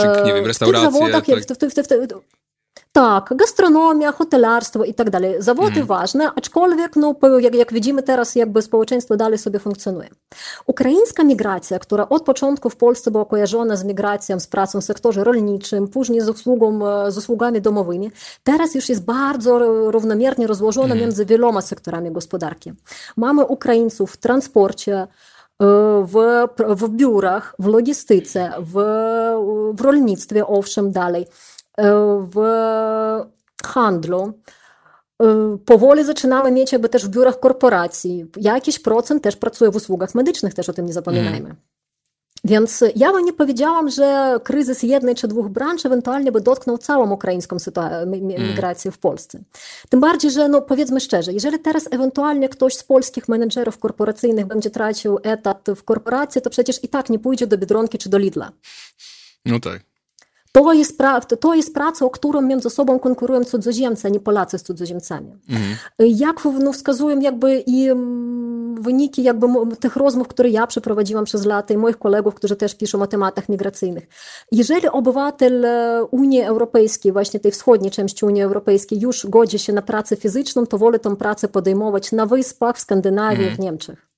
[0.00, 0.88] Czy, nie wiem, restauracje.
[0.88, 1.40] W tych zawodach, tak.
[1.40, 2.36] w, w, w,
[2.96, 5.34] tak, gastronomia, hotelarstwo i tak dalej.
[5.38, 5.86] Zawody mm.
[5.86, 10.08] ważne, aczkolwiek, no, jak, jak widzimy teraz, jakby społeczeństwo dalej sobie funkcjonuje.
[10.66, 15.24] Ukraińska migracja, która od początku w Polsce była kojarzona z migracją, z pracą w sektorze
[15.24, 16.80] rolniczym, później z, usługą,
[17.10, 18.10] z usługami domowymi,
[18.44, 19.58] teraz już jest bardzo
[19.90, 20.98] równomiernie rozłożona mm.
[20.98, 22.72] między wieloma sektorami gospodarki.
[23.16, 25.06] Mamy Ukraińców w transporcie,
[25.60, 28.72] w, w biurach, w logistyce, w,
[29.74, 31.26] w rolnictwie, owszem, dalej
[32.32, 32.36] w
[33.64, 34.32] handlu.
[35.64, 38.26] Powoli zaczynamy mieć jakby też w biurach korporacji.
[38.36, 41.36] Jakiś procent też pracuje w usługach medycznych, też o tym nie zapominajmy.
[41.36, 41.56] Mm.
[42.46, 47.10] Więc ja bym nie powiedziałam, że kryzys jednej czy dwóch branż ewentualnie by dotknął całą
[47.10, 47.56] ukraińską
[48.16, 49.38] migrację w Polsce.
[49.88, 54.70] Tym bardziej, że no powiedzmy szczerze, jeżeli teraz ewentualnie ktoś z polskich menedżerów korporacyjnych będzie
[54.70, 58.52] tracił etat w korporacji, to przecież i tak nie pójdzie do Biedronki czy do Lidla.
[59.44, 59.95] No tak.
[60.56, 64.58] To jest, pra, to jest praca, o którą między sobą konkurują cudzoziemcy, a nie Polacy
[64.58, 65.32] z cudzoziemcami.
[65.48, 65.76] Mhm.
[65.98, 67.88] Jak no, wskazują jakby i
[68.80, 69.46] wyniki jakby
[69.80, 73.48] tych rozmów, które ja przeprowadziłam przez lata i moich kolegów, którzy też piszą o tematach
[73.48, 74.06] migracyjnych.
[74.52, 79.82] Jeżeli obywatel e, Unii Europejskiej, właśnie tej wschodniej części Unii Europejskiej już godzi się na
[79.82, 83.56] pracę fizyczną, to woli tę pracę podejmować na wyspach, w Skandynawii, mhm.
[83.56, 84.15] w Niemczech.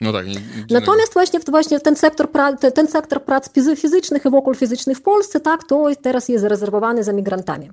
[0.00, 0.26] No tak.
[0.26, 0.34] Nie,
[0.70, 5.40] Natomiast właśnie, właśnie ten, sektor pra, ten sektor prac fizycznych i wokół fizycznych w Polsce,
[5.40, 7.70] tak, to teraz jest zarezerwowany za migrantami.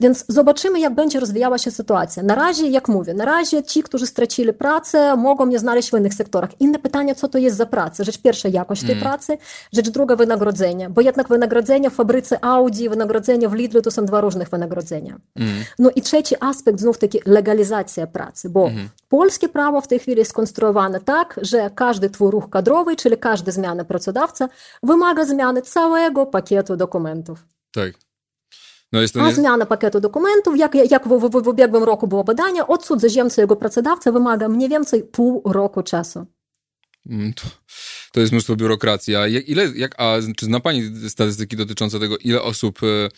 [0.00, 2.22] Więc zobaczymy, jak będzie rozwijała się sytuacja.
[2.22, 6.14] Na razie, jak mówię, na razie ci, którzy stracili pracę, mogą je znaleźć w innych
[6.14, 6.60] sektorach.
[6.60, 8.04] Inne pytanie, co to jest za praca?
[8.04, 9.02] Rzecz pierwsza, jakość tej mm.
[9.02, 9.38] pracy,
[9.72, 14.20] rzecz druga, wynagrodzenie, bo jednak wynagrodzenie w fabryce Audi, wynagrodzenie w Lidlu to są dwa
[14.20, 15.16] różne wynagrodzenia.
[15.36, 15.54] Mm.
[15.78, 18.88] No i trzeci aspekt, znów taki legalizacja pracy, bo mm.
[19.08, 23.52] polskie prawo w tej chwili jest skonstruowane tak, że każdy twój ruch kadrowy, czyli każda
[23.52, 24.48] zmiana pracodawca
[24.82, 27.44] wymaga zmiany całego pakietu dokumentów.
[27.72, 27.92] Tak.
[28.92, 29.26] No jest to nie...
[29.26, 33.42] A zmiana pakietu dokumentów, jak, jak w, w, w ubiegłym roku było badanie, od cudzoziemca
[33.42, 36.26] jego pracodawca wymaga mniej więcej pół roku czasu.
[37.10, 37.42] Mm, to,
[38.12, 39.16] to jest mnóstwo biurokracji.
[39.16, 43.08] A, ile, jak, a czy zna Pani statystyki dotyczące tego, ile osób E,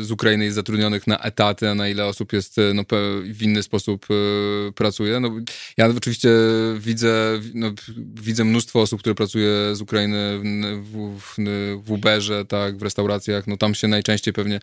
[0.00, 2.84] z Ukrainy jest zatrudnionych na etaty, a na ile osób jest e, no,
[3.24, 5.20] w inny sposób e, pracuje.
[5.20, 5.30] No,
[5.76, 6.30] ja oczywiście
[6.78, 7.72] widzę, no,
[8.14, 10.40] widzę mnóstwo osób, które pracuje z Ukrainy
[10.82, 11.36] w, w,
[11.84, 13.46] w Uberze, tak, w restauracjach.
[13.46, 14.60] No, tam się najczęściej pewnie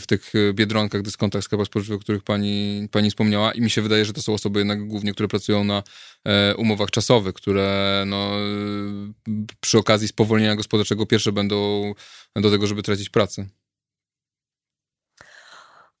[0.00, 4.04] w tych biedronkach, dyskontach, sklepach spożywczych, o których pani, pani wspomniała i mi się wydaje,
[4.04, 5.82] że to są osoby jednak głównie, które pracują na
[6.56, 8.30] umowach czasowych, które no,
[9.60, 11.92] przy okazji spowolnienia gospodarczego pierwsze będą
[12.36, 13.46] do tego, żeby tracić pracę?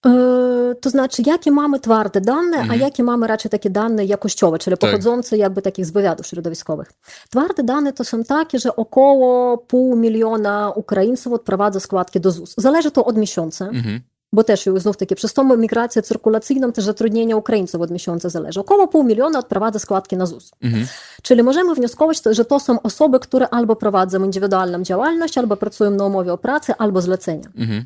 [0.06, 2.70] E, to znaczy, jakie mamy twarde dane, mhm.
[2.70, 4.90] a jakie mamy raczej takie dane jakościowe, czyli tak.
[4.90, 6.92] pochodzące jakby takich z wywiadów środowiskowych.
[7.30, 12.54] Twarde dane to są takie, że około pół miliona Ukraińców odprowadza składki do ZUS.
[12.58, 13.64] Zależy to od miesiąca.
[13.64, 14.00] Mhm
[14.33, 18.59] bo też znów таки przez tą migrację cyrkulacyjną też zatrudnienie Ukraińców od miesiąca zależy.
[18.59, 20.51] Około pół miliona odprowadza składki na ZUS.
[20.61, 20.87] Mhm.
[21.21, 26.05] Czyli możemy wnioskować, że to są osoby, które albo prowadzą indywidualną działalność, albo pracują na
[26.05, 27.49] umowie o pracę, albo zlecenia.
[27.55, 27.85] Mhm.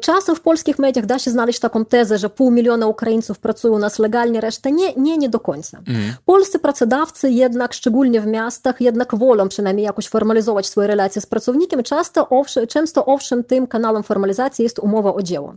[0.00, 3.78] Czasem w polskich mediach da się znaleźć taką tezę, że pół miliona Ukraińców pracują u
[3.78, 5.78] nas legalnie, reszta nie, nie, nie do końca.
[5.78, 6.14] Mhm.
[6.24, 11.82] Polscy pracodawcy jednak, szczególnie w miastach, jednak wolą przynajmniej jakoś formalizować swoje relacje z pracownikiem.
[11.82, 15.54] Często owszem, często owszem tym kanałem formalizacji jest umowa o dzieło.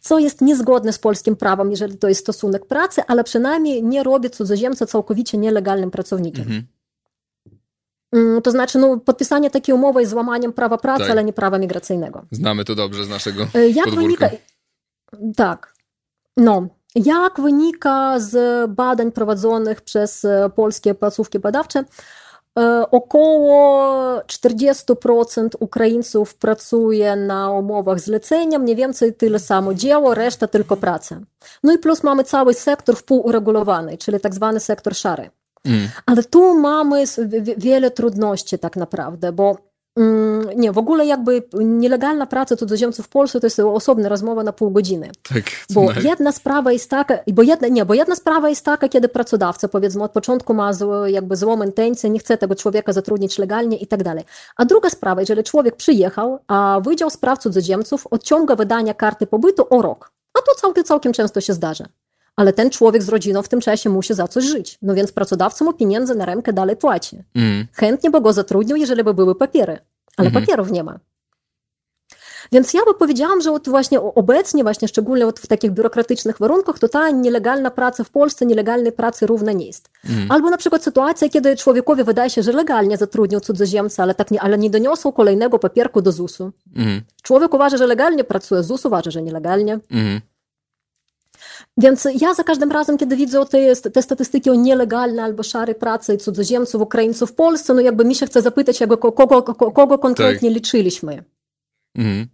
[0.00, 4.30] Co jest niezgodne z polskim prawem, jeżeli to jest stosunek pracy, ale przynajmniej nie robi
[4.30, 6.42] cudzoziemca całkowicie nielegalnym pracownikiem.
[6.42, 6.66] Mhm.
[8.14, 11.10] Mm, to znaczy, no, podpisanie takiej umowy jest złamaniem prawa pracy, tak.
[11.10, 12.22] ale nie prawa migracyjnego.
[12.30, 14.28] Znamy to dobrze z naszego e, Jak podwórka.
[14.28, 14.30] wynika...
[15.36, 15.74] Tak.
[16.36, 16.66] No.
[16.94, 21.84] Jak wynika z badań prowadzonych przez e, polskie placówki badawcze,
[22.90, 31.20] Około 40% Ukraińców pracuje na umowach zlecenia, mniej więcej tyle samo dzieło, reszta tylko praca.
[31.62, 35.30] No i plus mamy cały sektor wpółuregulowany, czyli tak zwany sektor szary.
[35.64, 35.88] Mm.
[36.06, 37.04] Ale tu mamy
[37.56, 39.56] wiele trudności tak naprawdę, bo
[39.98, 44.52] mm, nie, w ogóle jakby nielegalna praca cudzoziemców w Polsce to jest osobna rozmowa na
[44.52, 45.10] pół godziny.
[45.22, 49.08] Tak, bo jedna sprawa jest taka, bo jedna, nie, bo jedna sprawa jest taka, kiedy
[49.08, 53.76] pracodawca powiedzmy od początku ma zło, jakby złą intencję, nie chce tego człowieka zatrudnić legalnie
[53.76, 54.24] i tak dalej.
[54.56, 59.82] A druga sprawa, jeżeli człowiek przyjechał, a Wydział Spraw Cudzoziemców odciąga wydania karty pobytu o
[59.82, 60.12] rok.
[60.38, 61.84] A to całkiem, całkiem często się zdarza
[62.36, 64.78] ale ten człowiek z rodziną w tym czasie musi za coś żyć.
[64.82, 67.18] No więc pracodawca mu pieniędzy na rękę dalej płaci.
[67.34, 67.66] Mm.
[67.72, 69.78] Chętnie by go zatrudnił, jeżeli by były papiery,
[70.16, 70.42] ale mm.
[70.42, 70.98] papierów nie ma.
[72.52, 76.88] Więc ja by powiedziałam, że od właśnie obecnie, właśnie szczególnie w takich biurokratycznych warunkach, to
[76.88, 79.90] ta nielegalna praca w Polsce, nielegalnej pracy równa nie jest.
[80.10, 80.30] Mm.
[80.30, 84.40] Albo na przykład sytuacja, kiedy człowiekowi wydaje się, że legalnie zatrudnił cudzoziemca, ale, tak nie,
[84.40, 86.50] ale nie doniosł kolejnego papierku do ZUS-u.
[86.76, 87.00] Mm.
[87.22, 89.78] Człowiek uważa, że legalnie pracuje, ZUS uważa, że nielegalnie.
[89.90, 90.20] Mm.
[91.76, 96.16] Więc ja za każdym razem, kiedy widzę te, te statystyki o nielegalnej albo szarej pracy
[96.16, 100.54] cudzoziemców, Ukraińców w Polsce, no jakby mi się chce zapytać, kogo, kogo, kogo konkretnie tak.
[100.54, 101.24] liczyliśmy.
[101.94, 102.33] Mhm.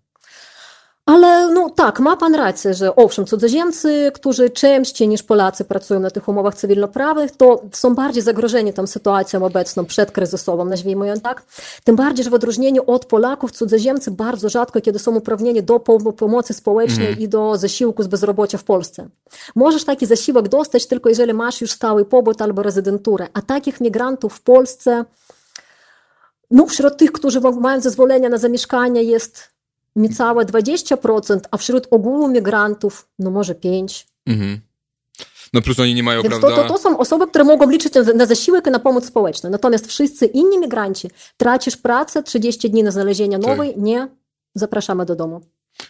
[1.10, 6.10] Ale no tak, ma pan rację, że owszem, cudzoziemcy, którzy częściej niż Polacy pracują na
[6.10, 11.42] tych umowach cywilnoprawnych, to są bardziej zagrożeni tą sytuacją obecną przedkryzysową, nazwijmy ją tak.
[11.84, 15.80] Tym bardziej, że w odróżnieniu od Polaków cudzoziemcy bardzo rzadko kiedy są uprawnieni do
[16.16, 17.20] pomocy społecznej mm.
[17.20, 19.08] i do zasiłku z bezrobocia w Polsce.
[19.54, 24.34] Możesz taki zasiłek dostać tylko jeżeli masz już stały pobyt albo rezydenturę, a takich migrantów
[24.34, 25.04] w Polsce
[26.50, 29.49] no, wśród tych, którzy mają zezwolenia na zamieszkanie jest
[29.96, 34.04] niecałe 20%, a wśród ogółu migrantów, no może 5%.
[34.26, 34.60] Mhm.
[35.52, 36.56] No plus oni nie mają, Więc prawda...
[36.56, 39.50] To, to, to, są osoby, które mogą liczyć na zasiłek i na pomoc społeczną.
[39.50, 43.46] Natomiast wszyscy inni migranci, tracisz pracę, 30 dni na znalezienie tak.
[43.46, 43.82] nowej, tak.
[43.82, 44.08] nie,
[44.54, 45.40] zapraszamy do domu.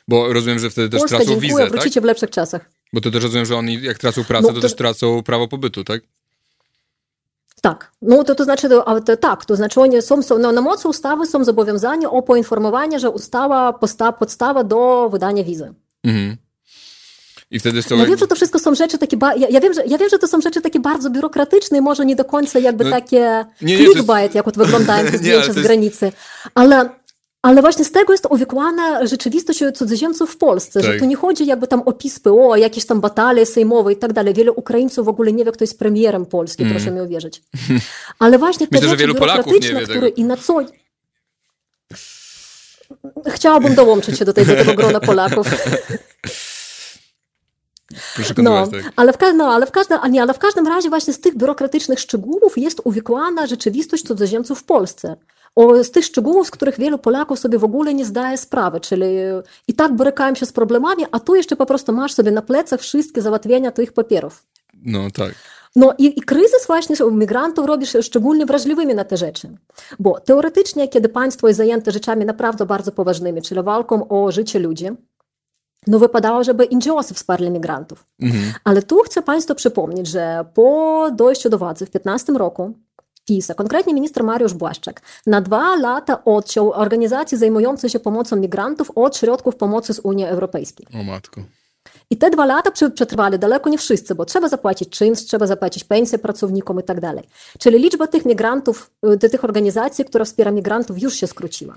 [0.09, 2.03] Bo rozumiem, że wtedy też Polska, tracą dziękuję, wizę, wrócicie tak?
[2.03, 2.71] w lepszych czasach.
[2.93, 5.49] Bo to też rozumiem, że oni jak tracą pracę, no, to, to też tracą prawo
[5.49, 6.03] pobytu, tak?
[7.61, 10.89] Tak, no to, to znaczy, to, tak, to znaczy oni są, są no, na mocy
[10.89, 15.75] ustawy są zobowiązani o poinformowanie, że ustawa posta, podstawa do wydania wizy.
[16.05, 16.37] Mhm.
[17.51, 17.97] I wtedy są...
[17.97, 20.19] Ja wiem, że to wszystko są rzeczy takie, ja, ja, wiem, że, ja wiem, że
[20.19, 23.77] to są rzeczy takie bardzo biurokratyczne i może nie do końca jakby no, takie nie,
[23.77, 24.35] nie, clickbait, jest...
[24.35, 26.13] jak od wyglądają te zdjęcia z granicy,
[26.55, 26.91] ale
[27.43, 30.93] ale właśnie z tego jest uwikłana rzeczywistość cudzoziemców w Polsce, tak.
[30.93, 34.13] że tu nie chodzi jakby tam o PiS, PO, jakieś tam batalie sejmowe i tak
[34.13, 34.35] dalej.
[34.35, 36.75] Wiele Ukraińców w ogóle nie wie, kto jest premierem Polski, mm.
[36.75, 37.43] proszę mi uwierzyć.
[38.19, 40.61] Ale właśnie te Myślę, rzeczy wielu biurokratyczne, które i na co...
[43.29, 45.47] Chciałabym dołączyć się do, tej, do tego grona Polaków.
[48.39, 48.93] no, tak.
[48.97, 52.01] ale, w, no, ale, w każdym, nie, ale w każdym razie właśnie z tych biurokratycznych
[52.01, 55.17] szczegółów jest uwikłana rzeczywistość cudzoziemców w Polsce
[55.57, 59.07] o, z tych szczegółów, z których wielu Polaków sobie w ogóle nie zdaje sprawy, czyli
[59.69, 62.81] i tak borykają się z problemami, a tu jeszcze po prostu masz sobie na plecach
[62.81, 64.47] wszystkie załatwienia tych papierów.
[64.75, 65.35] No tak.
[65.77, 69.57] No i, i kryzys właśnie u migrantów robi się szczególnie wrażliwymi na te rzeczy.
[69.99, 74.87] Bo teoretycznie, kiedy państwo jest zajęte rzeczami naprawdę bardzo poważnymi, czyli walką o życie ludzi,
[75.87, 78.05] no wypadało, żeby NGOsy wsparli migrantów.
[78.21, 78.53] Mhm.
[78.65, 82.73] Ale tu chcę Państwu przypomnieć, że po dojściu do władzy w 2015 roku
[83.57, 89.57] Konkretnie minister Mariusz Błaszczak, na dwa lata odciął organizacje zajmujące się pomocą migrantów od środków
[89.57, 90.87] pomocy z Unii Europejskiej.
[91.01, 91.41] O matko.
[92.11, 96.19] I te dwa lata przetrwali daleko nie wszyscy, bo trzeba zapłacić czynsz, trzeba zapłacić pensję
[96.19, 97.25] pracownikom i tak dalej.
[97.59, 98.91] Czyli liczba tych migrantów,
[99.25, 101.77] y, tych organizacji, która wspiera migrantów, już się skróciła.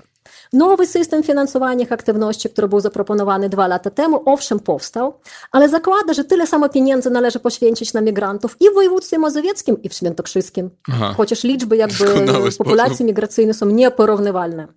[0.52, 5.14] Nowy system finansowania ich aktywności, który był zaproponowany dwa lata temu, owszem, powstał,
[5.52, 9.88] ale zakłada, że tyle samo pieniędzy należy poświęcić na migrantów i w województwie mazowieckim, i
[9.88, 10.70] w świętokrzyskim.
[10.92, 11.14] Aha.
[11.16, 12.04] Chociaż liczby jakby
[12.58, 14.68] populacji migracyjnej są nieporównywalne.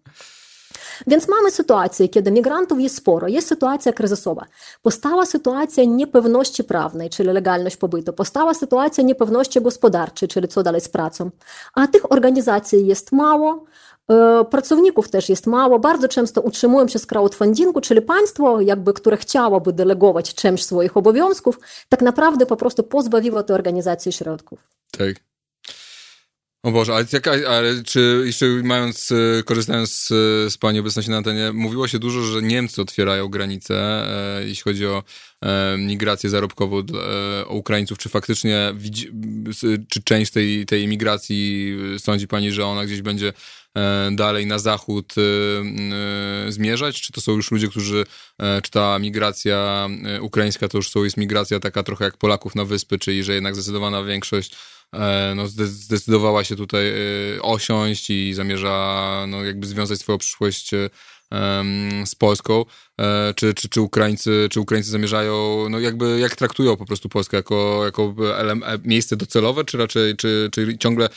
[1.07, 4.45] Więc mamy sytuację, kiedy migrantów jest sporo, jest sytuacja kryzysowa.
[4.81, 10.89] Powstała sytuacja niepewności prawnej, czyli legalność pobytu, powstała sytuacja niepewności gospodarczej, czyli co dalej z
[10.89, 11.29] pracą.
[11.73, 13.65] A tych organizacji jest mało,
[14.09, 19.17] e, Pracowników też jest mało, bardzo często utrzymują się z crowdfundingu, czyli państwo, jakby, które
[19.17, 21.59] chciałoby delegować czymś swoich obowiązków,
[21.89, 24.59] tak naprawdę po prostu pozbawiło te organizacje środków.
[24.91, 25.27] Tak.
[26.63, 30.07] O Boże, ale, ale czy jeszcze mając, e, korzystając z,
[30.53, 33.75] z Pani obecności na antenie, mówiło się dużo, że Niemcy otwierają granice,
[34.39, 35.03] e, jeśli chodzi o
[35.41, 37.97] e, migrację zarobkową e, o Ukraińców.
[37.97, 39.11] Czy faktycznie, widzi,
[39.89, 43.33] czy część tej, tej imigracji sądzi Pani, że ona gdzieś będzie
[43.77, 47.01] e, dalej na zachód e, zmierzać?
[47.01, 48.05] Czy to są już ludzie, którzy,
[48.63, 49.87] czy ta migracja
[50.21, 53.55] ukraińska to już są, jest migracja taka trochę jak Polaków na wyspy, czyli że jednak
[53.55, 54.55] zdecydowana większość
[55.35, 56.93] no, zdecydowała się tutaj
[57.41, 60.71] osiąść i zamierza no, jakby związać swoją przyszłość
[62.05, 62.65] z Polską,
[62.99, 67.37] e, czy, czy, czy, Ukraińcy, czy Ukraińcy zamierzają, no jakby, jak traktują po prostu Polskę
[67.37, 71.09] jako, jako e, miejsce docelowe, czy raczej, czy, czy ciągle y,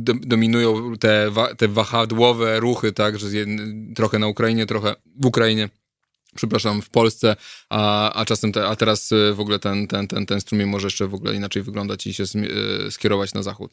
[0.00, 3.28] dominują te, te wahadłowe ruchy, tak, że
[3.96, 5.68] trochę na Ukrainie, trochę w Ukrainie
[6.36, 7.36] przepraszam, w Polsce,
[7.70, 10.86] a, a czasem, te, a teraz y, w ogóle ten, ten, ten, ten strumień może
[10.86, 12.24] jeszcze w ogóle inaczej wyglądać i się
[12.86, 13.72] y, skierować na zachód.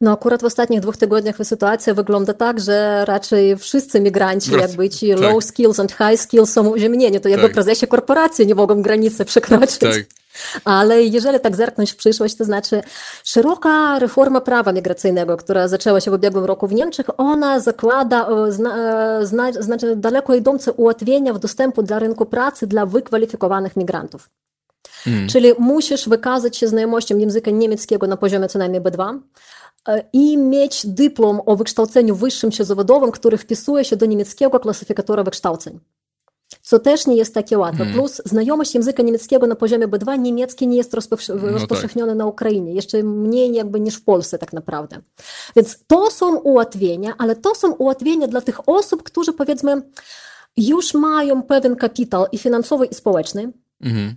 [0.00, 4.68] No akurat w ostatnich dwóch tygodniach sytuacja wygląda tak, że raczej wszyscy migranci, Wrac.
[4.68, 5.20] jakby ci tak.
[5.20, 7.54] low skills and high skills są uziemnieni, to jakby tak.
[7.54, 9.78] prezesie korporacji nie mogą granicy przekroczyć.
[9.78, 10.04] Tak.
[10.64, 12.82] Ale jeżeli tak zerknąć w przyszłość, to znaczy
[13.24, 18.76] szeroka reforma prawa migracyjnego, która zaczęła się w ubiegłym roku w Niemczech, ona zakłada zna,
[19.26, 24.30] zna, znaczy daleko idące ułatwienia w dostępu do rynku pracy dla wykwalifikowanych migrantów.
[25.06, 25.28] Mm.
[25.28, 29.18] Czyli musisz wykazać się znajomością języka niemieckiego na poziomie co najmniej B2,
[30.12, 35.80] i mieć dyplom o wykształceniu wyższym czy zawodowym, który wpisuje się do niemieckiego klasyfikatora wykształceń.
[36.62, 37.78] Co też nie jest takie łatwe.
[37.78, 37.94] Hmm.
[37.94, 42.18] Plus znajomość języka niemieckiego na poziomie B2, niemiecki nie jest rozpowszechniony no tak.
[42.18, 45.00] na Ukrainie, jeszcze mniej jakby niż w Polsce tak naprawdę.
[45.56, 49.82] Więc to są ułatwienia, ale to są ułatwienia dla tych osób, którzy powiedzmy
[50.56, 53.52] już mają pewien kapitał i finansowy i społeczny,
[53.82, 54.16] hmm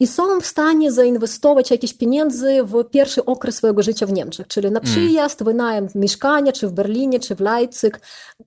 [0.00, 4.70] i są w stanie zainwestować jakieś pieniądze w pierwszy okres swojego życia w Niemczech, czyli
[4.70, 8.00] na przyjazd, wynajem mieszkania, czy w Berlinie, czy w Leipzig,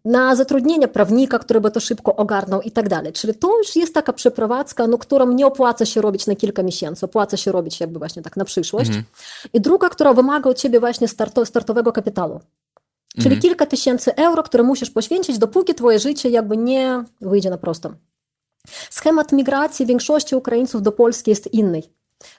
[0.06, 3.14] na zatrudnienie prawnika, który by to szybko ogarnął i tak dalej.
[3.14, 7.06] Czyli to już jest taka przeprowadzka, no, którą nie opłaca się robić na kilka miesięcy,
[7.06, 8.88] opłaca się robić jakby właśnie tak na przyszłość.
[8.90, 9.06] Mhm.
[9.54, 12.40] I druga, która wymaga od ciebie właśnie starto, startowego kapitału.
[13.16, 13.42] Czyli mhm.
[13.42, 17.94] kilka tysięcy euro, które musisz poświęcić, dopóki twoje życie jakby nie wyjdzie na prostą.
[18.90, 21.82] Schemat migracji większości Ukraińców do Polski jest inny.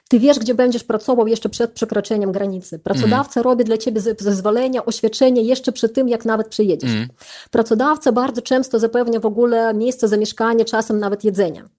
[0.09, 2.79] Ty wiesz, gdzie będziesz pracował jeszcze przed przekroczeniem granicy.
[2.79, 3.43] Pracodawca mm.
[3.43, 6.91] robi dla ciebie zezwolenie, oświadczenie jeszcze przed tym, jak nawet przyjedziesz.
[6.91, 7.09] Mm.
[7.51, 11.69] Pracodawca bardzo często zapewnia w ogóle miejsce zamieszkania, czasem nawet jedzenia.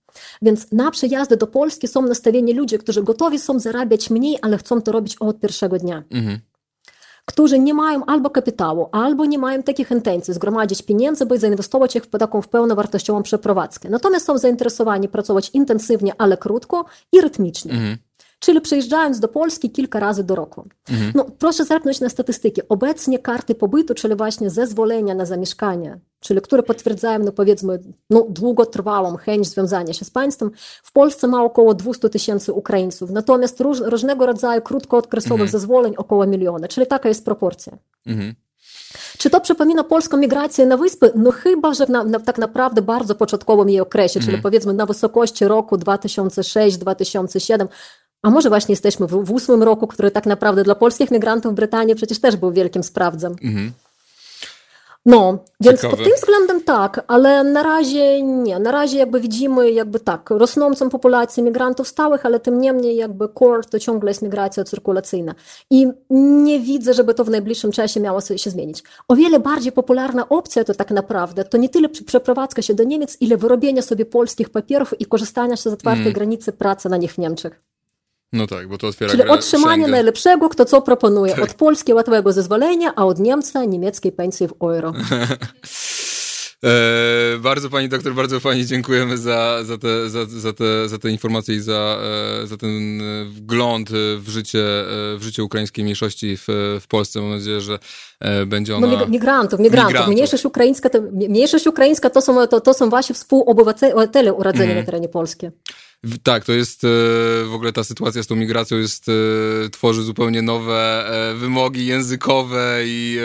[0.43, 4.83] Więc na przyjazdy do Polski są nastawieni ludzie, którzy gotowi są zarabiać mniej, ale chcą
[4.83, 6.03] to robić od pierwszego dnia.
[6.11, 6.41] Mm
[7.25, 12.05] którzy nie mają albo kapitału, albo nie mają takich intencji zgromadzić pieniędzy, by zainwestować ich
[12.05, 13.89] w taką w pełnowartościową przeprowadzkę.
[13.89, 17.73] Natomiast są zainteresowani pracować intensywnie, ale krótko i rytmicznie.
[17.73, 17.99] Mhm
[18.45, 20.69] czyli przyjeżdżając do Polski kilka razy do roku.
[20.91, 21.13] Mhm.
[21.15, 22.69] No, proszę zerknąć na statystyki.
[22.69, 27.79] Obecnie karty pobytu, czyli właśnie zezwolenia na zamieszkanie, czyli które potwierdzają, no powiedzmy,
[28.11, 30.51] no, długotrwałą chęć związania się z państwem,
[30.83, 35.51] w Polsce ma około 200 tysięcy Ukraińców, natomiast róż, różnego rodzaju krótkookresowych mhm.
[35.51, 37.79] zezwoleń około miliona, czyli taka jest proporcja.
[38.07, 38.35] Mhm.
[39.19, 41.13] Czy to przypomina polską migrację na wyspy?
[41.15, 45.45] No chyba, że na, na, tak naprawdę bardzo początkowym jej okresie, czyli powiedzmy na wysokości
[45.45, 47.67] roku 2006-2007,
[48.25, 51.55] a może właśnie jesteśmy w, w ósmym roku, który tak naprawdę dla polskich migrantów w
[51.55, 53.37] Brytanii przecież też był wielkim sprawdzem.
[53.43, 53.73] Mhm.
[55.07, 55.97] No, więc Ciekawe.
[55.97, 58.59] pod tym względem tak, ale na razie nie.
[58.59, 63.63] Na razie jakby widzimy jakby tak, rosnącą populację migrantów stałych, ale tym niemniej jakby core
[63.71, 65.35] to ciągle jest migracja cyrkulacyjna.
[65.71, 65.87] I
[66.45, 68.83] nie widzę, żeby to w najbliższym czasie miało się zmienić.
[69.09, 73.17] O wiele bardziej popularna opcja to tak naprawdę to nie tyle przeprowadzka się do Niemiec,
[73.21, 76.13] ile wyrobienia sobie polskich papierów i korzystania z otwartej mm.
[76.13, 77.74] granicy pracy na nich w Niemczech.
[78.35, 79.91] No tak, bo to otwiera Czyli otrzymanie Schengen.
[79.91, 81.35] najlepszego, kto co proponuje.
[81.35, 81.45] Tak.
[81.45, 84.93] Od Polski łatwego zezwolenia, a od Niemca niemieckiej pensji w euro.
[86.65, 91.11] E, bardzo pani doktor, bardzo pani dziękujemy za, za, te, za, za, te, za te
[91.11, 91.99] informacje i za,
[92.43, 94.65] e, za ten e, wgląd w życie,
[95.17, 96.45] w życie ukraińskiej mniejszości w,
[96.81, 97.21] w Polsce.
[97.21, 97.79] Mam nadzieję, że
[98.47, 98.87] będzie no, ona...
[98.87, 99.89] No, migrantów, migrantów.
[99.89, 100.15] migrantów.
[100.15, 104.77] Mniejszość ukraińska to, mniejszość ukraińska to są, to, to są właśnie współobywatele urodzeni mm.
[104.77, 105.47] na terenie Polski.
[106.23, 106.89] Tak, to jest e,
[107.45, 109.13] w ogóle ta sytuacja z tą migracją jest, e,
[109.71, 113.19] tworzy zupełnie nowe e, wymogi językowe i,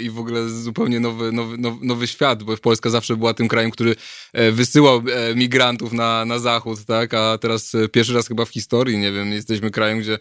[0.00, 3.96] i w ogóle zupełnie nowy, nowy, nowy świat, bo Polska zawsze była tym krajem, który
[4.52, 5.02] wysyłał
[5.34, 9.70] migrantów na, na zachód, tak, a teraz pierwszy raz chyba w historii, nie wiem, jesteśmy
[9.70, 10.18] krajem, gdzie,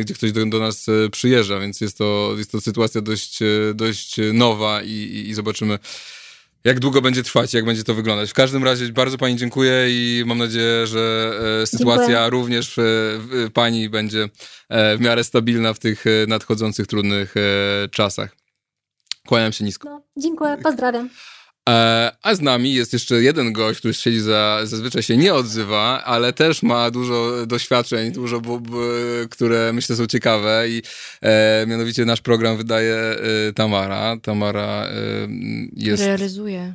[0.00, 3.38] gdzie ktoś do, do nas przyjeżdża, więc jest to, jest to sytuacja dość,
[3.74, 5.78] dość nowa i, i, i zobaczymy,
[6.66, 8.30] jak długo będzie trwać, jak będzie to wyglądać.
[8.30, 11.32] W każdym razie bardzo Pani dziękuję i mam nadzieję, że
[11.62, 12.30] e, sytuacja dziękuję.
[12.30, 14.28] również w, Pani będzie
[14.68, 17.34] e, w miarę stabilna w tych e, nadchodzących trudnych
[17.90, 18.36] czasach.
[19.26, 19.88] Kłaniam się nisko.
[19.88, 21.08] No, dziękuję, pozdrawiam.
[21.68, 26.04] E, a z nami jest jeszcze jeden gość, który siedzi za, zazwyczaj się nie odzywa,
[26.04, 28.42] ale też ma dużo doświadczeń, dużo,
[29.30, 30.82] które myślę są ciekawe i
[31.22, 34.16] e, mianowicie nasz program wydaje e, Tamara.
[34.22, 34.92] Tamara e,
[35.72, 36.02] jest...
[36.02, 36.74] Realizuje.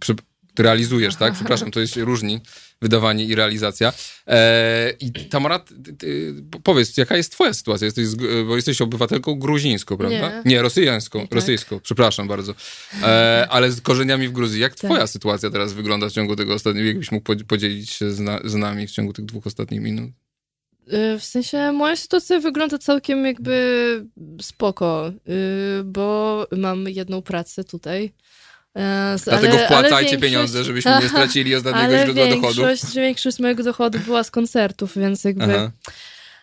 [0.00, 0.14] Przy,
[0.58, 1.34] realizujesz, tak?
[1.34, 2.40] Przepraszam, to jest różni
[2.82, 3.92] wydawanie i realizacja.
[4.26, 7.84] E, I Tamara, ty, ty, powiedz, jaka jest twoja sytuacja?
[7.84, 8.06] Jesteś,
[8.46, 10.42] bo jesteś obywatelką gruzińską, prawda?
[10.42, 11.34] Nie, Nie rosyjską, tak.
[11.34, 12.54] rosyjską, przepraszam bardzo.
[13.02, 14.60] E, ale z korzeniami w Gruzji.
[14.60, 14.90] Jak tak.
[14.90, 18.54] twoja sytuacja teraz wygląda w ciągu tego ostatniego, jakbyś mógł podzielić się z, na, z
[18.54, 20.10] nami w ciągu tych dwóch ostatnich minut?
[20.92, 24.06] Y, w sensie moja sytuacja wygląda całkiem jakby
[24.42, 25.12] spoko,
[25.84, 28.12] bo mam jedną pracę tutaj.
[28.78, 32.64] E, Dlatego ale, wpłacajcie ale pieniądze, żebyśmy nie stracili ostatniego źródła dochodu.
[32.64, 35.70] Ale większość mojego dochodu była z koncertów, więc jakby Aha.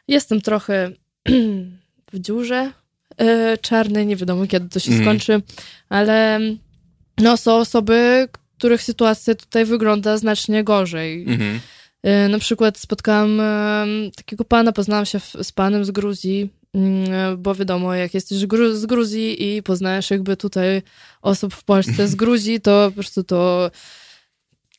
[0.08, 0.92] jestem trochę
[2.14, 2.72] w dziurze
[3.18, 5.04] e, czarnej, nie wiadomo kiedy to się mm.
[5.04, 5.42] skończy,
[5.90, 6.40] ale
[7.18, 11.24] no są osoby, których sytuacja tutaj wygląda znacznie gorzej.
[11.28, 11.60] Mm -hmm.
[12.30, 13.42] Na przykład spotkałam
[14.16, 16.50] takiego pana, poznałam się z panem z Gruzji,
[17.38, 18.38] bo wiadomo, jak jesteś
[18.74, 20.82] z Gruzji i poznajesz jakby tutaj
[21.22, 23.72] osób w Polsce z Gruzji, to po prostu to...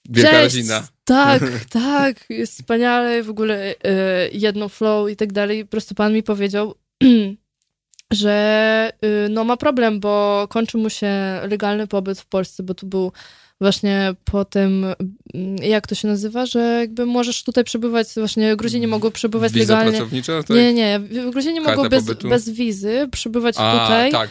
[0.08, 0.56] Wielka Cześć!
[0.56, 0.88] rodzina.
[1.04, 5.64] Tak, tak, jest wspaniale, w ogóle e, jedno flow i tak dalej.
[5.64, 6.74] Po prostu pan mi powiedział,
[8.12, 12.86] że y, no ma problem, bo kończy mu się legalny pobyt w Polsce, bo tu
[12.86, 13.12] był
[13.60, 14.86] właśnie po tym,
[15.34, 19.74] mm, jak to się nazywa, że jakby możesz tutaj przebywać, właśnie Gruzini mogą przebywać Wiza
[19.74, 19.98] legalnie.
[19.98, 20.42] pracownicza?
[20.42, 20.56] Tak?
[20.56, 21.00] Nie, nie,
[21.30, 24.12] Gruzini mogą bez, bez wizy przebywać A, tutaj.
[24.12, 24.30] tak,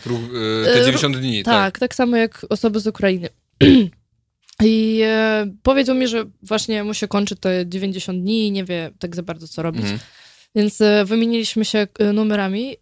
[0.63, 1.43] y, te 90 dni.
[1.43, 3.29] Tak, tak, tak samo jak osoby z Ukrainy.
[4.63, 8.91] I e, powiedział mi, że właśnie mu się kończy te 90 dni i nie wie
[8.99, 9.81] tak za bardzo, co robić.
[9.81, 9.99] Mhm.
[10.55, 12.77] Więc e, wymieniliśmy się e, numerami e,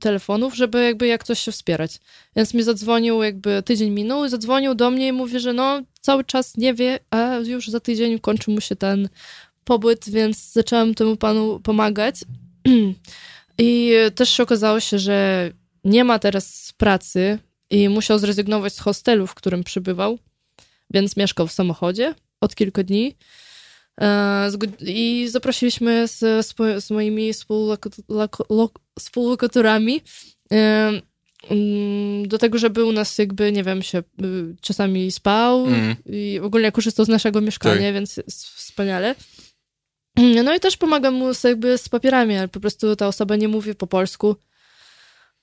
[0.00, 1.98] telefonów, żeby jakby jak coś się wspierać.
[2.36, 6.56] Więc mi zadzwonił, jakby tydzień minął, zadzwonił do mnie i mówi, że no cały czas
[6.56, 9.08] nie wie, a już za tydzień kończy mu się ten
[9.64, 12.16] pobyt, więc zaczęłam temu panu pomagać.
[13.58, 15.50] I też się okazało się, że
[15.84, 17.38] nie ma teraz pracy
[17.70, 20.18] i musiał zrezygnować z hostelu, w którym przybywał,
[20.90, 23.16] więc mieszkał w samochodzie od kilku dni.
[24.00, 24.50] E,
[24.80, 26.46] I zaprosiliśmy z,
[26.84, 27.30] z moimi
[28.98, 30.02] współlokatorami
[30.52, 30.92] e,
[31.50, 34.02] mm, do tego, żeby u nas jakby, nie wiem, się y,
[34.60, 35.96] czasami spał mm.
[36.06, 37.94] i ogólnie korzystał z naszego mieszkania, tak.
[37.94, 39.14] więc jest wspaniale.
[40.44, 43.48] No i też pomagam mu z, jakby z papierami, ale po prostu ta osoba nie
[43.48, 44.36] mówi po polsku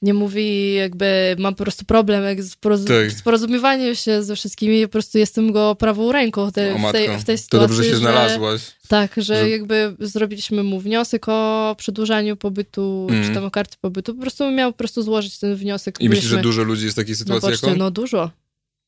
[0.02, 3.11] nie mówi, jakby mam po prostu problem z, poroz tak.
[3.11, 7.24] z porozumiewaniem się ze wszystkimi, po prostu jestem go prawą ręką te, w, tej, w
[7.24, 7.48] tej sytuacji.
[7.49, 8.61] To dobrze się że, znalazłaś.
[8.88, 13.28] Tak, że, że, jakby zrobiliśmy mu wniosek o przedłużaniu pobytu, mm.
[13.28, 16.02] czy tam o karty pobytu, po prostu miał po prostu złożyć ten wniosek.
[16.02, 18.32] I myślisz, że dużo ludzi jest w takiej sytuacji no, jak No dużo.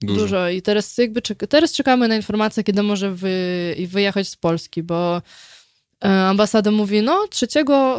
[0.01, 0.21] Dużo.
[0.21, 0.49] Dużo.
[0.49, 5.21] I teraz jakby czek teraz czekamy na informację, kiedy może wy wyjechać z Polski, bo
[6.05, 7.47] e, ambasada mówi, no 3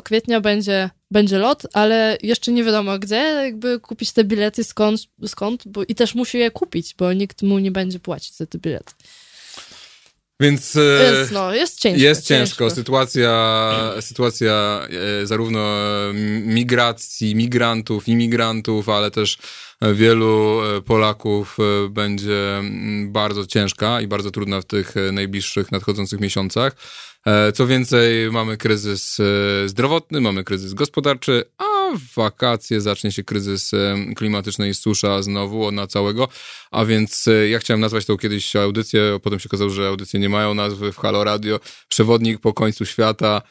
[0.05, 5.69] kwietnia będzie będzie lot, ale jeszcze nie wiadomo gdzie, jakby kupić te bilety, skąd, skąd
[5.69, 8.93] bo, i też musi je kupić, bo nikt mu nie będzie płacić za te bilety.
[10.41, 12.03] Więc jest, no, jest ciężko.
[12.03, 12.65] Jest ciężko.
[12.65, 12.77] ciężko.
[12.77, 14.87] Sytuacja, sytuacja
[15.23, 15.61] e, zarówno
[16.45, 19.39] migracji, migrantów, imigrantów, ale też
[19.95, 22.63] wielu e, Polaków e, będzie
[23.05, 26.77] bardzo ciężka i bardzo trudna w tych najbliższych nadchodzących miesiącach.
[27.27, 33.25] E, co więcej, mamy kryzys e, zdrowotny, mamy kryzys gospodarczy, a w wakacje zacznie się
[33.25, 36.29] kryzys e, klimatyczny i susza znowu na całego.
[36.71, 40.55] A więc ja chciałem nazwać tą kiedyś audycję, potem się okazało, że audycje nie mają
[40.55, 41.61] nazwy w Halo Radio.
[41.89, 43.43] Przewodnik po końcu świata.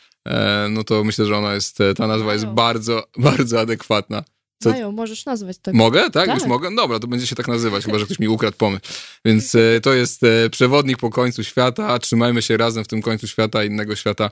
[0.70, 4.24] No to myślę, że ona jest, ta nazwa jest bardzo, bardzo adekwatna.
[4.64, 4.70] Co?
[4.70, 5.74] Mają, możesz nazwać tak.
[5.74, 6.02] Mogę?
[6.02, 6.26] Tak?
[6.26, 6.40] tak?
[6.40, 6.76] Już mogę?
[6.76, 8.84] Dobra, to będzie się tak nazywać, chyba że ktoś mi ukradł pomysł.
[9.26, 12.00] Więc e, to jest e, przewodnik po końcu świata.
[12.00, 13.64] Trzymajmy się razem w tym końcu świata.
[13.64, 14.32] Innego świata,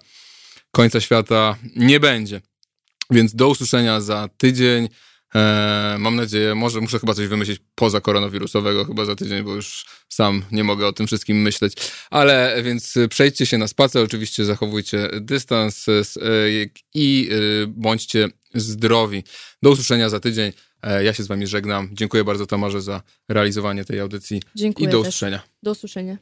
[0.72, 2.42] końca świata nie będzie.
[3.12, 4.90] Więc do usłyszenia za tydzień.
[5.36, 9.86] E, mam nadzieję, może muszę chyba coś wymyślić poza koronawirusowego chyba za tydzień, bo już
[10.10, 11.74] sam nie mogę o tym wszystkim myśleć.
[12.10, 15.94] Ale więc przejdźcie się na spacer, oczywiście zachowujcie dystans e,
[16.94, 19.24] i e, bądźcie zdrowi.
[19.64, 20.52] Do usłyszenia za tydzień.
[20.82, 21.90] E, ja się z wami żegnam.
[21.94, 24.42] Dziękuję bardzo Tamarze za realizowanie tej audycji.
[24.56, 25.40] Dziękuję I do usłyszenia.
[25.40, 25.48] Też.
[25.64, 26.18] Do usłyszenia.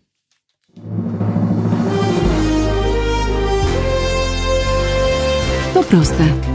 [5.73, 6.54] To proste.